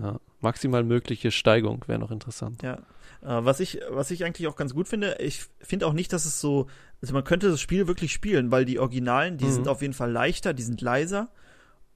ja. 0.00 0.18
Maximal 0.42 0.84
mögliche 0.84 1.30
Steigung 1.30 1.82
wäre 1.86 1.98
noch 1.98 2.10
interessant. 2.10 2.62
Ja. 2.62 2.74
Äh, 3.22 3.44
was 3.44 3.58
ich, 3.58 3.80
was 3.90 4.10
ich 4.10 4.22
eigentlich 4.24 4.46
auch 4.46 4.54
ganz 4.54 4.74
gut 4.74 4.86
finde, 4.86 5.16
ich 5.18 5.46
finde 5.62 5.86
auch 5.86 5.94
nicht, 5.94 6.12
dass 6.12 6.26
es 6.26 6.40
so, 6.40 6.66
also 7.00 7.14
man 7.14 7.24
könnte 7.24 7.48
das 7.50 7.60
Spiel 7.60 7.86
wirklich 7.88 8.12
spielen, 8.12 8.50
weil 8.50 8.66
die 8.66 8.78
Originalen, 8.78 9.38
die 9.38 9.46
Mhm. 9.46 9.52
sind 9.52 9.68
auf 9.68 9.80
jeden 9.80 9.94
Fall 9.94 10.12
leichter, 10.12 10.52
die 10.52 10.62
sind 10.62 10.82
leiser 10.82 11.30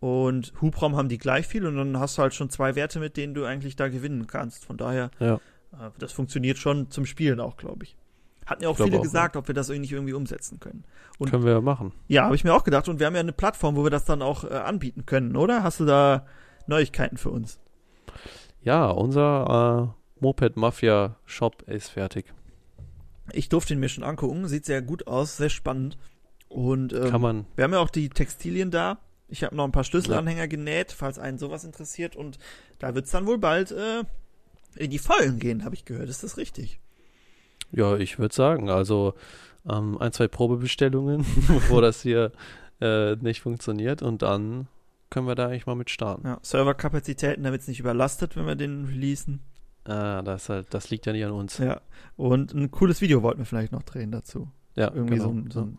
und 0.01 0.53
Hubraum 0.61 0.97
haben 0.97 1.09
die 1.09 1.19
gleich 1.19 1.47
viel 1.47 1.67
und 1.67 1.77
dann 1.77 1.99
hast 2.01 2.17
du 2.19 2.23
halt 2.23 2.35
schon 2.35 2.51
zwei 2.51 2.75
Werte, 2.75 2.99
mit 3.01 3.17
denen 3.17 3.35
du 3.35 3.45
eigentlich 3.45 3.77
da 3.77 3.89
gewinnen 3.89 4.27
kannst. 4.27 4.65
Von 4.65 4.77
daher, 4.77 5.11
Ja. 5.21 5.35
äh, 5.73 5.91
das 5.99 6.13
funktioniert 6.13 6.59
schon 6.59 6.91
zum 6.91 7.07
Spielen 7.07 7.39
auch, 7.41 7.57
glaube 7.57 7.85
ich. 7.85 7.97
Hatten 8.47 8.63
ja 8.65 8.69
auch 8.71 8.77
viele 8.79 8.99
auch, 8.99 9.03
gesagt, 9.03 9.37
ob 9.37 9.47
wir 9.47 9.55
das 9.55 9.69
irgendwie 9.69 9.95
irgendwie 9.95 10.15
umsetzen 10.15 10.59
können. 10.59 10.85
Und- 11.19 11.31
Können 11.31 11.45
wir 11.45 11.53
ja 11.53 11.61
machen. 11.61 11.93
Ja, 12.09 12.25
habe 12.25 12.35
ich 12.35 12.43
mir 12.45 12.53
auch 12.55 12.65
gedacht 12.65 12.89
und 12.89 12.99
wir 12.99 13.07
haben 13.07 13.15
ja 13.15 13.21
eine 13.21 13.33
Plattform, 13.35 13.77
wo 13.77 13.85
wir 13.85 13.91
das 13.91 14.05
dann 14.07 14.23
auch 14.23 14.43
äh, 14.45 14.49
anbieten 14.55 15.05
können, 15.07 15.37
oder? 15.37 15.63
Hast 15.63 15.79
du 15.81 15.85
da 15.85 16.27
Neuigkeiten 16.67 17.17
für 17.19 17.31
uns? 17.31 17.61
Ja, 18.63 18.87
unser 18.91 19.93
äh, 20.19 20.23
Moped 20.25 20.57
Mafia 20.57 21.17
Shop 21.27 21.63
ist 21.69 21.89
fertig. 21.91 22.33
Ich 23.33 23.49
durfte 23.49 23.75
ihn 23.75 23.81
mir 23.81 23.89
schon 23.89 24.03
angucken, 24.05 24.49
sieht 24.49 24.65
sehr 24.65 24.83
gut 24.83 25.07
aus, 25.07 25.37
sehr 25.37 25.51
spannend. 25.51 25.97
Und 26.49 26.93
ähm, 26.93 27.11
Kann 27.11 27.21
man, 27.21 27.47
wir 27.55 27.65
haben 27.65 27.73
ja 27.73 27.79
auch 27.79 27.91
die 27.91 28.09
Textilien 28.09 28.71
da. 28.71 28.99
Ich 29.31 29.45
habe 29.45 29.57
noch 29.57 29.65
ein 29.65 29.73
paar 29.73 29.85
Schlüsselanhänger 29.85 30.49
genäht, 30.49 30.93
falls 30.93 31.19
einen 31.19 31.39
sowas 31.39 31.65
interessiert. 31.65 32.17
Und 32.17 32.39
da 32.79 32.95
wird 32.95 33.07
es 33.07 33.13
dann 33.13 33.27
wohl 33.27 33.39
bald 33.39 33.71
äh, 33.71 34.05
in 34.77 34.91
die 34.91 34.99
Vollen 34.99 35.39
gehen, 35.39 35.65
habe 35.65 35.75
ich 35.75 35.85
gehört. 35.85 36.09
Ist 36.09 36.23
das 36.23 36.37
richtig? 36.37 36.81
ja, 37.73 37.97
ich 37.97 38.19
würde 38.19 38.35
sagen, 38.35 38.71
also 38.71 39.15
ähm, 39.69 39.99
ein, 40.01 40.13
zwei 40.13 40.29
Probebestellungen, 40.29 41.25
bevor 41.49 41.83
das 41.83 42.03
hier 42.03 42.33
äh, 42.81 43.17
nicht 43.17 43.41
funktioniert 43.41 44.03
und 44.03 44.23
dann 44.23 44.69
können 45.11 45.27
wir 45.27 45.35
da 45.35 45.47
eigentlich 45.47 45.67
mal 45.67 45.75
mit 45.75 45.91
starten. 45.91 46.27
Ja, 46.27 46.39
Serverkapazitäten, 46.43 47.43
damit 47.43 47.63
es 47.63 47.69
nicht 47.69 47.81
überlastet, 47.81 48.37
wenn 48.37 48.47
wir 48.47 48.55
den 48.55 48.87
releasen. 48.87 49.41
Ah, 49.85 50.23
das, 50.23 50.49
halt, 50.49 50.69
das 50.71 50.91
liegt 50.91 51.07
ja 51.07 51.13
nicht 51.13 51.25
an 51.25 51.33
uns. 51.33 51.59
Ja. 51.59 51.81
Und 52.17 52.53
ein 52.53 52.71
cooles 52.71 53.01
Video 53.01 53.23
wollten 53.23 53.41
wir 53.41 53.47
vielleicht 53.47 53.73
noch 53.73 53.83
drehen 53.83 54.13
dazu. 54.13 54.49
Ja, 54.77 54.93
Irgendwie 54.95 55.15
genau. 55.17 55.25
so 55.25 55.31
ein, 55.31 55.51
so 55.51 55.61
ein 55.63 55.79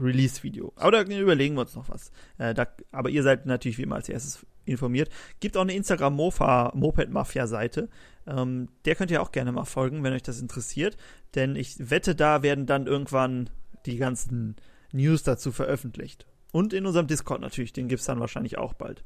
Release-Video. 0.00 0.72
Aber 0.76 0.90
da 0.92 1.02
überlegen 1.02 1.54
wir 1.56 1.62
uns 1.62 1.74
noch 1.74 1.88
was. 1.88 2.10
Äh, 2.38 2.54
da, 2.54 2.66
aber 2.92 3.10
ihr 3.10 3.22
seid 3.22 3.46
natürlich 3.46 3.78
wie 3.78 3.82
immer 3.82 3.96
als 3.96 4.08
erstes 4.08 4.44
informiert. 4.64 5.08
Gibt 5.40 5.56
auch 5.56 5.62
eine 5.62 5.74
Instagram 5.74 6.14
Moped 6.14 7.10
Mafia 7.10 7.46
Seite. 7.46 7.88
Ähm, 8.26 8.68
der 8.84 8.94
könnt 8.94 9.10
ihr 9.10 9.22
auch 9.22 9.32
gerne 9.32 9.52
mal 9.52 9.64
folgen, 9.64 10.02
wenn 10.04 10.12
euch 10.12 10.22
das 10.22 10.40
interessiert. 10.40 10.96
Denn 11.34 11.56
ich 11.56 11.90
wette, 11.90 12.14
da 12.14 12.42
werden 12.42 12.66
dann 12.66 12.86
irgendwann 12.86 13.50
die 13.86 13.96
ganzen 13.96 14.56
News 14.92 15.22
dazu 15.22 15.52
veröffentlicht. 15.52 16.26
Und 16.52 16.72
in 16.72 16.86
unserem 16.86 17.06
Discord 17.06 17.40
natürlich, 17.40 17.72
den 17.72 17.88
gibt's 17.88 18.06
dann 18.06 18.20
wahrscheinlich 18.20 18.58
auch 18.58 18.72
bald. 18.74 19.04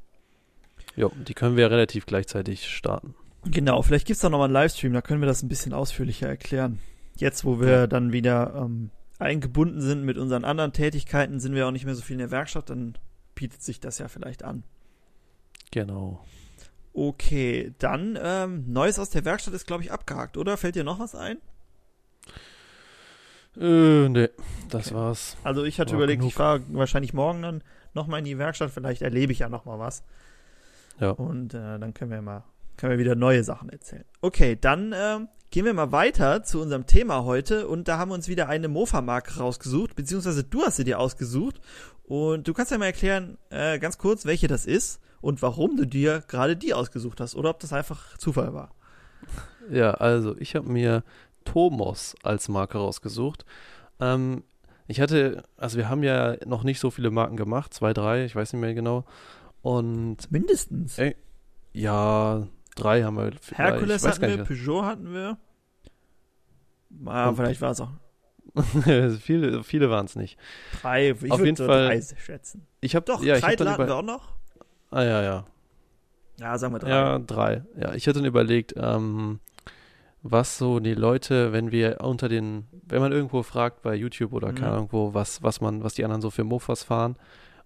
Jo, 0.95 1.11
die 1.27 1.33
können 1.33 1.57
wir 1.57 1.69
relativ 1.71 2.05
gleichzeitig 2.05 2.67
starten. 2.69 3.15
Genau, 3.45 3.81
vielleicht 3.81 4.07
gibt's 4.07 4.21
da 4.21 4.29
nochmal 4.29 4.45
einen 4.45 4.53
Livestream, 4.53 4.93
da 4.93 5.01
können 5.01 5.21
wir 5.21 5.27
das 5.27 5.43
ein 5.43 5.49
bisschen 5.49 5.73
ausführlicher 5.73 6.27
erklären. 6.27 6.79
Jetzt, 7.17 7.43
wo 7.43 7.59
wir 7.59 7.69
Ja. 7.69 7.87
dann 7.87 8.13
wieder 8.13 8.53
ähm, 8.55 8.89
eingebunden 9.19 9.81
sind 9.81 10.03
mit 10.03 10.17
unseren 10.17 10.43
anderen 10.45 10.73
Tätigkeiten, 10.73 11.39
sind 11.39 11.55
wir 11.55 11.67
auch 11.67 11.71
nicht 11.71 11.85
mehr 11.85 11.95
so 11.95 12.01
viel 12.01 12.15
in 12.15 12.19
der 12.19 12.31
Werkstatt, 12.31 12.69
dann 12.69 12.97
bietet 13.35 13.61
sich 13.61 13.79
das 13.79 13.97
ja 13.99 14.07
vielleicht 14.07 14.43
an. 14.43 14.63
Genau. 15.71 16.23
Okay, 16.93 17.73
dann 17.79 18.17
ähm, 18.21 18.65
Neues 18.71 18.99
aus 18.99 19.09
der 19.09 19.25
Werkstatt 19.25 19.53
ist, 19.55 19.65
glaube 19.65 19.83
ich, 19.83 19.91
abgehakt, 19.91 20.37
oder? 20.37 20.57
Fällt 20.57 20.75
dir 20.75 20.83
noch 20.83 20.99
was 20.99 21.15
ein? 21.15 21.37
Äh, 23.59 24.09
nee, 24.09 24.29
das 24.69 24.87
Okay. 24.87 24.95
war's. 24.95 25.37
Also 25.43 25.63
ich 25.63 25.79
hatte 25.79 25.91
War 25.91 25.97
überlegt, 25.99 26.19
genug. 26.19 26.31
ich 26.31 26.35
fahre 26.35 26.61
wahrscheinlich 26.69 27.13
morgen 27.13 27.41
dann 27.41 27.63
nochmal 27.93 28.19
in 28.19 28.25
die 28.25 28.37
Werkstatt, 28.37 28.71
vielleicht 28.71 29.01
erlebe 29.01 29.31
ich 29.31 29.39
ja 29.39 29.49
nochmal 29.49 29.79
was. 29.79 30.03
Ja. 30.99 31.11
Und 31.11 31.53
äh, 31.53 31.79
dann 31.79 31.93
können 31.93 32.11
wir 32.11 32.21
mal, 32.21 32.43
können 32.77 32.91
wir 32.91 32.99
wieder 32.99 33.15
neue 33.15 33.43
Sachen 33.43 33.69
erzählen. 33.69 34.05
Okay, 34.21 34.57
dann 34.59 34.93
ähm, 34.95 35.27
gehen 35.53 35.65
wir 35.65 35.73
mal 35.75 35.91
weiter 35.91 36.41
zu 36.41 36.59
unserem 36.59 36.87
Thema 36.87 37.25
heute 37.25 37.67
und 37.67 37.87
da 37.87 37.99
haben 37.99 38.09
wir 38.09 38.15
uns 38.15 38.27
wieder 38.27 38.49
eine 38.49 38.67
Mofa-Marke 38.67 39.37
rausgesucht, 39.37 39.95
beziehungsweise 39.95 40.43
du 40.43 40.63
hast 40.63 40.77
sie 40.77 40.83
dir 40.83 40.99
ausgesucht 40.99 41.61
und 42.05 42.47
du 42.47 42.55
kannst 42.55 42.71
ja 42.71 42.79
mal 42.79 42.87
erklären, 42.87 43.37
äh, 43.51 43.77
ganz 43.77 43.99
kurz, 43.99 44.25
welche 44.25 44.47
das 44.47 44.65
ist 44.65 44.99
und 45.21 45.43
warum 45.43 45.77
du 45.77 45.85
dir 45.85 46.23
gerade 46.27 46.57
die 46.57 46.73
ausgesucht 46.73 47.21
hast 47.21 47.35
oder 47.35 47.51
ob 47.51 47.59
das 47.59 47.71
einfach 47.71 48.17
Zufall 48.17 48.55
war. 48.55 48.73
Ja, 49.69 49.91
also 49.91 50.35
ich 50.39 50.55
habe 50.55 50.67
mir 50.67 51.03
Tomos 51.45 52.15
als 52.23 52.49
Marke 52.49 52.79
rausgesucht. 52.79 53.45
Ähm, 53.99 54.41
ich 54.87 55.01
hatte, 55.01 55.43
also 55.55 55.77
wir 55.77 55.87
haben 55.87 56.01
ja 56.01 56.35
noch 56.47 56.63
nicht 56.63 56.79
so 56.79 56.89
viele 56.89 57.11
Marken 57.11 57.37
gemacht, 57.37 57.75
zwei, 57.75 57.93
drei, 57.93 58.25
ich 58.25 58.35
weiß 58.35 58.53
nicht 58.53 58.61
mehr 58.61 58.73
genau. 58.73 59.05
Und 59.61 60.31
Mindestens. 60.31 60.97
Ey, 60.97 61.15
ja, 61.73 62.47
drei 62.75 63.03
haben 63.03 63.17
wir 63.17 63.31
vielleicht. 63.41 63.57
Herkules 63.57 64.03
ich 64.03 64.09
hatten 64.11 64.21
wir. 64.37 64.43
Peugeot 64.45 64.83
hatten 64.85 65.13
wir. 65.13 65.37
Ah, 67.05 67.29
Und- 67.29 67.35
vielleicht 67.35 67.61
war 67.61 67.71
es 67.71 67.81
auch. 67.81 67.89
viele 69.19 69.63
viele 69.63 69.89
waren 69.89 70.05
es 70.05 70.15
nicht. 70.15 70.37
Drei, 70.81 71.09
ich 71.09 71.15
Auf 71.31 71.39
würde 71.39 71.45
jeden 71.45 71.55
so 71.55 71.65
Fall- 71.65 71.87
drei 71.87 72.01
schätzen. 72.01 72.67
Ich 72.81 72.95
habe 72.95 73.05
Doch, 73.05 73.23
ja, 73.23 73.35
ich 73.35 73.41
drei 73.41 73.51
hab 73.51 73.57
dann 73.57 73.65
laden 73.67 73.81
über, 73.83 73.87
wir 73.87 73.95
auch 73.95 74.01
noch? 74.03 74.29
Ah 74.91 75.03
ja, 75.03 75.21
ja. 75.23 75.45
Ja, 76.39 76.57
sagen 76.57 76.73
wir 76.73 76.79
drei. 76.79 76.89
Ja, 76.89 77.19
drei. 77.19 77.63
Ja, 77.79 77.93
ich 77.93 78.05
hätte 78.05 78.19
dann 78.19 78.25
überlegt, 78.25 78.73
ähm, 78.77 79.39
was 80.21 80.57
so 80.57 80.79
die 80.79 80.93
Leute, 80.93 81.51
wenn 81.51 81.71
wir 81.71 82.01
unter 82.01 82.29
den, 82.29 82.67
wenn 82.87 83.01
man 83.01 83.11
irgendwo 83.11 83.41
fragt 83.43 83.81
bei 83.81 83.95
YouTube 83.95 84.33
oder 84.33 84.51
Mhm. 84.51 84.55
keine 84.55 84.71
Ahnung 84.73 84.87
wo, 84.91 85.13
was, 85.13 85.41
was 85.41 85.59
man, 85.61 85.83
was 85.83 85.95
die 85.95 86.03
anderen 86.03 86.21
so 86.21 86.29
für 86.29 86.43
Mofas 86.43 86.83
fahren. 86.83 87.15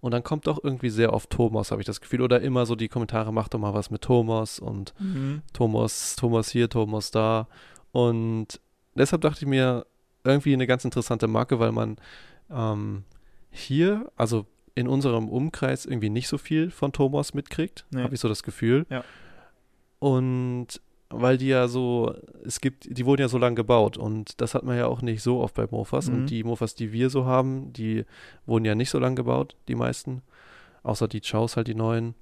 Und 0.00 0.12
dann 0.12 0.22
kommt 0.22 0.46
doch 0.46 0.62
irgendwie 0.62 0.90
sehr 0.90 1.12
oft 1.12 1.28
Thomas, 1.30 1.70
habe 1.72 1.82
ich 1.82 1.86
das 1.86 2.00
Gefühl. 2.00 2.20
Oder 2.22 2.40
immer 2.40 2.66
so 2.66 2.76
die 2.76 2.88
Kommentare, 2.88 3.32
mach 3.32 3.48
doch 3.48 3.58
mal 3.58 3.74
was 3.74 3.90
mit 3.90 4.02
Thomas 4.02 4.58
und 4.60 4.94
Mhm. 5.00 5.42
Thomas, 5.52 6.14
Thomas 6.16 6.48
hier, 6.50 6.68
Thomas 6.68 7.10
da. 7.10 7.48
Und 7.92 8.60
deshalb 8.94 9.22
dachte 9.22 9.40
ich 9.44 9.48
mir, 9.48 9.86
irgendwie 10.24 10.52
eine 10.52 10.66
ganz 10.66 10.84
interessante 10.84 11.26
Marke, 11.26 11.58
weil 11.58 11.72
man 11.72 11.96
ähm, 12.50 13.04
hier, 13.50 14.10
also 14.16 14.46
in 14.74 14.86
unserem 14.86 15.28
Umkreis, 15.28 15.84
irgendwie 15.86 16.10
nicht 16.10 16.28
so 16.28 16.38
viel 16.38 16.70
von 16.70 16.92
Thomas 16.92 17.34
mitkriegt, 17.34 17.84
Nee. 17.90 18.02
habe 18.02 18.14
ich 18.14 18.20
so 18.20 18.28
das 18.28 18.42
Gefühl. 18.44 18.86
Ja. 18.90 19.02
Und 19.98 20.80
weil 21.10 21.38
die 21.38 21.46
ja 21.48 21.68
so, 21.68 22.14
es 22.44 22.60
gibt, 22.60 22.86
die 22.96 23.06
wurden 23.06 23.22
ja 23.22 23.28
so 23.28 23.38
lang 23.38 23.54
gebaut 23.54 23.96
und 23.96 24.40
das 24.40 24.54
hat 24.54 24.62
man 24.64 24.76
ja 24.76 24.86
auch 24.86 25.00
nicht 25.02 25.22
so 25.22 25.40
oft 25.40 25.54
bei 25.54 25.66
Mofas. 25.70 26.08
Mhm. 26.08 26.14
Und 26.14 26.26
die 26.26 26.44
Mofas, 26.44 26.74
die 26.74 26.92
wir 26.92 27.08
so 27.10 27.24
haben, 27.24 27.72
die 27.72 28.04
wurden 28.46 28.64
ja 28.64 28.74
nicht 28.74 28.90
so 28.90 28.98
lang 28.98 29.16
gebaut, 29.16 29.56
die 29.68 29.74
meisten. 29.74 30.22
Außer 30.82 31.08
die 31.08 31.20
Chows 31.20 31.56
halt 31.56 31.66
die 31.66 31.74
neuen. 31.74 32.14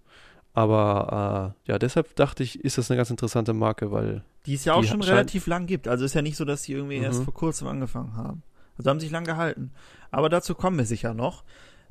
Aber 0.55 1.55
äh, 1.67 1.71
ja, 1.71 1.79
deshalb 1.79 2.17
dachte 2.17 2.43
ich, 2.43 2.65
ist 2.65 2.79
das 2.79 2.91
eine 2.91 2.97
ganz 2.97 3.11
interessante 3.11 3.53
Marke, 3.53 3.93
weil 3.93 4.23
Die 4.47 4.55
es 4.55 4.65
ja 4.65 4.73
auch 4.75 4.85
schon 4.85 5.03
relativ 5.03 5.47
lang 5.47 5.67
gibt. 5.67 5.87
Also 5.89 6.05
ist 6.05 6.15
ja 6.15 6.23
nicht 6.23 6.37
so, 6.37 6.45
dass 6.45 6.63
die 6.63 6.73
irgendwie 6.73 6.97
erst 6.97 7.21
Mhm. 7.21 7.25
vor 7.25 7.35
kurzem 7.35 7.69
angefangen 7.69 8.17
haben. 8.17 8.43
Also 8.79 8.89
haben 8.91 9.01
sich 9.01 9.11
lang 9.11 9.25
gehalten. 9.25 9.73
Aber 10.11 10.29
dazu 10.29 10.55
kommen 10.55 10.79
wir 10.79 10.87
sicher 10.87 11.13
noch. 11.13 11.45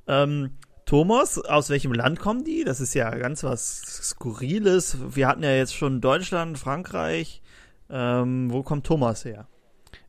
Ähm, 0.07 0.51
Thomas, 0.85 1.39
aus 1.39 1.69
welchem 1.69 1.93
Land 1.93 2.19
kommen 2.19 2.43
die? 2.43 2.63
Das 2.63 2.79
ist 2.79 2.93
ja 2.93 3.09
ganz 3.09 3.43
was 3.43 3.81
Skurriles. 3.81 4.97
Wir 5.15 5.27
hatten 5.27 5.43
ja 5.43 5.51
jetzt 5.51 5.73
schon 5.73 5.99
Deutschland, 5.99 6.59
Frankreich. 6.59 7.41
Ähm, 7.89 8.51
wo 8.51 8.63
kommt 8.63 8.85
Thomas 8.85 9.25
her? 9.25 9.47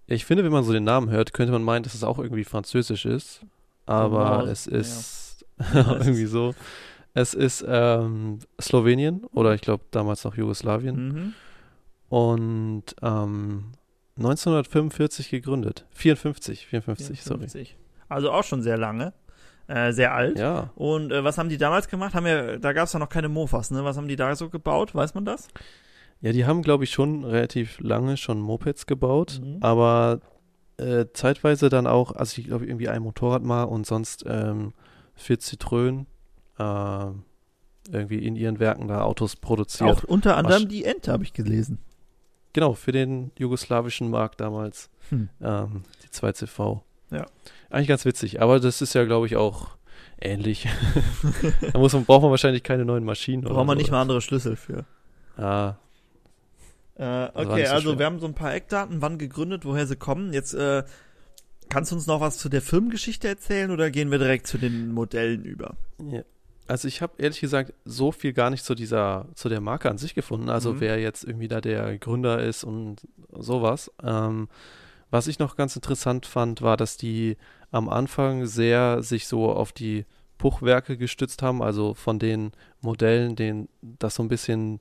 ich 0.08 0.24
finde, 0.24 0.44
wenn 0.44 0.52
man 0.52 0.64
so 0.64 0.72
den 0.72 0.84
Namen 0.84 1.10
hört, 1.10 1.32
könnte 1.32 1.52
man 1.52 1.62
meinen, 1.62 1.82
dass 1.82 1.94
es 1.94 2.04
auch 2.04 2.18
irgendwie 2.18 2.44
französisch 2.44 3.06
ist. 3.06 3.40
Aber 3.86 4.40
Thomas, 4.40 4.50
es 4.50 4.66
ist 4.66 5.46
Ja, 5.72 5.92
irgendwie 5.98 6.26
so. 6.26 6.54
Es 7.14 7.32
ist 7.32 7.64
ähm, 7.66 8.40
Slowenien 8.60 9.24
oder 9.32 9.54
ich 9.54 9.62
glaube 9.62 9.84
damals 9.90 10.24
noch 10.24 10.36
Jugoslawien. 10.36 11.08
Mhm. 11.08 11.34
Und 12.08 12.84
ähm, 13.02 13.72
1945 14.18 15.30
gegründet. 15.30 15.86
54, 15.92 16.66
54, 16.66 17.22
sorry. 17.22 17.38
54. 17.48 17.76
Also 18.08 18.30
auch 18.30 18.44
schon 18.44 18.62
sehr 18.62 18.76
lange. 18.76 19.12
Äh, 19.68 19.92
sehr 19.92 20.14
alt. 20.14 20.38
Ja, 20.38 20.70
Und 20.76 21.10
äh, 21.12 21.24
was 21.24 21.38
haben 21.38 21.48
die 21.48 21.58
damals 21.58 21.88
gemacht? 21.88 22.14
Haben 22.14 22.26
ja, 22.26 22.56
da 22.56 22.72
gab 22.72 22.86
es 22.86 22.92
ja 22.92 22.98
noch 23.00 23.08
keine 23.08 23.28
Mofas, 23.28 23.70
ne? 23.72 23.84
Was 23.84 23.96
haben 23.96 24.06
die 24.08 24.14
da 24.16 24.34
so 24.36 24.48
gebaut? 24.48 24.94
Weiß 24.94 25.14
man 25.14 25.24
das? 25.24 25.48
ja, 26.22 26.32
die 26.32 26.46
haben, 26.46 26.62
glaube 26.62 26.84
ich, 26.84 26.90
schon 26.90 27.24
relativ 27.24 27.78
lange 27.80 28.16
schon 28.16 28.40
Mopeds 28.40 28.86
gebaut, 28.86 29.40
Mhm. 29.42 29.58
aber 29.60 30.20
äh, 30.78 31.06
zeitweise 31.12 31.68
dann 31.68 31.86
auch, 31.86 32.12
also 32.12 32.40
ich 32.40 32.46
glaube 32.48 32.66
irgendwie 32.66 32.88
ein 32.88 33.02
Motorrad 33.02 33.42
mal 33.42 33.64
und 33.64 33.86
sonst 33.86 34.24
ähm, 34.26 34.72
für 35.14 35.34
Citroën 35.34 36.04
äh, 36.58 37.06
irgendwie 37.90 38.18
in 38.24 38.34
ihren 38.36 38.58
Werken 38.58 38.88
da 38.88 39.02
Autos 39.02 39.36
produziert. 39.36 39.90
Auch 39.90 40.04
unter 40.04 40.36
anderem 40.36 40.62
Wasch- 40.64 40.68
die 40.68 40.84
Ente 40.84 41.12
habe 41.12 41.22
ich 41.24 41.32
gelesen. 41.32 41.78
Genau, 42.52 42.72
für 42.74 42.92
den 42.92 43.30
jugoslawischen 43.38 44.08
Markt 44.10 44.40
damals. 44.40 44.88
Hm. 45.10 45.28
Ähm, 45.42 45.82
die 46.02 46.08
2CV. 46.08 46.80
Ja. 47.10 47.26
Eigentlich 47.70 47.88
ganz 47.88 48.04
witzig, 48.04 48.40
aber 48.42 48.58
das 48.60 48.82
ist 48.82 48.94
ja, 48.94 49.04
glaube 49.04 49.26
ich, 49.26 49.36
auch 49.36 49.76
ähnlich. 50.20 50.66
da 51.72 51.78
muss 51.78 51.92
man, 51.92 52.04
braucht 52.04 52.22
man 52.22 52.30
wahrscheinlich 52.30 52.62
keine 52.62 52.84
neuen 52.84 53.04
Maschinen. 53.04 53.44
oder 53.44 53.54
Braucht 53.54 53.66
man 53.66 53.76
so. 53.76 53.82
nicht 53.82 53.90
mal 53.90 54.00
andere 54.02 54.20
Schlüssel 54.20 54.56
für. 54.56 54.84
Ja, 55.38 55.78
Äh, 56.98 57.28
okay, 57.34 57.66
so 57.66 57.72
also 57.74 57.88
schwer. 57.90 57.98
wir 57.98 58.06
haben 58.06 58.20
so 58.20 58.26
ein 58.26 58.34
paar 58.34 58.54
Eckdaten, 58.54 59.02
wann 59.02 59.18
gegründet, 59.18 59.64
woher 59.66 59.86
sie 59.86 59.96
kommen. 59.96 60.32
Jetzt 60.32 60.54
äh, 60.54 60.82
kannst 61.68 61.90
du 61.92 61.96
uns 61.96 62.06
noch 62.06 62.20
was 62.20 62.38
zu 62.38 62.48
der 62.48 62.62
Firmengeschichte 62.62 63.28
erzählen 63.28 63.70
oder 63.70 63.90
gehen 63.90 64.10
wir 64.10 64.18
direkt 64.18 64.46
zu 64.46 64.56
den 64.56 64.92
Modellen 64.92 65.44
über? 65.44 65.76
Ja. 66.10 66.22
Also 66.68 66.88
ich 66.88 67.02
habe 67.02 67.12
ehrlich 67.18 67.40
gesagt 67.40 67.74
so 67.84 68.10
viel 68.12 68.32
gar 68.32 68.50
nicht 68.50 68.64
zu 68.64 68.74
dieser, 68.74 69.26
zu 69.34 69.48
der 69.48 69.60
Marke 69.60 69.88
an 69.90 69.98
sich 69.98 70.14
gefunden. 70.14 70.48
Also 70.48 70.72
Mhm. 70.72 70.80
wer 70.80 70.98
jetzt 70.98 71.22
irgendwie 71.24 71.48
da 71.48 71.60
der 71.60 71.96
Gründer 71.98 72.42
ist 72.42 72.64
und 72.64 73.06
sowas. 73.38 73.92
Ähm, 74.02 74.48
was 75.10 75.26
ich 75.26 75.38
noch 75.38 75.56
ganz 75.56 75.76
interessant 75.76 76.26
fand, 76.26 76.62
war, 76.62 76.76
dass 76.76 76.96
die 76.96 77.36
am 77.70 77.88
Anfang 77.88 78.46
sehr 78.46 79.02
sich 79.02 79.26
so 79.26 79.50
auf 79.50 79.72
die 79.72 80.04
Puchwerke 80.38 80.96
gestützt 80.96 81.42
haben, 81.42 81.62
also 81.62 81.94
von 81.94 82.18
den 82.18 82.52
Modellen, 82.80 83.36
den 83.36 83.68
das 83.80 84.16
so 84.16 84.22
ein 84.22 84.28
bisschen 84.28 84.80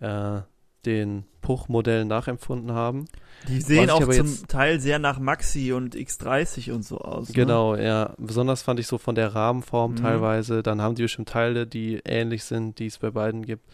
äh, 0.00 0.40
den 0.86 1.24
Puch-Modellen 1.42 2.08
nachempfunden 2.08 2.72
haben. 2.72 3.04
Die 3.48 3.60
sehen 3.60 3.90
auch 3.90 4.08
zum 4.08 4.46
Teil 4.48 4.80
sehr 4.80 4.98
nach 4.98 5.18
Maxi 5.18 5.72
und 5.72 5.94
X30 5.94 6.72
und 6.72 6.84
so 6.84 6.98
aus. 6.98 7.28
Ne? 7.28 7.34
Genau, 7.34 7.76
ja. 7.76 8.14
Besonders 8.16 8.62
fand 8.62 8.80
ich 8.80 8.86
so 8.86 8.96
von 8.96 9.14
der 9.14 9.34
Rahmenform 9.34 9.92
Mhm. 9.92 9.96
teilweise. 9.96 10.62
Dann 10.62 10.80
haben 10.80 10.94
die 10.94 11.02
bestimmt 11.02 11.28
Teile, 11.28 11.66
die 11.66 12.00
ähnlich 12.04 12.44
sind, 12.44 12.78
die 12.78 12.86
es 12.86 12.98
bei 12.98 13.10
beiden 13.10 13.44
gibt. 13.44 13.66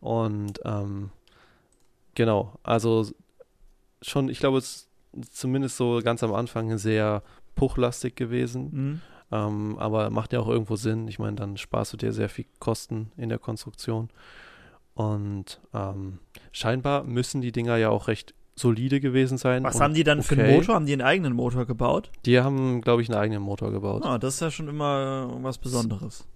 Und 0.00 0.60
ähm, 0.64 1.10
genau, 2.14 2.52
also 2.62 3.06
schon, 4.02 4.28
ich 4.28 4.38
glaube, 4.38 4.58
es 4.58 4.89
zumindest 5.30 5.76
so 5.76 6.00
ganz 6.02 6.22
am 6.22 6.32
Anfang 6.32 6.76
sehr 6.78 7.22
puchlastig 7.54 8.16
gewesen. 8.16 8.70
Mhm. 8.72 9.00
Ähm, 9.32 9.78
aber 9.78 10.10
macht 10.10 10.32
ja 10.32 10.40
auch 10.40 10.48
irgendwo 10.48 10.76
Sinn. 10.76 11.06
Ich 11.08 11.18
meine, 11.18 11.36
dann 11.36 11.56
sparst 11.56 11.92
du 11.92 11.96
dir 11.96 12.12
sehr 12.12 12.28
viel 12.28 12.46
Kosten 12.58 13.12
in 13.16 13.28
der 13.28 13.38
Konstruktion. 13.38 14.08
Und 14.94 15.60
ähm, 15.72 16.18
scheinbar 16.52 17.04
müssen 17.04 17.40
die 17.40 17.52
Dinger 17.52 17.76
ja 17.76 17.90
auch 17.90 18.08
recht 18.08 18.34
solide 18.56 19.00
gewesen 19.00 19.38
sein. 19.38 19.64
Was 19.64 19.80
haben 19.80 19.94
die 19.94 20.04
dann 20.04 20.22
für 20.22 20.34
einen 20.34 20.46
okay. 20.46 20.56
Motor? 20.56 20.74
Haben 20.74 20.86
die 20.86 20.92
einen 20.92 21.02
eigenen 21.02 21.32
Motor 21.32 21.64
gebaut? 21.64 22.10
Die 22.26 22.40
haben, 22.40 22.80
glaube 22.82 23.02
ich, 23.02 23.08
einen 23.08 23.18
eigenen 23.18 23.42
Motor 23.42 23.70
gebaut. 23.70 24.02
Ah, 24.04 24.18
das 24.18 24.34
ist 24.34 24.40
ja 24.40 24.50
schon 24.50 24.68
immer 24.68 25.30
was 25.42 25.58
Besonderes. 25.58 26.26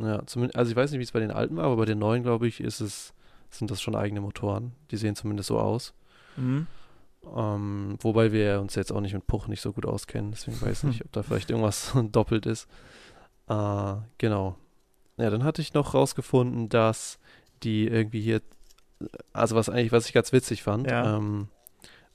Ja, 0.00 0.24
zumindest, 0.26 0.56
also 0.56 0.70
ich 0.70 0.76
weiß 0.76 0.90
nicht, 0.90 0.98
wie 0.98 1.04
es 1.04 1.12
bei 1.12 1.20
den 1.20 1.30
alten 1.30 1.56
war, 1.56 1.64
aber 1.64 1.76
bei 1.76 1.84
den 1.84 1.98
neuen, 1.98 2.22
glaube 2.22 2.48
ich, 2.48 2.60
ist 2.60 2.80
es, 2.80 3.14
sind 3.50 3.70
das 3.70 3.82
schon 3.82 3.94
eigene 3.94 4.20
Motoren. 4.20 4.72
Die 4.90 4.96
sehen 4.96 5.14
zumindest 5.14 5.48
so 5.48 5.58
aus. 5.58 5.92
Mhm. 6.36 6.66
Ähm, 7.36 7.96
wobei 8.00 8.32
wir 8.32 8.60
uns 8.60 8.74
jetzt 8.74 8.92
auch 8.92 9.00
nicht 9.00 9.14
mit 9.14 9.26
Puch 9.26 9.46
nicht 9.48 9.60
so 9.60 9.72
gut 9.72 9.86
auskennen, 9.86 10.30
deswegen 10.32 10.60
weiß 10.60 10.84
ich 10.84 10.88
nicht, 10.90 11.04
ob 11.04 11.12
da 11.12 11.22
vielleicht 11.24 11.50
irgendwas 11.50 11.92
doppelt 12.12 12.46
ist. 12.46 12.68
Äh, 13.48 13.94
genau. 14.18 14.56
Ja, 15.16 15.30
dann 15.30 15.44
hatte 15.44 15.62
ich 15.62 15.74
noch 15.74 15.94
rausgefunden, 15.94 16.68
dass 16.68 17.18
die 17.62 17.86
irgendwie 17.86 18.20
hier, 18.20 18.40
also 19.32 19.54
was 19.56 19.68
eigentlich, 19.68 19.92
was 19.92 20.06
ich 20.06 20.12
ganz 20.12 20.32
witzig 20.32 20.62
fand, 20.62 20.90
Ja. 20.90 21.16
ähm, 21.16 21.48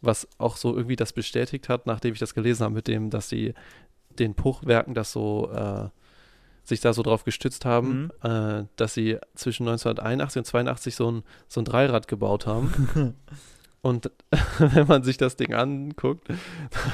was 0.02 0.28
auch 0.38 0.56
so 0.58 0.76
irgendwie 0.76 0.95
das 0.95 1.12
bestätigt 1.13 1.67
hat, 1.69 1.86
nachdem 1.86 2.13
ich 2.13 2.19
das 2.19 2.34
gelesen 2.34 2.63
habe 2.63 2.74
mit 2.76 2.88
dem, 2.88 3.10
dass 3.10 3.28
die 3.30 3.54
den 4.17 4.34
Puchwerken 4.36 4.93
das 4.93 5.12
so 5.12 5.50
äh, 5.52 5.89
sich 6.63 6.82
da 6.82 6.93
so 6.93 7.02
drauf 7.04 7.24
gestützt 7.24 7.65
haben, 7.65 8.12
Mhm. 8.24 8.30
äh, 8.30 8.65
dass 8.76 8.93
sie 8.93 9.17
zwischen 9.36 9.67
1981 9.67 10.39
und 10.39 10.45
82 10.45 10.95
so 10.95 11.12
ein, 11.12 11.24
so 11.48 11.62
ein 11.62 11.65
Dreirad 11.65 12.08
gebaut 12.08 12.45
haben. 12.48 13.15
Und 13.81 14.11
wenn 14.59 14.87
man 14.87 15.03
sich 15.03 15.17
das 15.17 15.35
Ding 15.37 15.53
anguckt, 15.53 16.27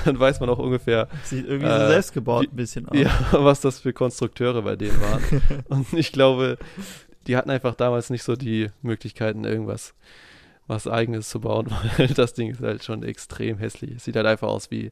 dann 0.05 0.19
weiß 0.19 0.39
man 0.39 0.49
auch 0.49 0.59
ungefähr, 0.59 1.07
Sieht 1.23 1.45
irgendwie 1.47 1.67
Äh, 1.67 1.79
so 1.79 1.87
selbstgebaut 1.87 2.43
wie- 2.43 2.47
ein 2.49 2.55
bisschen 2.55 2.87
aus. 2.87 2.97
ja, 2.97 3.11
was 3.31 3.61
das 3.61 3.79
für 3.79 3.91
Konstrukteure 3.93 4.61
bei 4.61 4.75
denen 4.75 4.99
waren. 5.01 5.41
Und 5.67 5.91
ich 5.93 6.11
glaube, 6.11 6.57
die 7.27 7.35
hatten 7.37 7.49
einfach 7.49 7.73
damals 7.75 8.09
nicht 8.11 8.21
so 8.23 8.35
die 8.35 8.69
Möglichkeiten, 8.83 9.43
irgendwas 9.45 9.95
was 10.67 10.87
eigenes 10.87 11.29
zu 11.29 11.41
bauen, 11.41 11.67
weil 11.97 12.07
das 12.07 12.33
Ding 12.33 12.49
ist 12.51 12.59
halt 12.61 12.83
schon 12.83 13.03
extrem 13.03 13.57
hässlich. 13.59 13.95
Es 13.97 14.03
sieht 14.05 14.15
halt 14.15 14.25
einfach 14.25 14.47
aus 14.47 14.71
wie 14.71 14.91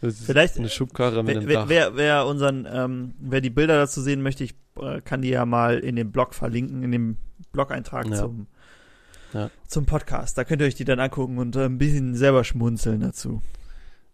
Vielleicht- 0.00 0.58
eine 0.58 0.68
Schubkarre 0.68 1.22
mit 1.22 1.34
Wer, 1.34 1.40
einem 1.40 1.48
wer, 1.48 1.56
Dach. 1.60 1.68
wer, 1.68 1.96
wer 1.96 2.26
unseren, 2.26 2.66
ähm, 2.70 3.14
wer 3.20 3.40
die 3.40 3.50
Bilder 3.50 3.76
dazu 3.78 4.00
sehen 4.00 4.20
möchte, 4.22 4.42
ich 4.44 4.54
äh, 4.80 5.00
kann 5.00 5.22
die 5.22 5.28
ja 5.28 5.46
mal 5.46 5.78
in 5.78 5.96
dem 5.96 6.10
Blog 6.10 6.34
verlinken, 6.34 6.82
in 6.82 6.90
dem 6.90 7.16
Blog-Eintrag 7.52 8.08
Ja. 8.08 8.16
zum, 8.16 8.46
Ja. 9.32 9.50
zum 9.66 9.86
Podcast. 9.86 10.36
Da 10.38 10.44
könnt 10.44 10.60
ihr 10.62 10.66
euch 10.68 10.74
die 10.74 10.84
dann 10.84 11.00
angucken 11.00 11.38
und 11.38 11.56
äh, 11.56 11.64
ein 11.64 11.78
bisschen 11.78 12.14
selber 12.14 12.44
schmunzeln 12.44 13.00
dazu. 13.00 13.42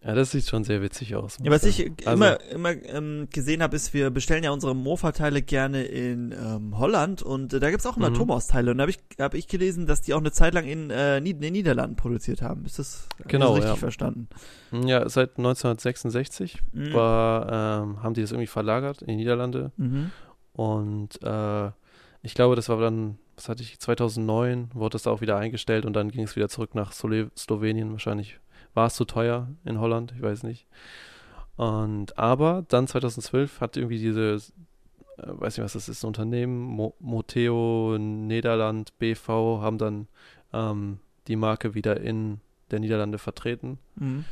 Ja, 0.01 0.15
das 0.15 0.31
sieht 0.31 0.47
schon 0.47 0.63
sehr 0.63 0.81
witzig 0.81 1.13
aus. 1.17 1.37
Ja, 1.43 1.51
was 1.51 1.65
ich 1.65 1.91
Also- 2.05 2.11
immer, 2.13 2.39
immer 2.51 2.71
ähm, 2.85 3.27
gesehen 3.33 3.61
habe, 3.61 3.75
ist, 3.75 3.93
wir 3.93 4.09
bestellen 4.11 4.45
ja 4.45 4.51
unsere 4.51 4.73
Mofa-Teile 4.73 5.41
gerne 5.41 5.83
in 5.83 6.31
ähm, 6.31 6.79
Holland 6.79 7.21
und 7.21 7.51
äh, 7.53 7.59
da 7.59 7.69
gibt's 7.69 7.85
auch 7.85 7.97
immer 7.97 8.09
Mhm. 8.11 8.13
Thomas-Teile. 8.13 8.71
Und 8.71 8.77
da 8.77 8.83
habe 8.83 8.91
ich, 8.91 8.99
hab 9.19 9.33
ich 9.33 9.49
gelesen, 9.49 9.87
dass 9.87 9.99
die 10.01 10.13
auch 10.13 10.19
eine 10.19 10.31
Zeit 10.31 10.53
lang 10.53 10.63
in, 10.63 10.89
äh, 10.89 11.19
Nied 11.19 11.35
in 11.35 11.41
den 11.41 11.51
Niederlanden 11.51 11.97
produziert 11.97 12.41
haben. 12.41 12.63
Ist 12.65 12.79
das, 12.79 13.09
Genau, 13.27 13.51
richtig 13.55 13.71
ja. 13.71 13.75
verstanden? 13.75 14.29
Ja, 14.71 15.09
seit 15.09 15.37
1966 15.37 16.59
Mhm. 16.71 16.93
war, 16.93 17.81
ähm, 17.83 18.01
haben 18.01 18.13
die 18.13 18.21
das 18.21 18.31
irgendwie 18.31 18.47
verlagert 18.47 19.01
in 19.01 19.09
die 19.09 19.15
Niederlande. 19.17 19.73
Mhm. 19.75 20.11
Und 20.53 21.21
äh, 21.23 21.71
ich 22.21 22.35
glaube, 22.35 22.55
das 22.55 22.69
war 22.69 22.79
dann, 22.79 23.17
was 23.39 23.47
hatte 23.47 23.63
ich, 23.63 23.79
2009 23.79 24.71
wurde 24.73 24.93
das 24.93 25.03
da 25.03 25.11
auch 25.11 25.21
wieder 25.21 25.37
eingestellt 25.37 25.85
und 25.85 25.93
dann 25.93 26.11
ging 26.11 26.23
es 26.23 26.35
wieder 26.35 26.49
zurück 26.49 26.75
nach 26.75 26.91
Sole 26.91 27.31
Slowenien. 27.37 27.91
Wahrscheinlich 27.93 28.37
war 28.73 28.87
es 28.87 28.95
zu 28.95 29.05
teuer 29.05 29.47
in 29.63 29.79
Holland, 29.79 30.13
ich 30.15 30.21
weiß 30.21 30.43
nicht. 30.43 30.67
Und 31.55 32.17
aber 32.17 32.65
dann 32.67 32.87
2012 32.87 33.61
hat 33.61 33.77
irgendwie 33.77 33.97
diese, 33.99 34.35
äh, 34.35 34.39
weiß 35.17 35.57
nicht 35.57 35.63
was 35.63 35.73
das 35.73 35.87
ist, 35.87 36.03
ein 36.03 36.07
Unternehmen, 36.07 36.59
Mo 36.59 36.93
Moteo 36.99 37.97
Niederland 37.97 38.97
BV, 38.99 39.61
haben 39.61 39.77
dann 39.77 40.07
ähm, 40.51 40.99
die 41.27 41.37
Marke 41.37 41.75
wieder 41.75 41.99
in 41.99 42.41
der 42.71 42.79
Niederlande 42.79 43.17
vertreten, 43.19 43.79
Mhm. 43.95 44.25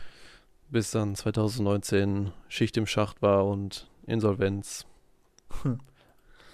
bis 0.70 0.92
dann 0.92 1.16
2019 1.16 2.32
Schicht 2.50 2.76
im 2.76 2.86
Schacht 2.88 3.22
war 3.22 3.46
und 3.46 3.90
Insolvenz. 4.06 4.86
Hm. 5.64 5.80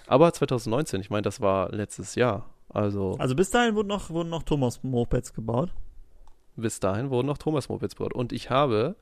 Aber 0.06 0.32
2019, 0.32 1.00
ich 1.00 1.10
meine, 1.10 1.22
das 1.22 1.40
war 1.40 1.70
letztes 1.72 2.14
Jahr. 2.14 2.46
Also 2.68 3.16
Also 3.18 3.34
bis 3.34 3.50
dahin 3.50 3.74
wurden 3.74 3.88
noch, 3.88 4.10
wurden 4.10 4.30
noch 4.30 4.42
Thomas 4.42 4.82
Mopeds 4.82 5.32
gebaut. 5.32 5.70
bis 6.56 6.78
dahin 6.80 7.10
wurden 7.10 7.26
noch 7.26 7.38
Thomas 7.38 7.68
Mopeds 7.68 7.96
gebaut. 7.96 8.12
Und 8.14 8.32
ich 8.32 8.48
habe 8.50 8.94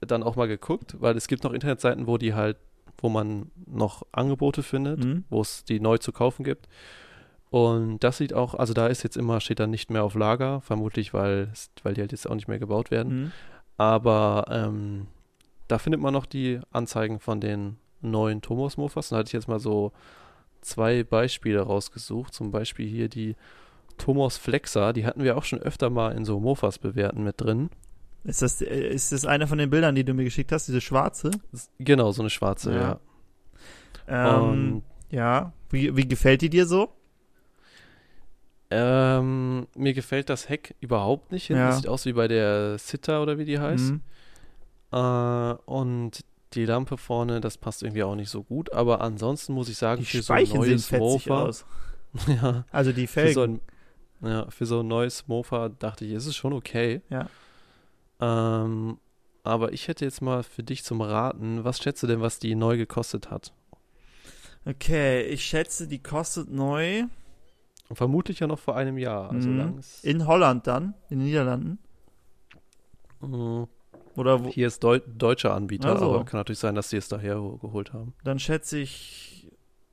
dann 0.00 0.22
auch 0.22 0.36
mal 0.36 0.46
geguckt, 0.48 0.96
weil 1.00 1.16
es 1.16 1.26
gibt 1.26 1.42
noch 1.44 1.52
Internetseiten, 1.52 2.06
wo 2.06 2.18
die 2.18 2.34
halt, 2.34 2.58
wo 2.98 3.08
man 3.08 3.50
noch 3.66 4.02
Angebote 4.12 4.62
findet, 4.62 5.02
Mhm. 5.04 5.24
wo 5.30 5.40
es 5.40 5.64
die 5.64 5.80
neu 5.80 5.96
zu 5.98 6.12
kaufen 6.12 6.44
gibt. 6.44 6.68
Und 7.50 8.00
das 8.04 8.18
sieht 8.18 8.34
auch, 8.34 8.54
also 8.54 8.74
da 8.74 8.88
ist 8.88 9.02
jetzt 9.04 9.16
immer, 9.16 9.40
steht 9.40 9.60
dann 9.60 9.70
nicht 9.70 9.90
mehr 9.90 10.04
auf 10.04 10.14
Lager, 10.14 10.60
vermutlich, 10.60 11.14
weil, 11.14 11.50
weil 11.82 11.94
die 11.94 12.00
halt 12.02 12.12
jetzt 12.12 12.28
auch 12.28 12.34
nicht 12.34 12.48
mehr 12.48 12.58
gebaut 12.58 12.90
werden. 12.90 13.22
Mhm. 13.24 13.32
Aber 13.78 14.44
ähm, 14.50 15.06
da 15.68 15.78
findet 15.78 16.00
man 16.00 16.12
noch 16.12 16.26
die 16.26 16.60
Anzeigen 16.72 17.20
von 17.20 17.40
den 17.40 17.76
neuen 18.00 18.42
Thomas 18.42 18.76
Mofas. 18.76 19.08
Da 19.10 19.16
hatte 19.16 19.28
ich 19.28 19.32
jetzt 19.32 19.48
mal 19.48 19.60
so 19.60 19.92
zwei 20.60 21.04
Beispiele 21.04 21.60
rausgesucht. 21.60 22.34
Zum 22.34 22.50
Beispiel 22.50 22.88
hier 22.88 23.08
die 23.08 23.36
Thomas 23.98 24.36
Flexer, 24.36 24.92
die 24.92 25.06
hatten 25.06 25.22
wir 25.24 25.36
auch 25.36 25.44
schon 25.44 25.60
öfter 25.60 25.90
mal 25.90 26.12
in 26.12 26.24
so 26.24 26.38
Mofas 26.40 26.78
bewerten 26.78 27.24
mit 27.24 27.40
drin. 27.40 27.70
Ist 28.24 28.42
das, 28.42 28.60
äh, 28.60 28.88
ist 28.88 29.12
das 29.12 29.24
eine 29.24 29.46
von 29.46 29.58
den 29.58 29.70
Bildern, 29.70 29.94
die 29.94 30.04
du 30.04 30.12
mir 30.12 30.24
geschickt 30.24 30.52
hast, 30.52 30.66
diese 30.68 30.80
schwarze? 30.80 31.30
Genau, 31.78 32.10
so 32.12 32.22
eine 32.22 32.30
schwarze, 32.30 32.74
Ja. 32.74 33.00
ja. 34.08 34.50
Ähm, 34.50 34.82
ja. 35.10 35.52
Wie, 35.70 35.96
wie 35.96 36.06
gefällt 36.06 36.42
die 36.42 36.50
dir 36.50 36.66
so? 36.66 36.90
ähm, 38.70 39.68
mir 39.76 39.94
gefällt 39.94 40.28
das 40.28 40.48
Heck 40.48 40.74
überhaupt 40.80 41.30
nicht. 41.30 41.48
Ja. 41.48 41.68
Das 41.68 41.76
sieht 41.76 41.88
aus 41.88 42.04
wie 42.04 42.12
bei 42.12 42.26
der 42.28 42.78
Sitter 42.78 43.22
oder 43.22 43.38
wie 43.38 43.44
die 43.44 43.58
heißt. 43.60 43.92
Mhm. 43.92 44.00
Äh, 44.92 45.54
und 45.66 46.24
die 46.56 46.64
Lampe 46.66 46.96
vorne, 46.96 47.40
das 47.40 47.58
passt 47.58 47.82
irgendwie 47.82 48.02
auch 48.02 48.14
nicht 48.16 48.30
so 48.30 48.42
gut. 48.42 48.72
Aber 48.72 49.00
ansonsten 49.00 49.52
muss 49.52 49.68
ich 49.68 49.76
sagen, 49.78 50.00
Die 50.00 50.06
für 50.06 50.22
so 50.22 50.32
ein 50.32 50.46
Speichen 50.46 50.60
neues 50.60 50.90
Mofa, 50.92 51.42
aus. 51.42 51.64
ja, 52.26 52.64
Also 52.72 52.92
die 52.92 53.06
für 53.06 53.28
so 53.32 53.42
Felgen. 53.42 53.60
ein, 54.22 54.28
ja, 54.28 54.50
für 54.50 54.66
so 54.66 54.80
ein 54.80 54.88
neues 54.88 55.28
Mofa 55.28 55.68
dachte 55.68 56.04
ich, 56.04 56.12
ist 56.12 56.26
es 56.26 56.34
schon 56.36 56.52
okay. 56.52 57.02
Ja. 57.10 57.28
Ähm, 58.20 58.98
aber 59.44 59.72
ich 59.72 59.88
hätte 59.88 60.04
jetzt 60.04 60.22
mal 60.22 60.42
für 60.42 60.62
dich 60.62 60.82
zum 60.82 61.00
Raten, 61.02 61.62
was 61.64 61.78
schätzt 61.78 62.02
du 62.02 62.06
denn, 62.06 62.20
was 62.20 62.38
die 62.38 62.54
neu 62.54 62.76
gekostet 62.76 63.30
hat? 63.30 63.52
Okay, 64.64 65.22
ich 65.22 65.44
schätze, 65.44 65.86
die 65.86 66.02
kostet 66.02 66.50
neu 66.50 67.04
vermutlich 67.92 68.40
ja 68.40 68.48
noch 68.48 68.58
vor 68.58 68.74
einem 68.76 68.98
Jahr. 68.98 69.30
Also 69.30 69.48
Mhm. 69.48 69.80
in 70.02 70.26
Holland 70.26 70.66
dann, 70.66 70.94
in 71.08 71.20
den 71.20 71.28
Niederlanden. 71.28 71.78
Mhm. 73.20 73.68
Oder 74.16 74.44
wo, 74.44 74.48
Hier 74.50 74.66
ist 74.66 74.82
Deu 74.82 75.00
deutscher 75.06 75.54
Anbieter, 75.54 75.94
Ach 75.94 75.98
so. 75.98 76.14
aber 76.14 76.24
kann 76.24 76.40
natürlich 76.40 76.58
sein, 76.58 76.74
dass 76.74 76.88
die 76.88 76.96
es 76.96 77.08
daher 77.08 77.40
ho- 77.40 77.56
geholt 77.58 77.92
haben. 77.92 78.14
dann 78.24 78.38
schätze 78.38 78.78
ich 78.78 79.50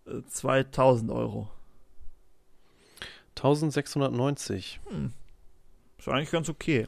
äh, 0.07 0.21
2000 0.27 1.11
Euro. 1.11 1.49
1690. 3.35 4.79
Ist 5.97 6.07
eigentlich 6.07 6.31
ganz 6.31 6.49
okay. 6.49 6.87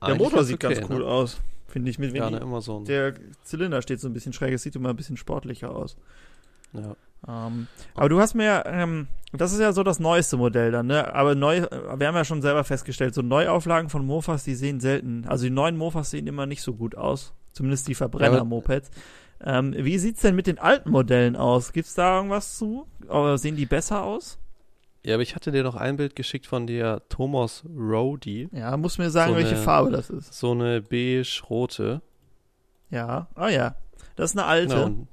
Der 0.00 0.08
Eigentlich 0.08 0.18
Motor 0.18 0.44
sieht 0.44 0.62
okay, 0.64 0.74
ganz 0.74 0.90
cool 0.90 0.98
ne? 0.98 1.06
aus, 1.06 1.40
finde 1.68 1.90
ich. 1.90 1.98
Mit 1.98 2.14
Ja, 2.14 2.24
wenn 2.26 2.32
ne, 2.32 2.38
die, 2.40 2.44
immer 2.44 2.60
so 2.60 2.78
ein. 2.78 2.84
Der 2.84 3.14
Zylinder 3.42 3.80
steht 3.80 4.00
so 4.00 4.08
ein 4.08 4.12
bisschen 4.12 4.32
schräg, 4.32 4.52
es 4.52 4.62
sieht 4.62 4.76
immer 4.76 4.90
ein 4.90 4.96
bisschen 4.96 5.16
sportlicher 5.16 5.74
aus. 5.74 5.96
ja. 6.72 6.96
Ähm, 7.26 7.66
aber 7.94 8.08
du 8.08 8.20
hast 8.20 8.34
mir, 8.34 8.64
ähm, 8.66 9.08
das 9.32 9.52
ist 9.52 9.60
ja 9.60 9.72
so 9.72 9.82
das 9.82 9.98
neueste 10.00 10.36
Modell 10.36 10.70
dann, 10.72 10.86
ne? 10.86 11.14
Aber 11.14 11.34
neu, 11.34 11.62
wir 11.62 12.06
haben 12.06 12.14
ja 12.14 12.24
schon 12.24 12.42
selber 12.42 12.64
festgestellt, 12.64 13.14
so 13.14 13.22
Neuauflagen 13.22 13.88
von 13.90 14.04
Mofas, 14.04 14.44
die 14.44 14.54
sehen 14.54 14.80
selten, 14.80 15.24
also 15.26 15.44
die 15.44 15.50
neuen 15.50 15.76
Mofas 15.76 16.10
sehen 16.10 16.26
immer 16.26 16.46
nicht 16.46 16.62
so 16.62 16.74
gut 16.74 16.96
aus. 16.96 17.32
Zumindest 17.52 17.86
die 17.88 17.94
Verbrenner-Mopeds. 17.94 18.90
Ähm, 19.44 19.74
wie 19.76 19.98
sieht's 19.98 20.22
denn 20.22 20.34
mit 20.34 20.46
den 20.46 20.58
alten 20.58 20.90
Modellen 20.90 21.36
aus? 21.36 21.72
Gibt's 21.72 21.94
da 21.94 22.16
irgendwas 22.16 22.56
zu? 22.58 22.86
Oder 23.08 23.38
sehen 23.38 23.56
die 23.56 23.66
besser 23.66 24.02
aus? 24.04 24.38
ja, 25.06 25.14
aber 25.14 25.22
ich 25.22 25.34
hatte 25.34 25.52
dir 25.52 25.62
noch 25.64 25.74
ein 25.76 25.98
Bild 25.98 26.16
geschickt 26.16 26.46
von 26.46 26.66
der 26.66 27.02
Thomas 27.10 27.62
Rody. 27.76 28.48
Ja, 28.52 28.74
muss 28.78 28.96
mir 28.96 29.10
sagen, 29.10 29.32
So 29.32 29.36
welche 29.36 29.54
eine- 29.56 29.62
Farbe 29.62 29.90
das 29.90 30.08
ist. 30.08 30.32
So 30.32 30.52
eine 30.52 30.80
beige-rote. 30.80 32.00
Ja, 32.90 33.28
ah 33.34 33.48
ja. 33.48 33.74
Das 34.16 34.30
ist 34.30 34.38
eine 34.38 34.46
alte. 34.46 34.74
Genau, 34.74 34.86
und 34.86 35.08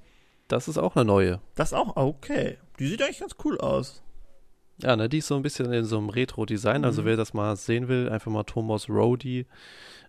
das 0.52 0.68
ist 0.68 0.78
auch 0.78 0.96
eine 0.96 1.06
neue. 1.06 1.40
Das 1.56 1.74
auch, 1.74 1.96
okay. 1.96 2.58
Die 2.80 2.88
sieht 2.88 3.02
eigentlich 3.02 3.20
ganz 3.20 3.36
cool 3.46 3.60
aus. 3.60 4.02
Ja, 4.78 4.96
ne, 4.96 5.08
die 5.10 5.20
ist 5.20 5.28
so 5.28 5.36
ein 5.36 5.44
bisschen 5.44 5.72
in 5.72 5.86
so 5.86 5.98
einem 5.98 6.10
Retro-Design. 6.10 6.86
Also 6.86 7.02
Mhm. 7.04 7.06
wer 7.06 7.18
das 7.18 7.34
mal 7.34 7.56
sehen 7.56 7.88
will, 7.88 8.10
einfach 8.10 8.32
mal 8.32 8.44
Thomas 8.44 8.90
Rody 8.90 9.46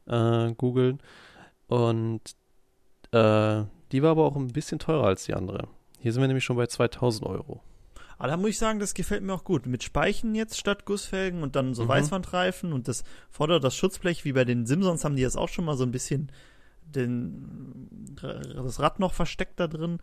äh, 0.07 0.53
googeln. 0.55 1.01
Und 1.67 2.21
äh, 3.13 3.65
die 3.93 4.03
war 4.03 4.11
aber 4.13 4.25
auch 4.25 4.37
ein 4.37 4.49
bisschen 4.49 4.79
teurer 4.79 5.07
als 5.07 5.25
die 5.25 5.35
andere. 5.35 5.69
Hier 5.99 6.13
sind 6.13 6.23
wir 6.23 6.27
nämlich 6.29 6.45
schon 6.45 6.57
bei 6.57 6.67
2000 6.67 7.27
Euro. 7.29 7.61
Aber 8.19 8.29
da 8.29 8.37
muss 8.37 8.51
ich 8.51 8.59
sagen, 8.59 8.79
das 8.79 8.95
gefällt 8.95 9.23
mir 9.23 9.35
auch 9.35 9.45
gut. 9.45 9.67
Mit 9.67 9.83
Speichen 9.83 10.35
jetzt 10.35 10.57
statt 10.59 10.85
Gussfelgen 10.87 11.43
und 11.43 11.55
dann 11.57 11.75
so 11.75 11.85
Mhm. 11.85 11.89
Weißwandreifen 11.89 12.73
und 12.73 12.89
das 12.89 13.05
Vorder-, 13.31 13.61
das 13.61 13.77
Schutzblech, 13.77 14.25
wie 14.25 14.33
bei 14.33 14.45
den 14.45 14.65
Simpsons 14.67 15.05
haben 15.05 15.17
die 15.17 15.23
jetzt 15.23 15.37
auch 15.37 15.49
schon 15.49 15.65
mal 15.65 15.77
so 15.77 15.85
ein 15.85 15.91
bisschen 15.93 16.31
den, 16.83 18.17
das 18.55 18.81
Rad 18.81 19.01
noch 19.01 19.13
versteckt 19.13 19.59
da 19.61 19.67
drin. 19.67 19.99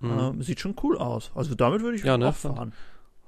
Mhm. 0.00 0.18
Ähm, 0.18 0.42
sieht 0.42 0.60
schon 0.60 0.74
cool 0.82 0.98
aus. 0.98 1.30
Also 1.34 1.54
damit 1.54 1.82
würde 1.82 1.96
ich 1.96 2.04
Ja, 2.04 2.16
ne, 2.18 2.28
auch 2.28 2.34
fand- 2.34 2.56
fahren. 2.56 2.72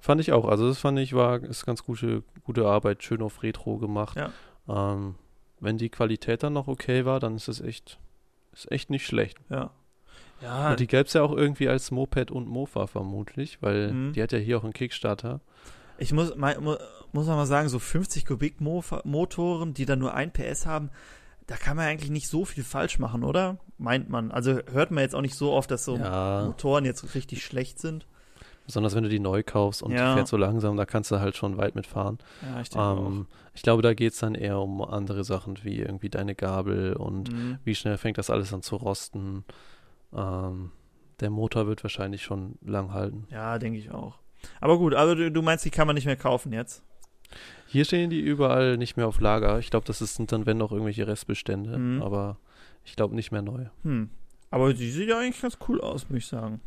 Fand 0.01 0.21
ich 0.21 0.33
auch. 0.33 0.47
Also 0.49 0.67
das 0.69 0.79
fand 0.79 0.99
ich 0.99 1.13
war 1.15 1.43
ist 1.43 1.65
ganz 1.65 1.85
gute 1.85 2.23
gute 2.45 2.67
Arbeit, 2.67 3.03
schön 3.05 3.23
auf 3.23 3.43
Retro 3.43 3.79
gemacht. 3.79 4.17
Ja. 4.17 4.31
Ähm, 4.69 5.15
wenn 5.61 5.79
die 5.79 5.91
Qualität 5.91 6.43
dann 6.43 6.55
noch 6.55 6.67
okay 6.67 7.05
war, 7.05 7.21
dann 7.21 7.37
ist 7.37 7.47
es 7.49 7.61
echt 7.61 7.99
ist 8.53 8.71
echt 8.73 8.91
nicht 8.91 9.07
schlecht. 9.07 9.39
Ja. 9.49 9.71
Ja, 10.43 10.71
Und 10.73 10.81
die 10.81 10.89
gäbe 10.89 11.05
es 11.05 11.13
ja 11.13 11.23
auch 11.23 11.31
irgendwie 11.37 11.69
als 11.69 11.93
Moped 11.93 12.33
und 12.33 12.49
Mofa 12.49 12.89
vermutlich, 12.89 13.63
weil 13.63 13.93
Mhm. 13.93 14.13
die 14.15 14.23
hat 14.23 14.33
ja 14.33 14.39
hier 14.39 14.59
auch 14.59 14.65
einen 14.65 14.73
Kickstarter. 14.73 15.41
ich 15.99 16.13
muss, 16.13 16.35
mal, 16.35 16.59
mu- 16.61 16.75
muss 17.13 17.27
man 17.29 17.37
mal 17.37 17.47
sagen, 17.47 17.69
so 17.69 17.79
50 17.79 18.27
Kubik 18.27 18.57
Mofa- 18.61 19.03
Motoren, 19.07 19.73
die 19.73 19.85
dann 19.87 20.01
nur 20.01 20.15
ein 20.15 20.33
PS 20.33 20.67
haben, 20.67 20.91
da 21.47 21.57
kann 21.57 21.77
man 21.77 21.87
eigentlich 21.87 22.11
nicht 22.11 22.29
so 22.29 22.45
viel 22.45 22.65
falsch 22.65 22.99
machen, 22.99 23.25
oder? 23.25 23.59
Meint 23.79 24.09
man. 24.09 24.31
Also 24.31 24.59
hört 24.71 24.91
man 24.91 25.03
jetzt 25.03 25.15
auch 25.15 25.21
nicht 25.21 25.35
so 25.35 25.53
oft, 25.53 25.71
dass 25.71 25.85
so 25.85 25.97
Ja, 25.97 26.45
Motoren 26.47 26.85
jetzt 26.85 27.15
richtig 27.15 27.45
schlecht 27.45 27.79
sind. 27.81 28.07
besonders 28.65 28.95
wenn 28.95 29.03
du 29.03 29.09
die 29.09 29.19
neu 29.19 29.43
kaufst 29.43 29.83
und 29.83 29.91
Ja. 29.93 30.11
die 30.13 30.19
fährt 30.19 30.29
so 30.29 30.37
langsam, 30.37 30.77
da 30.77 30.87
kannst 30.87 31.11
du 31.11 31.19
halt 31.19 31.37
schon 31.37 31.57
weit 31.57 31.75
mitfahren. 31.75 32.19
Ja, 32.43 32.61
ich 32.61 32.71
denke 32.71 32.87
Ähm, 33.01 33.27
ich 33.55 33.63
glaube, 33.63 33.83
da 33.83 33.93
geht 33.93 34.13
es 34.13 34.21
dann 34.21 34.35
eher 34.37 34.59
um 34.61 34.81
andere 34.83 35.25
Sachen 35.25 35.59
wie 35.65 35.79
irgendwie 35.81 36.09
deine 36.09 36.35
Gabel 36.35 36.95
und. 36.95 37.33
Mhm. 37.33 37.59
wie 37.65 37.75
schnell 37.75 37.99
fängt 37.99 38.19
das 38.19 38.31
alles 38.31 38.53
an 38.55 38.63
zu 38.63 38.77
rosten. 38.77 39.45
Ähm, 40.15 40.71
der 41.21 41.31
Motor 41.31 41.67
wird 41.67 41.83
wahrscheinlich 41.85 42.23
schon 42.23 42.57
lang 42.63 42.93
halten. 42.93 43.27
Ja, 43.31 43.59
denke 43.59 43.79
ich 43.79 43.91
auch. 43.91 44.19
Aber 44.61 44.79
gut, 44.79 44.95
also 44.95 45.15
du, 45.15 45.31
du 45.31 45.43
meinst, 45.43 45.65
die 45.65 45.71
kann 45.71 45.87
man 45.87 45.95
nicht 45.95 46.07
mehr 46.07 46.17
kaufen 46.17 46.53
jetzt? 46.53 46.83
Hier 47.67 47.85
stehen 47.85 48.11
die 48.11 48.21
überall 48.21 48.77
nicht 48.77 48.97
mehr 48.97 49.07
auf 49.09 49.21
Lager. 49.21 49.59
Ich 49.59 49.71
glaube, 49.71 49.87
das 49.87 49.99
sind 49.99 50.31
dann, 50.33 50.47
wenn 50.47 50.59
noch 50.59 50.73
irgendwelche 50.73 51.07
Restbestände, 51.07 51.79
Mhm. 51.79 52.03
aber 52.03 52.37
ich 52.85 52.97
glaube 52.97 53.15
nicht 53.15 53.33
mehr 53.33 53.43
neu. 53.43 53.67
Hm. 53.83 54.11
Aber 54.51 54.75
die 54.75 54.91
sieht 54.91 55.09
ja 55.09 55.19
eigentlich 55.19 55.41
ganz 55.41 55.57
cool 55.69 55.81
aus, 55.81 56.09
muss 56.11 56.19
ich 56.19 56.27
sagen. 56.27 56.61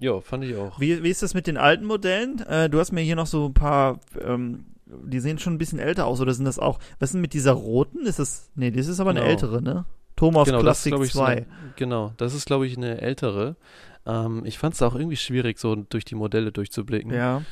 Ja, 0.00 0.20
fand 0.20 0.44
ich 0.44 0.54
auch. 0.56 0.78
Wie, 0.78 1.02
wie 1.02 1.10
ist 1.10 1.22
das 1.24 1.34
mit 1.34 1.48
den 1.48 1.56
alten 1.56 1.84
Modellen? 1.84 2.38
Äh, 2.46 2.70
du 2.70 2.78
hast 2.78 2.92
mir 2.92 3.00
hier 3.00 3.16
noch 3.16 3.26
so 3.26 3.46
ein 3.46 3.54
paar, 3.54 3.98
ähm, 4.24 4.66
die 4.86 5.18
sehen 5.18 5.38
schon 5.40 5.54
ein 5.54 5.58
bisschen 5.58 5.80
älter 5.80 6.06
aus, 6.06 6.20
oder 6.20 6.32
sind 6.32 6.44
das 6.44 6.60
auch, 6.60 6.78
was 7.00 7.08
ist 7.08 7.14
denn 7.14 7.20
mit 7.20 7.32
dieser 7.34 7.52
roten? 7.52 8.06
Ist 8.06 8.20
das, 8.20 8.50
nee, 8.54 8.70
das 8.70 8.86
ist 8.86 9.00
aber 9.00 9.10
eine 9.10 9.20
Genau. 9.20 9.30
ältere, 9.30 9.60
ne? 9.62 9.84
Thomas 10.14 10.46
genau, 10.46 10.62
das 10.62 10.78
ist, 10.78 10.82
Classic 10.84 10.90
glaube 10.92 11.04
ich, 11.06 11.12
so 11.12 11.18
2. 11.20 11.26
eine, 11.26 11.46
genau, 11.76 12.12
das 12.16 12.34
ist, 12.34 12.46
glaube 12.46 12.66
ich, 12.68 12.76
eine 12.76 13.00
ältere. 13.00 13.56
Ähm, 14.06 14.42
ich 14.44 14.58
fand 14.58 14.74
es 14.74 14.82
auch 14.82 14.94
irgendwie 14.94 15.16
schwierig, 15.16 15.58
so 15.58 15.74
durch 15.74 16.04
die 16.04 16.14
Modelle 16.14 16.52
durchzublicken. 16.52 17.12
ja. 17.12 17.42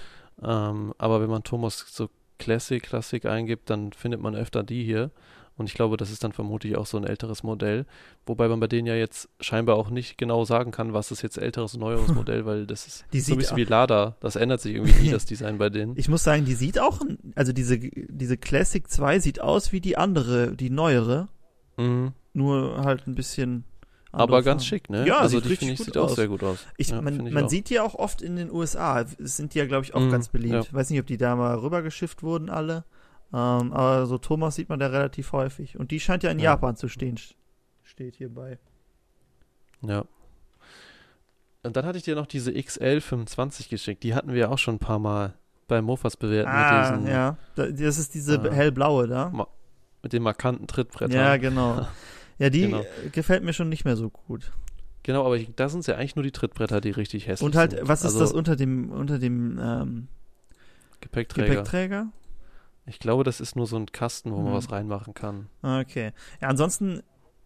Ähm, 0.43 0.93
aber 0.99 1.21
wenn 1.23 1.31
man 1.31 1.43
Thomas 1.45 1.85
so 1.89 2.11
Classic, 2.39 2.83
Classic 2.83 3.25
eingibt, 3.27 3.71
dann 3.71 3.93
findet 3.93 4.21
man 4.21 4.35
öfter 4.35 4.63
die 4.63 4.85
hier. 4.85 5.11
Und 5.59 5.71
ich 5.71 5.75
glaube, 5.75 5.97
das 5.97 6.11
ist 6.11 6.23
dann 6.23 6.33
vermutlich 6.33 6.77
auch 6.77 6.85
so 6.85 6.99
ein 6.99 7.05
älteres 7.05 7.43
Modell. 7.43 7.87
Wobei 8.27 8.47
man 8.47 8.61
bei 8.61 8.67
denen 8.67 8.87
ja 8.87 8.95
jetzt 8.95 9.31
scheinbar 9.41 9.77
auch 9.77 9.89
nicht 9.89 10.19
genau 10.19 10.45
sagen 10.45 10.71
kann, 10.71 10.93
was 10.93 11.11
ist 11.11 11.23
jetzt 11.23 11.39
älteres, 11.39 11.75
neueres 11.79 12.09
Modell, 12.15 12.45
weil 12.45 12.67
das 12.67 12.87
ist 12.87 13.07
Die 13.15 13.21
so 13.21 13.33
ein 13.33 13.39
bisschen 13.39 13.57
wie 13.57 13.65
Lada. 13.65 14.17
Das 14.21 14.37
ändert 14.37 14.61
sich 14.61 14.75
irgendwie 14.75 15.01
nie, 15.05 15.11
das 15.11 15.25
Design 15.27 15.57
bei 15.57 15.71
denen. 15.71 15.97
Ich 15.97 16.11
muss 16.11 16.25
sagen, 16.25 16.45
die 16.45 16.53
sieht 16.53 16.79
auch, 16.79 17.01
also 17.37 17.55
diese, 17.55 17.79
diese 17.79 18.37
Classic 18.37 18.87
2 18.87 19.19
sieht 19.21 19.41
aus 19.41 19.73
wie 19.73 19.81
die 19.81 19.97
andere, 19.97 20.55
die 20.55 20.69
neuere, 20.71 21.29
Mhm. 21.79 22.13
nur 22.35 22.79
halt 22.85 23.07
ein 23.07 23.15
bisschen. 23.15 23.65
Aber 24.19 24.43
ganz 24.43 24.63
Farben. 24.63 24.69
schick, 24.69 24.91
ne? 24.91 25.07
Ja, 25.07 25.19
also 25.19 25.39
sieht 25.41 25.51
die 25.51 25.57
finde 25.57 25.73
ich, 25.75 25.79
gut 25.79 25.87
sieht 25.87 25.97
auch 25.99 26.05
aus. 26.05 26.17
sehr 26.17 26.29
gut 26.29 26.43
aus. 26.43 26.65
Ich, 26.77 26.89
Ja, 26.89 27.01
man 27.03 27.27
ich 27.27 27.33
man 27.33 27.45
auch. 27.45 27.49
sieht 27.51 27.69
die 27.71 27.81
auch 27.81 27.95
oft 27.95 28.23
in 28.23 28.37
den 28.37 28.51
USA. 28.51 29.05
Sind 29.19 29.55
die 29.55 29.59
ja, 29.59 29.67
glaube 29.67 29.85
ich, 29.85 29.95
auch 29.95 30.01
Mhm, 30.01 30.11
ganz 30.11 30.29
beliebt. 30.29 30.55
ja. 30.55 30.61
Ich 30.61 30.73
weiß 30.75 30.91
nicht, 30.91 31.01
ob 31.01 31.07
die 31.07 31.17
da 31.17 31.37
mal 31.37 31.55
rübergeschifft 31.59 32.23
wurden, 32.23 32.49
alle. 32.51 32.85
Ähm, 33.33 33.73
aber 33.73 34.07
so 34.07 34.19
Thomas 34.19 34.55
sieht 34.55 34.69
man 34.69 34.79
da 34.79 34.87
relativ 34.87 35.33
häufig. 35.33 35.79
Und 35.79 35.91
die 35.91 36.01
scheint 36.01 36.23
ja 36.23 36.31
in 36.31 36.39
Ja. 36.39 36.53
Japan 36.53 36.77
zu 36.77 36.89
stehen. 36.89 37.17
Steht 37.83 38.17
hierbei. 38.17 38.59
Ja. 39.83 40.05
Und 41.63 41.77
dann 41.77 41.85
hatte 41.85 41.99
ich 41.99 42.05
dir 42.05 42.15
noch 42.15 42.27
diese 42.27 42.53
XL25 42.53 43.69
geschickt. 43.69 44.03
Die 44.05 44.15
hatten 44.15 44.33
wir 44.33 44.51
auch 44.51 44.59
schon 44.59 44.77
ein 44.77 44.79
paar 44.79 44.99
Mal 45.01 45.35
bei 45.69 45.83
Mofas 45.83 46.17
bewerten 46.17 46.49
Ah, 46.49 46.91
mit 46.93 47.01
diesen 47.01 47.13
ja. 47.13 47.37
Da- 47.57 47.67
Das 47.71 47.99
ist 47.99 48.15
diese 48.15 48.41
Ah. 48.41 48.53
hellblaue 48.55 49.09
da. 49.09 49.33
mit 50.03 50.13
den 50.13 50.23
markanten 50.23 50.69
Trittbrettern. 50.69 51.17
Ja, 51.17 51.37
genau. 51.37 51.87
Ja, 52.39 52.51
die 52.51 52.63
Genau. 52.63 52.81
äh, 52.81 53.09
gefällt 53.13 53.43
mir 53.45 53.53
schon 53.53 53.69
nicht 53.69 53.85
mehr 53.85 53.97
so 53.97 54.11
gut. 54.11 54.53
Genau, 55.03 55.25
aber 55.25 55.37
ich, 55.37 55.49
da 55.55 55.69
sind 55.69 55.81
es 55.81 55.87
ja 55.87 55.95
eigentlich 55.97 56.17
nur 56.17 56.23
die 56.25 56.33
Trittbretter, 56.33 56.81
die 56.81 56.91
richtig 56.91 57.27
hässlich 57.29 57.47
Und 57.47 57.55
halt, 57.57 57.71
sind. 57.73 57.89
was 57.89 58.01
ist 58.01 58.07
also, 58.07 58.19
das 58.21 58.33
unter 58.33 58.57
dem, 58.57 58.91
unter 58.91 59.19
dem 59.19 59.59
ähm, 59.63 60.09
Gepäckträger. 61.01 61.49
Gepäckträger? 61.49 62.09
Ich 62.87 62.99
glaube, 62.99 63.25
das 63.25 63.41
ist 63.41 63.57
nur 63.57 63.67
so 63.67 63.77
ein 63.77 63.87
Kasten, 63.87 64.33
wo 64.33 64.37
man 64.39 64.47
Hm. 64.49 64.55
was 64.55 64.71
reinmachen 64.71 65.15
kann. 65.15 65.47
Okay. 65.63 66.13
Ja, 66.41 66.49
ansonsten 66.49 67.03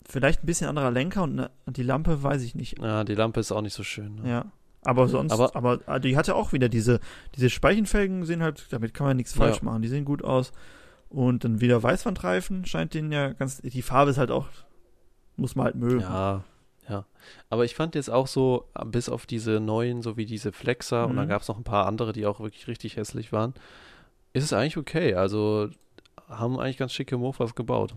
vielleicht 0.09 0.43
ein 0.43 0.47
bisschen 0.47 0.69
anderer 0.69 0.91
Lenker 0.91 1.23
und, 1.23 1.35
ne, 1.35 1.51
die 1.67 1.83
Lampe 1.83 2.23
weiß 2.23 2.43
ich 2.43 2.55
nicht. 2.55 2.79
Ja, 2.79 3.05
die 3.05 3.15
Lampe 3.15 3.41
ist 3.41 3.53
auch 3.53 3.63
nicht 3.63 3.75
so 3.75 3.83
schön. 3.83 4.17
Ne? 4.17 4.29
Ja. 4.29 4.45
Aber 4.83 5.09
sonst, 5.09 5.33
aber, 5.33 5.55
Aber- 5.55 5.81
ah, 5.87 5.99
die 5.99 6.17
hatte 6.17 6.35
auch 6.35 6.53
wieder 6.53 6.69
diese, 6.71 7.01
diese 7.37 7.51
Speichenfelgen 7.51 8.25
sehen 8.25 8.43
halt, 8.43 8.67
damit 8.71 8.95
kann 8.95 9.07
man 9.09 9.17
nichts 9.19 9.35
falsch 9.35 9.59
Ja. 9.59 9.65
machen, 9.65 9.83
die 9.83 9.89
sehen 9.89 10.05
gut 10.07 10.25
aus. 10.25 10.53
Und 11.11 11.45
dann 11.45 11.61
wieder 11.61 11.83
Weißwandreifen 11.83 12.65
scheint 12.65 12.95
den 12.95 13.13
ja 13.13 13.33
ganz, 13.35 13.59
die 13.61 13.83
Farbe 13.83 14.11
ist 14.11 14.19
halt 14.19 14.31
auch, 14.31 14.47
muss 15.41 15.57
man 15.57 15.65
halt 15.67 15.75
mögen. 15.77 16.01
Ja, 16.01 16.45
ja. 16.89 17.05
Aber 17.49 17.65
ich 17.65 17.75
fand 17.75 17.95
jetzt 17.95 18.11
auch 18.11 18.27
so, 18.27 18.65
bis 18.87 19.09
auf 19.09 19.27
diese 19.27 19.61
neuen, 19.61 20.03
so 20.03 20.17
wie 20.17 20.27
diese 20.27 20.53
Flexer, 20.53 21.09
und 21.09 21.17
dann 21.17 21.27
Mhm. 21.27 21.31
gab 21.31 21.43
es 21.43 21.49
noch 21.49 21.57
ein 21.57 21.65
paar 21.65 21.87
andere, 21.87 22.13
die 22.13 22.27
auch 22.27 22.41
wirklich 22.41 22.67
richtig 22.69 22.97
hässlich 22.97 23.33
waren, 23.33 23.55
ist 24.33 24.45
es 24.45 24.53
eigentlich 24.53 24.77
okay. 24.77 25.15
Also 25.15 25.69
haben 26.29 26.59
eigentlich 26.61 26.77
ganz 26.79 26.93
schicke 26.93 27.17
Mofas 27.19 27.55
gebaut. 27.55 27.95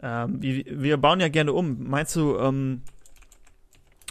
Ähm, 0.00 0.40
wir, 0.42 0.96
bauen 0.98 1.20
ja 1.20 1.28
gerne 1.28 1.52
um. 1.52 1.88
Meinst 1.88 2.14
du, 2.16 2.36
ähm, 2.38 2.82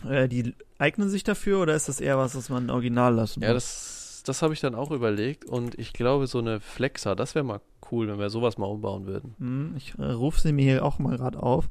äh, 0.07 0.27
die 0.27 0.53
eignen 0.79 1.09
sich 1.09 1.23
dafür 1.23 1.61
oder 1.61 1.75
ist 1.75 1.87
das 1.89 1.99
eher 1.99 2.17
was, 2.17 2.35
was 2.35 2.49
man 2.49 2.69
original 2.69 3.13
lassen 3.13 3.41
Ja, 3.41 3.53
muss? 3.53 3.63
das, 3.63 4.23
das 4.25 4.41
habe 4.41 4.53
ich 4.53 4.59
dann 4.61 4.75
auch 4.75 4.91
überlegt 4.91 5.45
und 5.45 5.77
ich 5.79 5.93
glaube, 5.93 6.27
so 6.27 6.39
eine 6.39 6.59
Flexer, 6.59 7.15
das 7.15 7.35
wäre 7.35 7.45
mal 7.45 7.61
cool, 7.91 8.07
wenn 8.07 8.17
wir 8.19 8.29
sowas 8.31 8.57
mal 8.57 8.65
umbauen 8.65 9.05
würden. 9.05 9.35
Hm, 9.37 9.73
ich 9.77 9.93
äh, 9.99 10.03
rufe 10.11 10.39
sie 10.41 10.51
mir 10.53 10.63
hier 10.63 10.85
auch 10.85 10.97
mal 10.99 11.17
gerade 11.17 11.41
auf. 11.41 11.69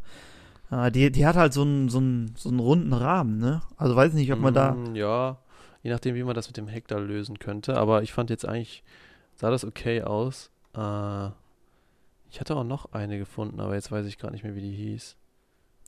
Äh, 0.75 0.91
die, 0.91 1.11
die 1.12 1.27
hat 1.27 1.37
halt 1.37 1.53
so 1.53 1.62
einen, 1.62 1.89
so, 1.89 1.99
einen, 1.99 2.35
so 2.37 2.49
einen 2.49 2.59
runden 2.59 2.93
Rahmen, 2.93 3.39
ne? 3.39 3.62
Also 3.77 3.95
weiß 3.95 4.12
nicht, 4.14 4.33
ob 4.33 4.41
man 4.41 4.55
da. 4.55 4.72
Mm, 4.72 4.95
Ja, 4.97 5.39
je 5.83 5.91
nachdem, 5.91 6.14
wie 6.14 6.25
man 6.25 6.35
das 6.35 6.49
mit 6.49 6.57
dem 6.57 6.68
Heck 6.68 6.89
da 6.89 6.99
lösen 6.99 7.39
könnte. 7.39 7.77
Aber 7.77 8.03
ich 8.03 8.12
fand 8.12 8.31
jetzt 8.31 8.47
eigentlich, 8.47 8.83
sah 9.37 9.51
das 9.51 9.64
okay 9.64 10.03
aus. 10.03 10.51
Äh, 10.75 11.29
ich 12.31 12.41
hatte 12.41 12.57
auch 12.57 12.64
noch 12.64 12.93
eine 12.93 13.18
gefunden, 13.18 13.61
aber 13.61 13.75
jetzt 13.75 13.93
weiß 13.93 14.07
ich 14.07 14.18
gar 14.18 14.31
nicht 14.31 14.43
mehr, 14.43 14.57
wie 14.57 14.62
die 14.62 14.75
hieß. 14.75 15.16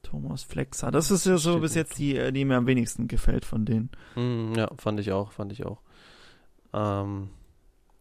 Thomas 0.03 0.45
Flexer. 0.45 0.93
Das 0.93 1.11
ist 1.11 1.27
ja 1.27 1.37
so 1.39 1.53
Steht 1.53 1.63
bis 1.63 1.75
jetzt 1.75 1.99
die, 1.99 2.17
äh, 2.17 2.31
die 2.31 2.45
mir 2.45 2.57
am 2.57 2.67
wenigsten 2.69 3.09
gefällt 3.09 3.45
von 3.45 3.65
denen. 3.65 3.91
Mm, 4.15 4.55
ja, 4.57 4.71
fand 4.77 5.01
ich 5.01 5.11
auch, 5.11 5.33
fand 5.33 5.51
ich 5.53 5.67
auch. 5.67 5.81
Ähm, 6.73 7.31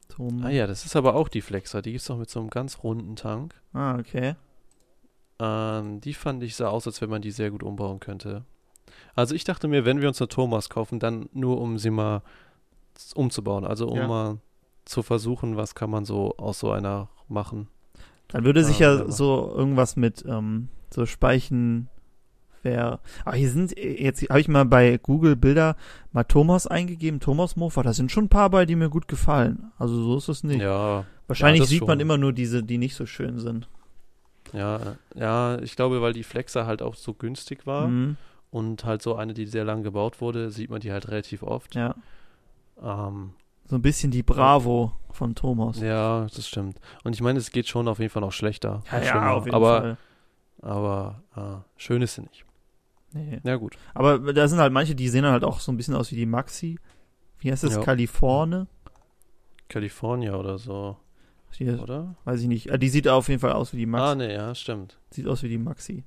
Thomas. 0.09 0.45
ah 0.45 0.49
ja, 0.49 0.67
das 0.67 0.85
ist 0.85 0.95
aber 0.95 1.15
auch 1.15 1.29
die 1.29 1.41
Flexer. 1.41 1.81
Die 1.81 1.93
gibt's 1.93 2.09
noch 2.09 2.19
mit 2.19 2.29
so 2.29 2.39
einem 2.39 2.49
ganz 2.51 2.83
runden 2.83 3.15
Tank. 3.15 3.55
Ah, 3.73 3.97
okay. 3.97 4.35
Ähm, 5.39 5.99
die 6.01 6.13
fand 6.13 6.43
ich 6.43 6.55
sah 6.55 6.67
aus, 6.69 6.87
als 6.87 7.01
wenn 7.01 7.09
man 7.09 7.21
die 7.21 7.31
sehr 7.31 7.51
gut 7.51 7.63
umbauen 7.63 7.99
könnte. 7.99 8.43
Also 9.15 9.35
ich 9.35 9.43
dachte 9.43 9.67
mir, 9.67 9.85
wenn 9.85 10.01
wir 10.01 10.07
uns 10.07 10.21
eine 10.21 10.27
Thomas 10.29 10.69
kaufen, 10.69 10.99
dann 10.99 11.29
nur 11.33 11.59
um 11.59 11.77
sie 11.77 11.89
mal 11.89 12.21
umzubauen. 13.15 13.65
Also 13.65 13.87
um 13.87 13.97
Ja. 13.97 14.07
mal 14.07 14.37
zu 14.85 15.03
versuchen, 15.03 15.57
was 15.57 15.75
kann 15.75 15.89
man 15.89 16.05
so 16.05 16.35
aus 16.37 16.59
so 16.59 16.71
einer 16.71 17.09
machen. 17.27 17.67
Dann 18.29 18.43
würde 18.43 18.63
sich 18.63 18.77
Ah, 18.77 18.83
ja 18.83 18.91
wunderbar. 18.93 19.11
so 19.13 19.53
irgendwas 19.55 19.95
mit 19.95 20.23
ähm, 20.27 20.69
so 20.93 21.05
Speichen 21.05 21.89
wäre. 22.63 22.99
Aber 23.25 23.35
hier 23.35 23.49
sind 23.49 23.77
äh, 23.77 24.01
jetzt 24.03 24.21
habe 24.29 24.39
ich 24.39 24.47
mal 24.47 24.65
bei 24.65 24.97
Google 24.97 25.35
Bilder 25.35 25.75
mal 26.11 26.23
Thomas 26.23 26.65
eingegeben, 26.67 27.19
Thomas 27.19 27.55
Mofa. 27.55 27.83
Da 27.83 27.93
sind 27.93 28.11
schon 28.11 28.25
ein 28.25 28.29
paar 28.29 28.49
bei, 28.49 28.65
die 28.65 28.75
mir 28.75 28.89
gut 28.89 29.07
gefallen. 29.07 29.71
Also 29.77 30.01
so 30.01 30.17
ist 30.17 30.29
es 30.29 30.43
nicht. 30.43 30.61
Ja, 30.61 31.05
Wahrscheinlich 31.27 31.61
ja, 31.61 31.65
sieht 31.67 31.81
man 31.81 31.89
schon. 31.97 31.99
immer 32.01 32.17
nur 32.17 32.31
diese, 32.33 32.63
die 32.63 32.77
nicht 32.77 32.95
so 32.95 33.05
schön 33.05 33.39
sind. 33.39 33.67
Ja, 34.53 34.95
ja, 35.15 35.59
ich 35.59 35.75
glaube, 35.75 36.01
weil 36.01 36.13
die 36.13 36.23
Flexer 36.23 36.65
halt 36.65 36.81
auch 36.81 36.95
so 36.95 37.13
günstig 37.13 37.65
war 37.65 37.87
Mhm. 37.87 38.17
und 38.51 38.85
halt 38.85 39.01
so 39.01 39.15
eine, 39.15 39.33
die 39.33 39.45
sehr 39.47 39.63
lang 39.65 39.83
gebaut 39.83 40.21
wurde, 40.21 40.51
sieht 40.51 40.69
man 40.69 40.79
die 40.81 40.91
halt 40.91 41.07
relativ 41.07 41.43
oft. 41.43 41.75
Ja, 41.75 41.95
Ähm, 42.81 43.31
so 43.67 43.75
ein 43.75 43.81
bisschen 43.81 44.11
die 44.11 44.21
Bravo 44.23 44.91
von 45.11 45.33
Thomas. 45.35 45.79
ja, 45.79 46.27
das 46.33 46.47
stimmt. 46.47 46.79
Und 47.03 47.13
ich 47.15 47.21
meine, 47.21 47.39
es 47.39 47.51
geht 47.51 47.67
schon 47.67 47.87
auf 47.87 47.99
jeden 47.99 48.11
Fall 48.11 48.21
noch 48.21 48.31
schlechter. 48.33 48.83
Ja, 48.91 49.01
ja, 49.01 49.31
auf 49.33 49.45
jeden 49.45 49.55
aber, 49.55 49.79
Fall. 49.81 49.97
Aber 50.61 51.23
äh, 51.35 51.79
schön 51.79 52.01
ist 52.01 52.15
sie 52.15 52.21
nicht. 52.21 52.45
Nee. 53.13 53.39
Ja, 53.43 53.55
gut. 53.55 53.77
Aber 53.93 54.19
da 54.33 54.47
sind 54.47 54.59
halt 54.59 54.73
manche, 54.73 54.93
die 54.93 55.07
sehen 55.09 55.25
halt 55.25 55.43
auch 55.45 55.59
so 55.61 55.71
ein 55.71 55.77
bisschen 55.77 55.95
aus 55.95 56.11
wie 56.11 56.15
die 56.15 56.25
Maxi. 56.25 56.77
Wie 57.39 57.51
heißt 57.51 57.63
das? 57.63 57.75
Ja. 57.75 57.81
California 59.69 60.35
oder 60.35 60.57
so, 60.57 60.97
Die, 61.59 61.69
oder? 61.69 62.15
weiß 62.25 62.41
ich 62.41 62.47
nicht. 62.47 62.67
Äh, 62.67 62.77
Die 62.79 62.89
sieht 62.89 63.07
auf 63.07 63.29
jeden 63.29 63.39
Fall 63.41 63.53
aus 63.53 63.73
wie 63.73 63.77
die 63.77 63.85
Maxi. 63.85 64.05
Ah, 64.05 64.15
nee, 64.15 64.33
ja, 64.33 64.53
stimmt. 64.55 64.97
Sieht 65.11 65.27
aus 65.27 65.41
wie 65.43 65.49
die 65.49 65.57
Maxi. 65.57 66.03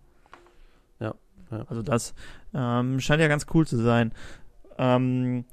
Ja, 1.01 1.15
ja. 1.51 1.65
Also 1.69 1.83
das 1.83 2.15
ähm, 2.55 3.01
scheint 3.01 3.21
ja 3.23 3.29
ganz 3.29 3.47
cool 3.55 3.67
zu 3.67 3.77
sein. 3.77 4.13
Ähm, 4.79 5.45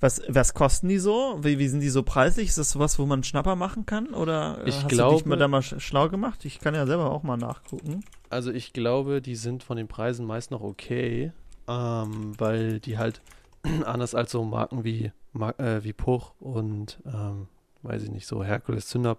was, 0.00 0.22
was 0.28 0.54
kosten 0.54 0.88
die 0.88 0.98
so? 0.98 1.38
Wie, 1.42 1.58
wie 1.58 1.66
sind 1.68 1.80
die 1.80 1.88
so 1.88 2.02
preislich? 2.04 2.48
Ist 2.48 2.58
das 2.58 2.70
sowas, 2.70 2.98
wo 3.00 3.06
man 3.06 3.24
Schnapper 3.24 3.56
machen 3.56 3.84
kann? 3.84 4.08
Oder 4.14 4.58
äh, 4.64 4.68
Ich 4.68 4.76
hast 4.76 4.84
du 4.84 4.88
dich 4.88 4.98
glaube- 4.98 5.28
mal 5.28 5.36
da 5.36 5.48
mal 5.48 5.60
sch- 5.60 5.80
schlau 5.80 6.08
gemacht? 6.08 6.44
Ich 6.44 6.60
kann 6.60 6.74
ja 6.74 6.86
selber 6.86 7.10
auch 7.10 7.22
mal 7.24 7.36
nachgucken. 7.36 8.04
Also 8.30 8.52
ich 8.52 8.72
glaube, 8.72 9.20
die 9.20 9.34
sind 9.36 9.62
von 9.64 9.76
den 9.76 9.88
Preisen 9.88 10.24
meist 10.26 10.50
noch 10.52 10.60
okay, 10.60 11.32
ähm, 11.66 12.32
weil 12.38 12.78
die 12.78 12.96
halt 12.98 13.22
anders 13.84 14.14
als 14.14 14.30
so 14.30 14.44
Marken 14.44 14.84
wie, 14.84 15.10
äh, 15.58 15.82
wie 15.82 15.92
Puch 15.92 16.32
und, 16.38 17.00
ähm, 17.06 17.48
weiß 17.82 18.02
ich 18.04 18.10
nicht, 18.10 18.26
so 18.26 18.42
Herkules 18.44 18.86
Zündab 18.88 19.18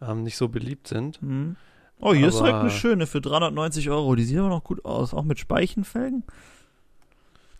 ähm, 0.00 0.22
nicht 0.22 0.36
so 0.36 0.48
beliebt 0.48 0.88
sind. 0.88 1.20
Hm. 1.20 1.56
Oh, 2.00 2.12
hier 2.12 2.28
ist 2.28 2.38
direkt 2.38 2.54
Aber- 2.54 2.62
eine 2.62 2.70
schöne 2.70 3.06
für 3.06 3.20
390 3.20 3.88
Euro. 3.90 4.14
Die 4.14 4.24
sieht 4.24 4.38
aber 4.38 4.48
noch 4.48 4.64
gut 4.64 4.84
aus. 4.84 5.14
Auch 5.14 5.22
mit 5.24 5.38
Speichenfelgen. 5.38 6.24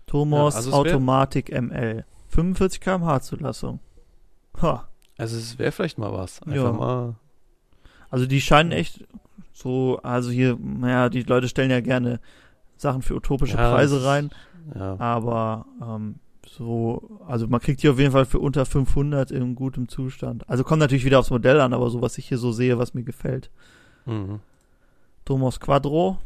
Thomas 0.07 0.55
Ja, 0.55 0.59
also 0.59 0.73
Automatik 0.73 1.51
ML. 1.51 2.05
45 2.29 2.81
km/h 2.81 3.21
Zulassung. 3.21 3.81
Ha. 4.61 4.89
Also 5.17 5.37
es 5.37 5.59
wäre 5.59 5.73
vielleicht 5.73 5.99
mal 5.99 6.13
was. 6.13 6.43
Einfach 6.43 6.57
Ja. 6.57 6.73
mal. 6.73 7.15
Also 8.11 8.27
die 8.27 8.41
scheinen 8.41 8.73
echt 8.73 9.05
so, 9.53 10.01
also 10.03 10.31
hier, 10.31 10.57
naja, 10.61 11.09
die 11.09 11.23
Leute 11.23 11.49
stellen 11.49 11.71
ja 11.71 11.81
gerne 11.81 12.21
Sachen 12.77 13.03
für 13.03 13.15
utopische 13.15 13.57
Ja, 13.57 13.73
Preise 13.73 14.05
rein, 14.05 14.31
Ja. 14.75 14.99
aber 14.99 15.67
ähm, 15.81 16.17
so, 16.57 17.21
also 17.27 17.49
man 17.49 17.61
kriegt 17.61 17.83
die 17.83 17.89
auf 17.89 17.99
jeden 17.99 18.13
Fall 18.13 18.27
für 18.27 18.39
unter 18.39 18.65
500 18.65 19.33
in 19.33 19.57
gutem 19.57 19.89
Zustand. 19.89 20.49
Also 20.49 20.63
kommt 20.63 20.79
natürlich 20.79 21.05
wieder 21.05 21.19
aufs 21.19 21.31
Modell 21.31 21.61
an, 21.61 21.73
aber 21.73 21.91
so, 21.91 22.01
was 22.01 22.17
ich 22.17 22.29
hier 22.29 22.39
so 22.39 22.53
sehe, 22.53 22.79
was 22.79 22.95
mir 22.95 23.03
gefällt. 23.03 23.51
Mhm. 24.07 24.39
Thomas 25.25 25.59
Quadro. 25.59 26.19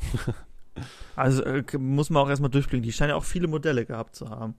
also 1.16 1.42
äh, 1.44 1.64
muss 1.78 2.10
man 2.10 2.22
auch 2.22 2.28
erstmal 2.28 2.50
durchblicken. 2.50 2.82
Die 2.82 2.92
scheinen 2.92 3.10
ja 3.10 3.16
auch 3.16 3.24
viele 3.24 3.48
Modelle 3.48 3.86
gehabt 3.86 4.16
zu 4.16 4.28
haben. 4.28 4.54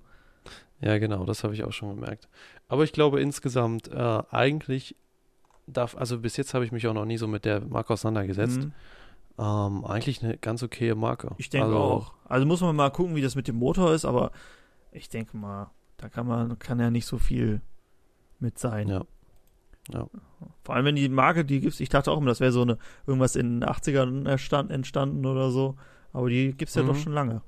Ja, 0.82 0.98
genau, 0.98 1.24
das 1.24 1.44
habe 1.44 1.54
ich 1.54 1.64
auch 1.64 1.74
schon 1.74 1.96
gemerkt. 1.96 2.28
Aber 2.68 2.84
ich 2.84 2.92
glaube 2.92 3.22
insgesamt, 3.22 3.90
äh, 3.90 4.24
eigentlich 4.32 4.96
darf, 5.68 5.96
also 5.96 6.18
bis 6.18 6.36
jetzt 6.36 6.56
habe 6.56 6.66
ich 6.66 6.72
mich 6.72 6.88
auch 6.88 6.96
noch 6.96 7.06
nie 7.06 7.18
so 7.18 7.28
mit 7.28 7.46
der 7.46 7.62
Marke 7.62 7.94
auseinandergesetzt. 7.94 8.62
Mhm. 8.62 8.74
Ähm, 9.38 9.86
eigentlich 9.86 10.24
eine 10.24 10.36
ganz 10.38 10.64
okaye 10.64 10.96
Marke. 10.96 11.36
Ich 11.38 11.52
denke 11.52 11.68
also, 11.68 11.78
auch. 11.78 12.14
Also 12.26 12.48
muss 12.48 12.62
man 12.62 12.76
mal 12.76 12.90
gucken, 12.90 13.16
wie 13.16 13.22
das 13.22 13.36
mit 13.36 13.48
dem 13.48 13.58
Motor 13.58 13.94
ist, 13.94 14.06
aber 14.06 14.32
ich 14.92 15.10
denke 15.10 15.38
mal, 15.38 15.72
da 15.98 16.10
kann 16.10 16.28
man, 16.28 16.58
kann 16.60 16.80
ja 16.80 16.90
nicht 16.92 17.06
so 17.06 17.18
viel 17.18 17.62
mit 18.40 18.58
sein. 18.60 18.88
Ja. 18.88 19.06
Ja. 19.92 20.08
Vor 20.64 20.76
allem, 20.76 20.86
wenn 20.86 20.96
die 20.96 21.10
Marke, 21.10 21.44
die 21.46 21.60
gibt's, 21.62 21.80
ich 21.80 21.90
dachte 21.90 22.12
auch 22.12 22.18
immer, 22.18 22.28
das 22.28 22.40
wäre 22.40 22.52
so 22.52 22.62
eine, 22.62 22.78
irgendwas 23.08 23.36
in 23.36 23.60
den 23.62 23.70
80ern 23.70 24.28
erstand, 24.28 24.72
entstanden 24.72 25.26
oder 25.26 25.50
so. 25.52 25.76
Aber 26.14 26.30
die 26.30 26.54
gibt's 26.54 26.76
ja 26.76 26.84
Mhm. 26.84 26.88
doch 26.88 26.96
schon 26.96 27.14
lange. 27.14 27.42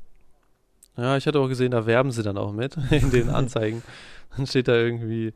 Ja, 0.97 1.15
ich 1.17 1.25
hatte 1.27 1.39
auch 1.39 1.47
gesehen, 1.47 1.71
da 1.71 1.85
werben 1.85 2.11
sie 2.11 2.23
dann 2.23 2.37
auch 2.37 2.51
mit 2.51 2.77
in 2.91 3.11
den 3.11 3.29
Anzeigen. 3.29 3.81
dann 4.35 4.45
steht 4.47 4.67
da 4.67 4.73
irgendwie 4.75 5.33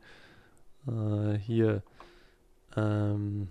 äh, 0.86 1.38
hier 1.38 1.82
ähm, 2.76 3.48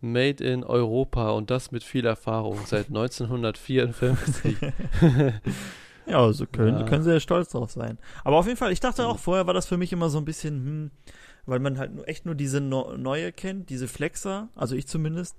Made 0.00 0.44
in 0.44 0.62
Europa 0.64 1.30
und 1.30 1.50
das 1.50 1.72
mit 1.72 1.82
viel 1.82 2.04
Erfahrung 2.06 2.58
seit 2.66 2.86
1954. 2.88 4.56
Ja, 6.06 6.20
also 6.20 6.46
können, 6.46 6.78
Ja. 6.80 6.84
können 6.84 7.02
sie 7.02 7.12
ja 7.12 7.20
stolz 7.20 7.50
drauf 7.50 7.70
sein. 7.72 7.98
Aber 8.24 8.36
auf 8.38 8.46
jeden 8.46 8.56
Fall, 8.58 8.72
ich 8.72 8.80
dachte 8.80 9.06
auch, 9.06 9.18
vorher 9.18 9.46
war 9.46 9.54
das 9.54 9.66
für 9.66 9.76
mich 9.76 9.92
immer 9.92 10.08
so 10.08 10.18
ein 10.18 10.24
bisschen, 10.24 10.54
hm, 10.64 10.90
weil 11.46 11.58
man 11.60 11.78
halt 11.78 11.94
nur, 11.94 12.08
echt 12.08 12.26
nur 12.26 12.34
diese 12.34 12.60
no 12.60 12.96
neue 12.96 13.32
kennt, 13.32 13.70
diese 13.70 13.88
Flexer, 13.88 14.48
also 14.54 14.74
ich 14.76 14.86
zumindest. 14.86 15.36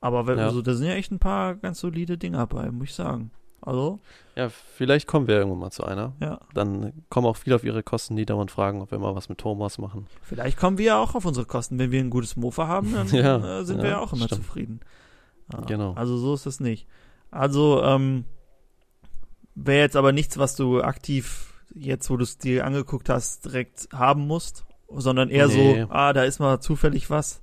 Aber 0.00 0.26
wenn, 0.26 0.38
Ja. 0.38 0.46
also, 0.46 0.62
da 0.62 0.74
sind 0.74 0.86
ja 0.86 0.94
echt 0.94 1.12
ein 1.12 1.18
paar 1.18 1.54
ganz 1.56 1.80
solide 1.80 2.16
Dinger 2.18 2.46
bei, 2.46 2.70
muss 2.70 2.88
ich 2.88 2.94
sagen. 2.94 3.30
Also. 3.62 3.98
Ja, 4.36 4.48
vielleicht 4.48 5.06
kommen 5.06 5.26
wir 5.28 5.36
irgendwann 5.36 5.58
mal 5.58 5.70
zu 5.70 5.84
einer. 5.84 6.14
Ja. 6.18 6.40
Dann 6.54 6.94
kommen 7.10 7.26
auch 7.26 7.36
viele 7.36 7.56
auf 7.56 7.62
ihre 7.64 7.82
Kosten 7.82 8.14
nieder 8.14 8.36
und 8.36 8.50
fragen, 8.50 8.80
ob 8.80 8.90
wir 8.90 8.98
mal 8.98 9.14
was 9.14 9.28
mit 9.28 9.36
Thomas 9.36 9.76
machen. 9.76 10.06
Vielleicht 10.22 10.56
kommen 10.58 10.78
wir 10.78 10.86
ja 10.86 10.98
auch 10.98 11.14
auf 11.14 11.26
unsere 11.26 11.44
Kosten. 11.44 11.78
Wenn 11.78 11.90
wir 11.90 12.00
ein 12.00 12.08
gutes 12.08 12.36
Mofa 12.36 12.66
haben, 12.66 12.92
dann 12.94 13.06
ja, 13.12 13.60
äh, 13.60 13.64
sind 13.64 13.76
ja, 13.78 13.82
wir 13.82 13.90
ja 13.90 13.98
auch 13.98 14.14
immer 14.14 14.24
stimmt. 14.24 14.44
zufrieden. 14.46 14.80
Äh, 15.52 15.66
genau. 15.66 15.92
Also 15.92 16.16
so 16.16 16.32
ist 16.32 16.46
es 16.46 16.58
nicht. 16.60 16.86
Also, 17.30 17.82
ähm, 17.82 18.24
wäre 19.66 19.80
jetzt 19.80 19.96
aber 19.96 20.12
nichts, 20.12 20.38
was 20.38 20.56
du 20.56 20.82
aktiv 20.82 21.54
jetzt, 21.74 22.10
wo 22.10 22.16
du 22.16 22.24
es 22.24 22.38
dir 22.38 22.64
angeguckt 22.64 23.08
hast, 23.08 23.44
direkt 23.44 23.88
haben 23.92 24.26
musst, 24.26 24.64
sondern 24.88 25.30
eher 25.30 25.48
nee. 25.48 25.82
so, 25.82 25.90
ah, 25.90 26.12
da 26.12 26.24
ist 26.24 26.40
mal 26.40 26.60
zufällig 26.60 27.10
was. 27.10 27.40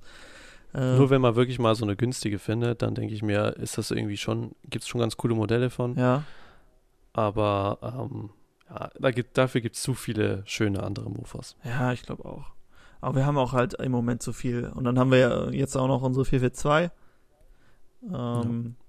Äh, 0.74 0.96
Nur 0.96 1.10
wenn 1.10 1.20
man 1.20 1.34
wirklich 1.34 1.58
mal 1.58 1.74
so 1.74 1.84
eine 1.84 1.96
günstige 1.96 2.38
findet, 2.38 2.82
dann 2.82 2.94
denke 2.94 3.14
ich 3.14 3.22
mir, 3.22 3.56
ist 3.56 3.78
das 3.78 3.90
irgendwie 3.90 4.18
schon, 4.18 4.52
gibt 4.64 4.84
es 4.84 4.88
schon 4.88 5.00
ganz 5.00 5.16
coole 5.16 5.34
Modelle 5.34 5.70
von. 5.70 5.96
Ja. 5.96 6.24
Aber 7.14 7.78
ähm, 7.82 8.30
ja, 8.68 8.90
da 8.98 9.10
gibt, 9.10 9.38
dafür 9.38 9.60
gibt 9.60 9.76
es 9.76 9.82
zu 9.82 9.94
viele 9.94 10.42
schöne 10.44 10.82
andere 10.82 11.10
Mofas. 11.10 11.56
Ja, 11.64 11.92
ich 11.92 12.02
glaube 12.02 12.24
auch. 12.26 12.52
Aber 13.00 13.16
wir 13.16 13.26
haben 13.26 13.38
auch 13.38 13.52
halt 13.52 13.74
im 13.74 13.92
Moment 13.92 14.22
zu 14.22 14.32
viel. 14.32 14.66
Und 14.66 14.84
dann 14.84 14.98
haben 14.98 15.10
wir 15.10 15.18
ja 15.18 15.50
jetzt 15.50 15.76
auch 15.76 15.88
noch 15.88 16.02
unsere 16.02 16.24
442. 16.24 16.90
Ähm, 18.02 18.10
ja. 18.12 18.87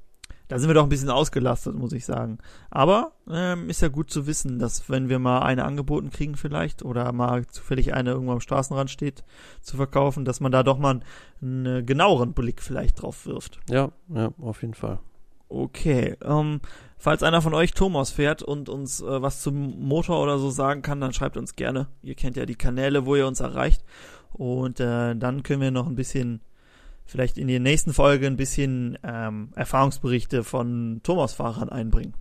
Da 0.50 0.58
sind 0.58 0.68
wir 0.68 0.74
doch 0.74 0.84
ein 0.84 0.90
bisschen 0.90 1.12
ausgelastet, 1.12 1.76
muss 1.76 1.94
ich 1.94 2.06
sagen. 2.06 2.40
Aber 2.72 3.14
ähm, 3.30 3.70
ist 3.70 3.82
ja 3.82 3.88
gut 3.88 4.10
zu 4.10 4.26
wissen, 4.26 4.58
dass 4.58 4.90
wenn 4.90 5.08
wir 5.08 5.20
mal 5.20 5.40
eine 5.44 5.64
angeboten 5.64 6.10
kriegen 6.10 6.36
vielleicht 6.36 6.84
oder 6.84 7.12
mal 7.14 7.46
zufällig 7.46 7.94
eine 7.94 8.10
irgendwo 8.10 8.34
am 8.34 8.42
Straßenrand 8.42 8.90
steht 8.90 9.24
zu 9.62 9.78
verkaufen, 9.78 10.26
dass 10.26 10.40
man 10.40 10.52
da 10.52 10.64
doch 10.64 10.80
mal 10.80 11.02
einen, 11.42 11.68
einen 11.68 11.86
genaueren 11.86 12.34
Blick 12.34 12.64
vielleicht 12.64 13.02
drauf 13.02 13.28
wirft. 13.28 13.60
Ja, 13.70 13.92
ja, 14.10 14.32
auf 14.42 14.64
jeden 14.64 14.74
Fall. 14.74 15.00
Okay, 15.50 16.18
ähm, 16.24 16.62
falls 16.98 17.22
einer 17.22 17.44
von 17.44 17.54
euch 17.54 17.74
Thomas 17.74 18.10
fährt 18.10 18.42
und 18.42 18.70
uns 18.70 19.02
äh, 19.02 19.22
was 19.22 19.42
zum 19.42 19.80
Motor 19.80 20.20
oder 20.22 20.40
so 20.40 20.50
sagen 20.50 20.82
kann, 20.82 21.00
dann 21.00 21.14
schreibt 21.14 21.38
uns 21.38 21.56
gerne. 21.56 21.88
Ihr 22.02 22.16
kennt 22.16 22.38
ja 22.38 22.48
die 22.48 22.56
Kanäle, 22.56 23.06
wo 23.06 23.16
ihr 23.16 23.28
uns 23.28 23.40
erreicht. 23.40 23.84
Und 24.34 24.80
äh, 24.80 25.16
dann 25.16 25.44
können 25.44 25.62
wir 25.62 25.72
noch 25.72 25.88
ein 25.88 25.96
bisschen 25.96 26.42
vielleicht 27.10 27.38
in 27.38 27.48
der 27.48 27.60
nächsten 27.60 27.94
Folge 27.94 28.28
ein 28.28 28.38
bisschen 28.38 28.98
ähm, 29.04 29.50
Erfahrungsberichte 29.56 30.44
von 30.44 31.02
Thomas-Fahrern 31.04 31.70
einbringen. 31.70 32.14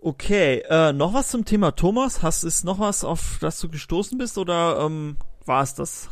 Okay, 0.00 0.62
äh, 0.68 0.92
noch 0.92 1.14
was 1.14 1.28
zum 1.28 1.44
Thema 1.44 1.72
Thomas? 1.72 2.22
Hast 2.22 2.42
ist 2.42 2.64
noch 2.64 2.78
was, 2.78 3.04
auf 3.04 3.38
das 3.40 3.60
du 3.60 3.68
gestoßen 3.68 4.18
bist 4.18 4.36
oder 4.36 4.80
ähm, 4.80 5.16
war 5.46 5.62
es 5.62 5.74
das? 5.74 6.10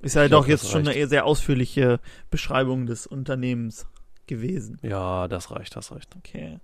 Ist 0.00 0.14
ja 0.14 0.24
ich 0.24 0.30
doch 0.30 0.46
glaub, 0.46 0.48
jetzt 0.48 0.70
schon 0.70 0.86
eine 0.86 1.06
sehr 1.06 1.24
ausführliche 1.24 2.00
Beschreibung 2.30 2.86
des 2.86 3.06
Unternehmens 3.06 3.86
gewesen. 4.26 4.78
Ja, 4.82 5.28
das 5.28 5.50
reicht, 5.50 5.76
das 5.76 5.92
reicht. 5.92 6.16
Okay. 6.16 6.58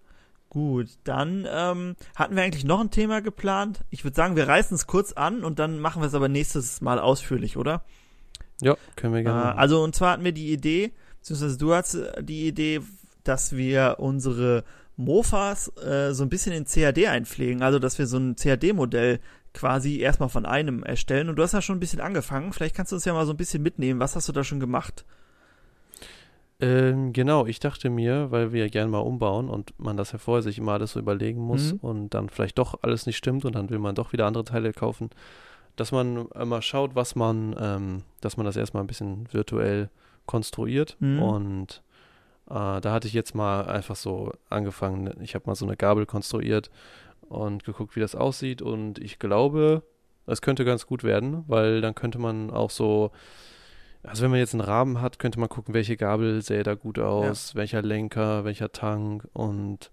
Gut, 0.50 0.88
dann 1.04 1.48
ähm, 1.50 1.96
hatten 2.14 2.36
wir 2.36 2.42
eigentlich 2.42 2.64
noch 2.64 2.80
ein 2.80 2.90
Thema 2.90 3.22
geplant. 3.22 3.84
Ich 3.88 4.04
würde 4.04 4.16
sagen, 4.16 4.36
wir 4.36 4.46
reißen 4.46 4.74
es 4.74 4.86
kurz 4.86 5.12
an 5.12 5.44
und 5.44 5.58
dann 5.58 5.78
machen 5.78 6.02
wir 6.02 6.06
es 6.06 6.14
aber 6.14 6.28
nächstes 6.28 6.82
Mal 6.82 6.98
ausführlich, 6.98 7.56
oder? 7.56 7.84
Ja, 8.60 8.76
können 8.96 9.14
wir 9.14 9.22
gerne. 9.22 9.52
Äh, 9.52 9.58
also 9.58 9.82
und 9.82 9.94
zwar 9.94 10.12
hatten 10.12 10.24
wir 10.24 10.32
die 10.32 10.52
Idee, 10.52 10.92
beziehungsweise 11.20 11.58
du 11.58 11.74
hast 11.74 11.94
äh, 11.94 12.22
die 12.22 12.46
Idee, 12.46 12.80
dass 13.24 13.56
wir 13.56 13.96
unsere 13.98 14.64
Mofas 14.96 15.72
äh, 15.78 16.12
so 16.12 16.22
ein 16.22 16.28
bisschen 16.28 16.52
in 16.52 16.64
CAD 16.64 17.06
einpflegen, 17.06 17.62
also 17.62 17.78
dass 17.78 17.98
wir 17.98 18.06
so 18.06 18.18
ein 18.18 18.36
CAD-Modell 18.36 19.20
quasi 19.54 19.98
erstmal 19.98 20.28
von 20.28 20.46
einem 20.46 20.82
erstellen. 20.82 21.28
Und 21.28 21.36
du 21.36 21.42
hast 21.42 21.52
ja 21.52 21.62
schon 21.62 21.76
ein 21.76 21.80
bisschen 21.80 22.00
angefangen. 22.00 22.52
Vielleicht 22.52 22.74
kannst 22.74 22.92
du 22.92 22.96
uns 22.96 23.04
ja 23.04 23.12
mal 23.12 23.26
so 23.26 23.32
ein 23.32 23.36
bisschen 23.36 23.62
mitnehmen. 23.62 24.00
Was 24.00 24.16
hast 24.16 24.28
du 24.28 24.32
da 24.32 24.44
schon 24.44 24.60
gemacht? 24.60 25.04
Ähm, 26.60 27.12
genau, 27.12 27.46
ich 27.46 27.58
dachte 27.58 27.90
mir, 27.90 28.30
weil 28.30 28.52
wir 28.52 28.60
ja 28.64 28.68
gerne 28.68 28.90
mal 28.90 29.00
umbauen 29.00 29.48
und 29.48 29.74
man 29.78 29.96
das 29.96 30.12
ja 30.12 30.18
vorher 30.18 30.42
sich 30.42 30.58
immer 30.58 30.72
alles 30.72 30.92
so 30.92 31.00
überlegen 31.00 31.40
muss 31.40 31.72
mhm. 31.72 31.78
und 31.80 32.10
dann 32.10 32.28
vielleicht 32.28 32.56
doch 32.56 32.78
alles 32.82 33.04
nicht 33.04 33.16
stimmt 33.16 33.44
und 33.44 33.56
dann 33.56 33.68
will 33.68 33.80
man 33.80 33.96
doch 33.96 34.12
wieder 34.12 34.26
andere 34.26 34.44
Teile 34.44 34.72
kaufen, 34.72 35.10
dass 35.76 35.92
man 35.92 36.28
mal 36.44 36.62
schaut, 36.62 36.94
was 36.94 37.14
man, 37.14 37.56
ähm, 37.58 38.02
dass 38.20 38.36
man 38.36 38.46
das 38.46 38.56
erstmal 38.56 38.82
ein 38.82 38.88
bisschen 38.88 39.32
virtuell 39.32 39.90
konstruiert. 40.26 40.96
Mhm. 41.00 41.22
Und 41.22 41.82
äh, 42.48 42.80
da 42.80 42.92
hatte 42.92 43.08
ich 43.08 43.14
jetzt 43.14 43.34
mal 43.34 43.66
einfach 43.66 43.96
so 43.96 44.32
angefangen, 44.48 45.12
ich 45.20 45.34
habe 45.34 45.46
mal 45.46 45.54
so 45.54 45.66
eine 45.66 45.76
Gabel 45.76 46.06
konstruiert 46.06 46.70
und 47.28 47.64
geguckt, 47.64 47.96
wie 47.96 48.00
das 48.00 48.14
aussieht. 48.14 48.62
Und 48.62 48.98
ich 48.98 49.18
glaube, 49.18 49.82
es 50.26 50.42
könnte 50.42 50.64
ganz 50.64 50.86
gut 50.86 51.04
werden, 51.04 51.44
weil 51.48 51.80
dann 51.80 51.94
könnte 51.94 52.18
man 52.18 52.50
auch 52.50 52.70
so, 52.70 53.10
also 54.02 54.22
wenn 54.22 54.30
man 54.30 54.40
jetzt 54.40 54.54
einen 54.54 54.60
Rahmen 54.60 55.00
hat, 55.00 55.18
könnte 55.18 55.40
man 55.40 55.48
gucken, 55.48 55.74
welche 55.74 55.96
Gabel 55.96 56.42
sähe 56.42 56.62
da 56.62 56.74
gut 56.74 56.98
aus, 56.98 57.52
ja. 57.52 57.60
welcher 57.60 57.82
Lenker, 57.82 58.44
welcher 58.44 58.72
Tank. 58.72 59.26
Und 59.32 59.90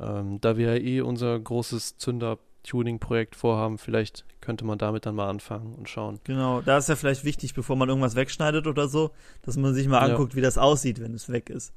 ähm, 0.00 0.40
da 0.40 0.56
wir 0.56 0.74
ja 0.74 0.82
eh 0.82 1.00
unser 1.00 1.38
großes 1.38 1.98
Zünder 1.98 2.38
Tuning-Projekt 2.64 3.36
vorhaben, 3.36 3.78
vielleicht 3.78 4.24
könnte 4.40 4.64
man 4.64 4.78
damit 4.78 5.06
dann 5.06 5.14
mal 5.14 5.28
anfangen 5.28 5.74
und 5.74 5.88
schauen. 5.88 6.20
Genau, 6.24 6.60
da 6.60 6.78
ist 6.78 6.88
ja 6.88 6.96
vielleicht 6.96 7.24
wichtig, 7.24 7.54
bevor 7.54 7.76
man 7.76 7.88
irgendwas 7.88 8.16
wegschneidet 8.16 8.66
oder 8.66 8.88
so, 8.88 9.10
dass 9.42 9.56
man 9.56 9.74
sich 9.74 9.88
mal 9.88 10.00
anguckt, 10.00 10.32
ja. 10.32 10.36
wie 10.36 10.42
das 10.42 10.58
aussieht, 10.58 11.00
wenn 11.00 11.14
es 11.14 11.30
weg 11.30 11.50
ist. 11.50 11.72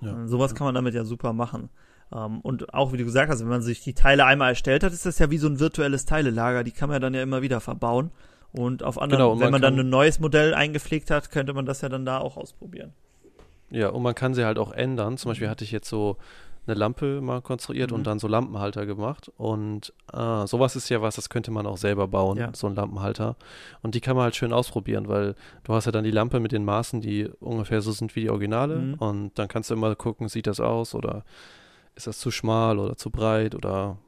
Ja. 0.00 0.24
Äh, 0.24 0.28
sowas 0.28 0.52
ja. 0.52 0.56
kann 0.56 0.66
man 0.66 0.74
damit 0.74 0.94
ja 0.94 1.04
super 1.04 1.32
machen. 1.32 1.70
Ähm, 2.12 2.40
und 2.40 2.74
auch, 2.74 2.92
wie 2.92 2.96
du 2.96 3.04
gesagt 3.04 3.30
hast, 3.30 3.40
wenn 3.40 3.48
man 3.48 3.62
sich 3.62 3.82
die 3.82 3.94
Teile 3.94 4.24
einmal 4.24 4.50
erstellt 4.50 4.82
hat, 4.82 4.92
ist 4.92 5.06
das 5.06 5.18
ja 5.18 5.30
wie 5.30 5.38
so 5.38 5.48
ein 5.48 5.60
virtuelles 5.60 6.06
Teilelager. 6.06 6.64
Die 6.64 6.72
kann 6.72 6.88
man 6.88 7.00
dann 7.00 7.14
ja 7.14 7.22
immer 7.22 7.42
wieder 7.42 7.60
verbauen. 7.60 8.10
Und 8.52 8.82
auf 8.82 9.00
anderen, 9.00 9.20
genau, 9.20 9.32
und 9.32 9.38
wenn 9.38 9.52
man, 9.52 9.60
man 9.60 9.62
dann 9.62 9.78
ein 9.78 9.90
neues 9.90 10.18
Modell 10.18 10.54
eingepflegt 10.54 11.10
hat, 11.10 11.30
könnte 11.30 11.52
man 11.52 11.66
das 11.66 11.82
ja 11.82 11.88
dann 11.88 12.04
da 12.04 12.18
auch 12.18 12.36
ausprobieren. 12.36 12.92
Ja, 13.70 13.90
und 13.90 14.02
man 14.02 14.16
kann 14.16 14.34
sie 14.34 14.44
halt 14.44 14.58
auch 14.58 14.72
ändern. 14.72 15.16
Zum 15.16 15.30
Beispiel 15.30 15.48
hatte 15.48 15.62
ich 15.62 15.70
jetzt 15.70 15.88
so 15.88 16.16
eine 16.66 16.78
Lampe 16.78 17.20
mal 17.20 17.40
konstruiert 17.40 17.90
mhm. 17.90 17.98
und 17.98 18.06
dann 18.06 18.18
so 18.18 18.28
Lampenhalter 18.28 18.86
gemacht. 18.86 19.30
Und 19.36 19.92
äh, 20.12 20.46
sowas 20.46 20.76
ist 20.76 20.88
ja 20.88 21.02
was, 21.02 21.16
das 21.16 21.28
könnte 21.28 21.50
man 21.50 21.66
auch 21.66 21.76
selber 21.76 22.08
bauen, 22.08 22.38
ja. 22.38 22.50
so 22.54 22.66
ein 22.66 22.74
Lampenhalter. 22.74 23.36
Und 23.82 23.94
die 23.94 24.00
kann 24.00 24.16
man 24.16 24.24
halt 24.24 24.36
schön 24.36 24.52
ausprobieren, 24.52 25.08
weil 25.08 25.34
du 25.64 25.74
hast 25.74 25.86
ja 25.86 25.92
dann 25.92 26.04
die 26.04 26.10
Lampe 26.10 26.40
mit 26.40 26.52
den 26.52 26.64
Maßen, 26.64 27.00
die 27.00 27.28
ungefähr 27.40 27.82
so 27.82 27.92
sind 27.92 28.14
wie 28.16 28.20
die 28.22 28.30
Originale. 28.30 28.76
Mhm. 28.76 28.94
Und 28.94 29.38
dann 29.38 29.48
kannst 29.48 29.70
du 29.70 29.74
immer 29.74 29.94
gucken, 29.94 30.28
sieht 30.28 30.46
das 30.46 30.60
aus 30.60 30.94
oder 30.94 31.24
ist 31.94 32.06
das 32.06 32.18
zu 32.18 32.30
schmal 32.30 32.78
oder 32.78 32.96
zu 32.96 33.10
breit 33.10 33.54
oder 33.54 33.98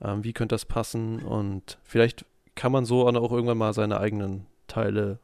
ähm, 0.00 0.24
wie 0.24 0.32
könnte 0.32 0.54
das 0.54 0.64
passen? 0.64 1.20
Und 1.20 1.78
vielleicht 1.82 2.24
kann 2.54 2.72
man 2.72 2.84
so 2.84 3.06
auch 3.06 3.32
irgendwann 3.32 3.58
mal 3.58 3.72
seine 3.72 4.00
eigenen 4.00 4.46
Teile 4.66 5.18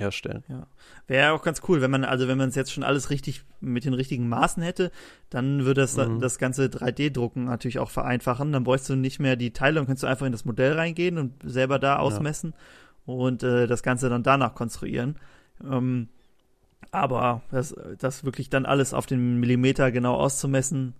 herstellen. 0.00 0.42
Ja. 0.48 0.66
Wäre 1.06 1.32
auch 1.32 1.42
ganz 1.42 1.62
cool, 1.68 1.80
wenn 1.80 1.90
man, 1.90 2.04
also 2.04 2.26
wenn 2.26 2.38
man 2.38 2.48
es 2.48 2.54
jetzt 2.54 2.72
schon 2.72 2.82
alles 2.82 3.10
richtig 3.10 3.44
mit 3.60 3.84
den 3.84 3.94
richtigen 3.94 4.28
Maßen 4.28 4.62
hätte, 4.62 4.90
dann 5.28 5.64
würde 5.64 5.82
das 5.82 5.96
mhm. 5.96 6.20
das 6.20 6.38
ganze 6.38 6.66
3D-Drucken 6.66 7.44
natürlich 7.44 7.78
auch 7.78 7.90
vereinfachen. 7.90 8.52
Dann 8.52 8.64
bräuchst 8.64 8.88
du 8.88 8.96
nicht 8.96 9.20
mehr 9.20 9.36
die 9.36 9.52
Teile 9.52 9.80
und 9.80 9.86
könntest 9.86 10.02
du 10.02 10.08
einfach 10.08 10.26
in 10.26 10.32
das 10.32 10.44
Modell 10.44 10.72
reingehen 10.72 11.18
und 11.18 11.34
selber 11.44 11.78
da 11.78 11.98
ausmessen 11.98 12.54
ja. 13.06 13.14
und 13.14 13.42
äh, 13.42 13.66
das 13.66 13.82
Ganze 13.82 14.08
dann 14.08 14.22
danach 14.22 14.54
konstruieren. 14.54 15.16
Ähm, 15.62 16.08
aber 16.90 17.42
das, 17.50 17.74
das 17.98 18.24
wirklich 18.24 18.50
dann 18.50 18.66
alles 18.66 18.94
auf 18.94 19.06
den 19.06 19.38
Millimeter 19.38 19.92
genau 19.92 20.14
auszumessen, 20.14 20.94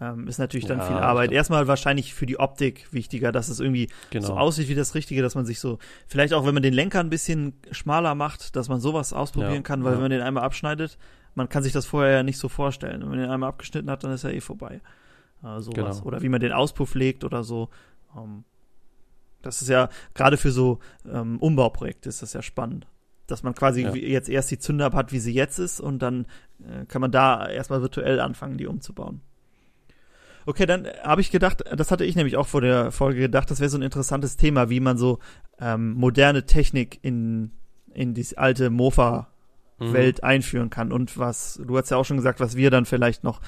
ähm, 0.00 0.26
ist 0.26 0.38
natürlich 0.38 0.66
dann 0.66 0.78
ja, 0.78 0.84
viel 0.84 0.96
Arbeit. 0.96 1.30
Erstmal 1.30 1.66
wahrscheinlich 1.66 2.14
für 2.14 2.26
die 2.26 2.38
Optik 2.38 2.92
wichtiger, 2.92 3.32
dass 3.32 3.48
es 3.48 3.60
irgendwie 3.60 3.88
genau. 4.10 4.28
so 4.28 4.36
aussieht 4.36 4.68
wie 4.68 4.74
das 4.74 4.94
Richtige, 4.94 5.20
dass 5.20 5.34
man 5.34 5.44
sich 5.44 5.60
so, 5.60 5.78
vielleicht 6.06 6.32
auch 6.32 6.46
wenn 6.46 6.54
man 6.54 6.62
den 6.62 6.72
Lenker 6.72 7.00
ein 7.00 7.10
bisschen 7.10 7.54
schmaler 7.70 8.14
macht, 8.14 8.56
dass 8.56 8.68
man 8.68 8.80
sowas 8.80 9.12
ausprobieren 9.12 9.54
ja, 9.56 9.60
kann, 9.62 9.84
weil 9.84 9.92
ja. 9.92 9.96
wenn 9.98 10.02
man 10.02 10.10
den 10.10 10.22
einmal 10.22 10.44
abschneidet, 10.44 10.96
man 11.34 11.48
kann 11.48 11.62
sich 11.62 11.72
das 11.72 11.86
vorher 11.86 12.12
ja 12.12 12.22
nicht 12.22 12.38
so 12.38 12.48
vorstellen. 12.48 13.02
Wenn 13.02 13.08
man 13.10 13.18
den 13.18 13.30
einmal 13.30 13.50
abgeschnitten 13.50 13.90
hat, 13.90 14.02
dann 14.02 14.12
ist 14.12 14.24
er 14.24 14.32
eh 14.32 14.40
vorbei. 14.40 14.80
Äh, 15.42 15.60
sowas. 15.60 15.98
Genau. 15.98 16.06
Oder 16.06 16.22
wie 16.22 16.28
man 16.28 16.40
den 16.40 16.52
Auspuff 16.52 16.94
legt 16.94 17.22
oder 17.22 17.44
so. 17.44 17.68
Ähm, 18.16 18.44
das 19.42 19.62
ist 19.62 19.68
ja, 19.68 19.88
gerade 20.14 20.36
für 20.36 20.50
so 20.50 20.80
ähm, 21.10 21.38
Umbauprojekte 21.38 22.08
ist 22.08 22.22
das 22.22 22.32
ja 22.32 22.42
spannend. 22.42 22.86
Dass 23.26 23.42
man 23.42 23.54
quasi 23.54 23.82
ja. 23.82 23.94
jetzt 23.94 24.28
erst 24.28 24.50
die 24.50 24.58
Zünder 24.58 24.90
hat, 24.92 25.12
wie 25.12 25.20
sie 25.20 25.32
jetzt 25.32 25.58
ist, 25.58 25.80
und 25.80 26.00
dann 26.00 26.26
äh, 26.58 26.84
kann 26.86 27.00
man 27.00 27.12
da 27.12 27.48
erstmal 27.48 27.80
virtuell 27.80 28.18
anfangen, 28.18 28.58
die 28.58 28.66
umzubauen. 28.66 29.20
Okay, 30.46 30.66
dann 30.66 30.86
habe 31.02 31.20
ich 31.20 31.30
gedacht, 31.30 31.64
das 31.74 31.90
hatte 31.90 32.04
ich 32.04 32.16
nämlich 32.16 32.36
auch 32.36 32.46
vor 32.46 32.60
der 32.60 32.92
Folge 32.92 33.20
gedacht, 33.20 33.50
das 33.50 33.60
wäre 33.60 33.68
so 33.68 33.78
ein 33.78 33.82
interessantes 33.82 34.36
Thema, 34.36 34.70
wie 34.70 34.80
man 34.80 34.96
so 34.96 35.18
ähm, 35.60 35.94
moderne 35.94 36.46
Technik 36.46 36.98
in, 37.02 37.52
in 37.92 38.14
die 38.14 38.26
alte 38.36 38.70
Mofa-Welt 38.70 40.18
mhm. 40.18 40.28
einführen 40.28 40.70
kann. 40.70 40.92
Und 40.92 41.18
was, 41.18 41.60
du 41.64 41.76
hast 41.76 41.90
ja 41.90 41.96
auch 41.96 42.04
schon 42.04 42.16
gesagt, 42.16 42.40
was 42.40 42.56
wir 42.56 42.70
dann 42.70 42.86
vielleicht 42.86 43.22
noch 43.22 43.40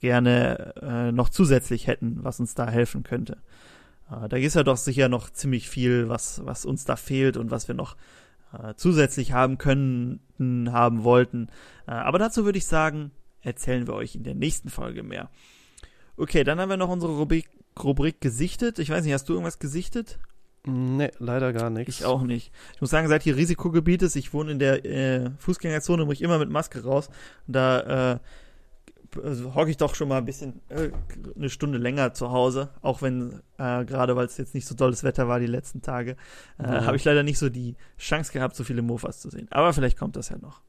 gerne 0.00 0.74
äh, 0.82 1.12
noch 1.12 1.28
zusätzlich 1.28 1.86
hätten, 1.86 2.18
was 2.22 2.40
uns 2.40 2.54
da 2.54 2.68
helfen 2.68 3.02
könnte. 3.02 3.38
Äh, 4.10 4.28
da 4.28 4.36
ist 4.36 4.54
ja 4.54 4.62
doch 4.62 4.76
sicher 4.76 5.08
noch 5.08 5.30
ziemlich 5.30 5.68
viel, 5.68 6.08
was, 6.08 6.44
was 6.44 6.64
uns 6.64 6.84
da 6.84 6.96
fehlt 6.96 7.36
und 7.36 7.50
was 7.50 7.68
wir 7.68 7.74
noch 7.74 7.96
äh, 8.52 8.74
zusätzlich 8.76 9.32
haben 9.32 9.58
können, 9.58 10.20
haben 10.72 11.04
wollten. 11.04 11.48
Äh, 11.86 11.92
aber 11.92 12.18
dazu 12.18 12.44
würde 12.44 12.58
ich 12.58 12.66
sagen, 12.66 13.10
erzählen 13.42 13.86
wir 13.86 13.94
euch 13.94 14.14
in 14.14 14.24
der 14.24 14.34
nächsten 14.34 14.68
Folge 14.68 15.02
mehr. 15.02 15.30
Okay, 16.16 16.44
dann 16.44 16.60
haben 16.60 16.70
wir 16.70 16.76
noch 16.76 16.88
unsere 16.88 17.16
Rubrik, 17.16 17.48
Rubrik 17.82 18.20
gesichtet. 18.20 18.78
Ich 18.78 18.90
weiß 18.90 19.04
nicht, 19.04 19.12
hast 19.12 19.28
du 19.28 19.34
irgendwas 19.34 19.58
gesichtet? 19.58 20.18
Nee, 20.64 21.12
leider 21.18 21.52
gar 21.52 21.70
nichts. 21.70 22.00
Ich 22.00 22.04
auch 22.04 22.22
nicht. 22.22 22.52
Ich 22.74 22.80
muss 22.80 22.90
sagen, 22.90 23.08
seit 23.08 23.22
hier 23.22 23.36
Risikogebiet 23.36 24.02
ist, 24.02 24.16
ich 24.16 24.32
wohne 24.32 24.52
in 24.52 24.58
der 24.58 24.84
äh, 24.84 25.30
Fußgängerzone, 25.38 26.04
muss 26.04 26.14
ich 26.14 26.22
immer 26.22 26.38
mit 26.38 26.50
Maske 26.50 26.82
raus. 26.82 27.08
Da 27.46 28.14
äh, 28.14 28.18
also 29.22 29.54
hocke 29.54 29.70
ich 29.70 29.76
doch 29.76 29.94
schon 29.94 30.08
mal 30.08 30.18
ein 30.18 30.24
bisschen 30.24 30.60
äh, 30.68 30.90
eine 31.36 31.50
Stunde 31.50 31.78
länger 31.78 32.14
zu 32.14 32.30
Hause, 32.30 32.70
auch 32.82 33.02
wenn 33.02 33.40
äh, 33.58 33.84
gerade 33.84 34.16
weil 34.16 34.26
es 34.26 34.36
jetzt 34.36 34.54
nicht 34.54 34.66
so 34.66 34.74
tolles 34.74 35.04
Wetter 35.04 35.28
war 35.28 35.38
die 35.38 35.46
letzten 35.46 35.82
Tage, 35.82 36.16
äh, 36.58 36.64
ja. 36.64 36.84
habe 36.84 36.96
ich 36.96 37.04
leider 37.04 37.22
nicht 37.22 37.38
so 37.38 37.48
die 37.48 37.76
Chance 37.98 38.32
gehabt, 38.32 38.56
so 38.56 38.64
viele 38.64 38.82
Mofas 38.82 39.20
zu 39.20 39.30
sehen. 39.30 39.46
Aber 39.50 39.72
vielleicht 39.72 39.98
kommt 39.98 40.16
das 40.16 40.30
ja 40.30 40.38
noch. 40.38 40.62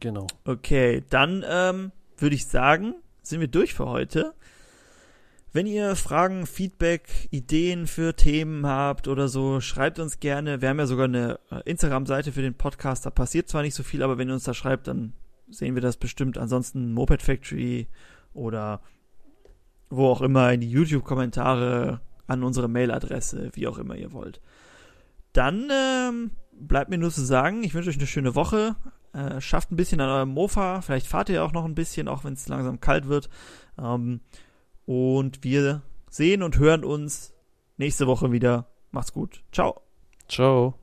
Genau. 0.00 0.26
Okay, 0.44 1.04
dann 1.10 1.44
ähm, 1.48 1.92
würde 2.18 2.34
ich 2.34 2.46
sagen, 2.46 2.94
sind 3.22 3.40
wir 3.40 3.48
durch 3.48 3.74
für 3.74 3.86
heute. 3.86 4.34
Wenn 5.54 5.66
ihr 5.66 5.94
Fragen, 5.94 6.46
Feedback, 6.46 7.28
Ideen 7.30 7.86
für 7.86 8.16
Themen 8.16 8.66
habt 8.66 9.06
oder 9.06 9.28
so, 9.28 9.60
schreibt 9.60 10.00
uns 10.00 10.18
gerne. 10.18 10.60
Wir 10.60 10.68
haben 10.68 10.80
ja 10.80 10.86
sogar 10.86 11.04
eine 11.04 11.38
äh, 11.48 11.60
Instagram-Seite 11.64 12.32
für 12.32 12.42
den 12.42 12.54
Podcast. 12.54 13.06
Da 13.06 13.10
passiert 13.10 13.48
zwar 13.48 13.62
nicht 13.62 13.76
so 13.76 13.84
viel, 13.84 14.02
aber 14.02 14.18
wenn 14.18 14.26
ihr 14.26 14.34
uns 14.34 14.42
da 14.42 14.52
schreibt, 14.52 14.88
dann 14.88 15.12
sehen 15.48 15.76
wir 15.76 15.80
das 15.80 15.96
bestimmt. 15.96 16.38
Ansonsten 16.38 16.92
Moped 16.92 17.22
Factory 17.22 17.86
oder 18.32 18.80
wo 19.90 20.08
auch 20.08 20.22
immer 20.22 20.52
in 20.52 20.60
die 20.60 20.68
YouTube-Kommentare 20.68 22.00
an 22.26 22.42
unsere 22.42 22.66
Mailadresse, 22.66 23.50
wie 23.52 23.68
auch 23.68 23.78
immer 23.78 23.94
ihr 23.94 24.12
wollt. 24.12 24.40
Dann 25.34 25.70
ähm, 25.70 26.32
bleibt 26.50 26.90
mir 26.90 26.98
nur 26.98 27.12
zu 27.12 27.24
sagen, 27.24 27.62
ich 27.62 27.74
wünsche 27.74 27.90
euch 27.90 27.98
eine 27.98 28.08
schöne 28.08 28.34
Woche. 28.34 28.74
Äh, 29.12 29.40
schafft 29.40 29.70
ein 29.70 29.76
bisschen 29.76 30.00
an 30.00 30.08
eurem 30.08 30.30
Mofa. 30.30 30.80
Vielleicht 30.80 31.06
fahrt 31.06 31.28
ihr 31.28 31.44
auch 31.44 31.52
noch 31.52 31.64
ein 31.64 31.76
bisschen, 31.76 32.08
auch 32.08 32.24
wenn 32.24 32.32
es 32.32 32.48
langsam 32.48 32.80
kalt 32.80 33.06
wird. 33.06 33.30
Ähm, 33.78 34.18
und 34.86 35.44
wir 35.44 35.82
sehen 36.10 36.42
und 36.42 36.58
hören 36.58 36.84
uns 36.84 37.32
nächste 37.76 38.06
Woche 38.06 38.32
wieder. 38.32 38.66
Macht's 38.90 39.12
gut. 39.12 39.42
Ciao. 39.52 39.80
Ciao. 40.28 40.74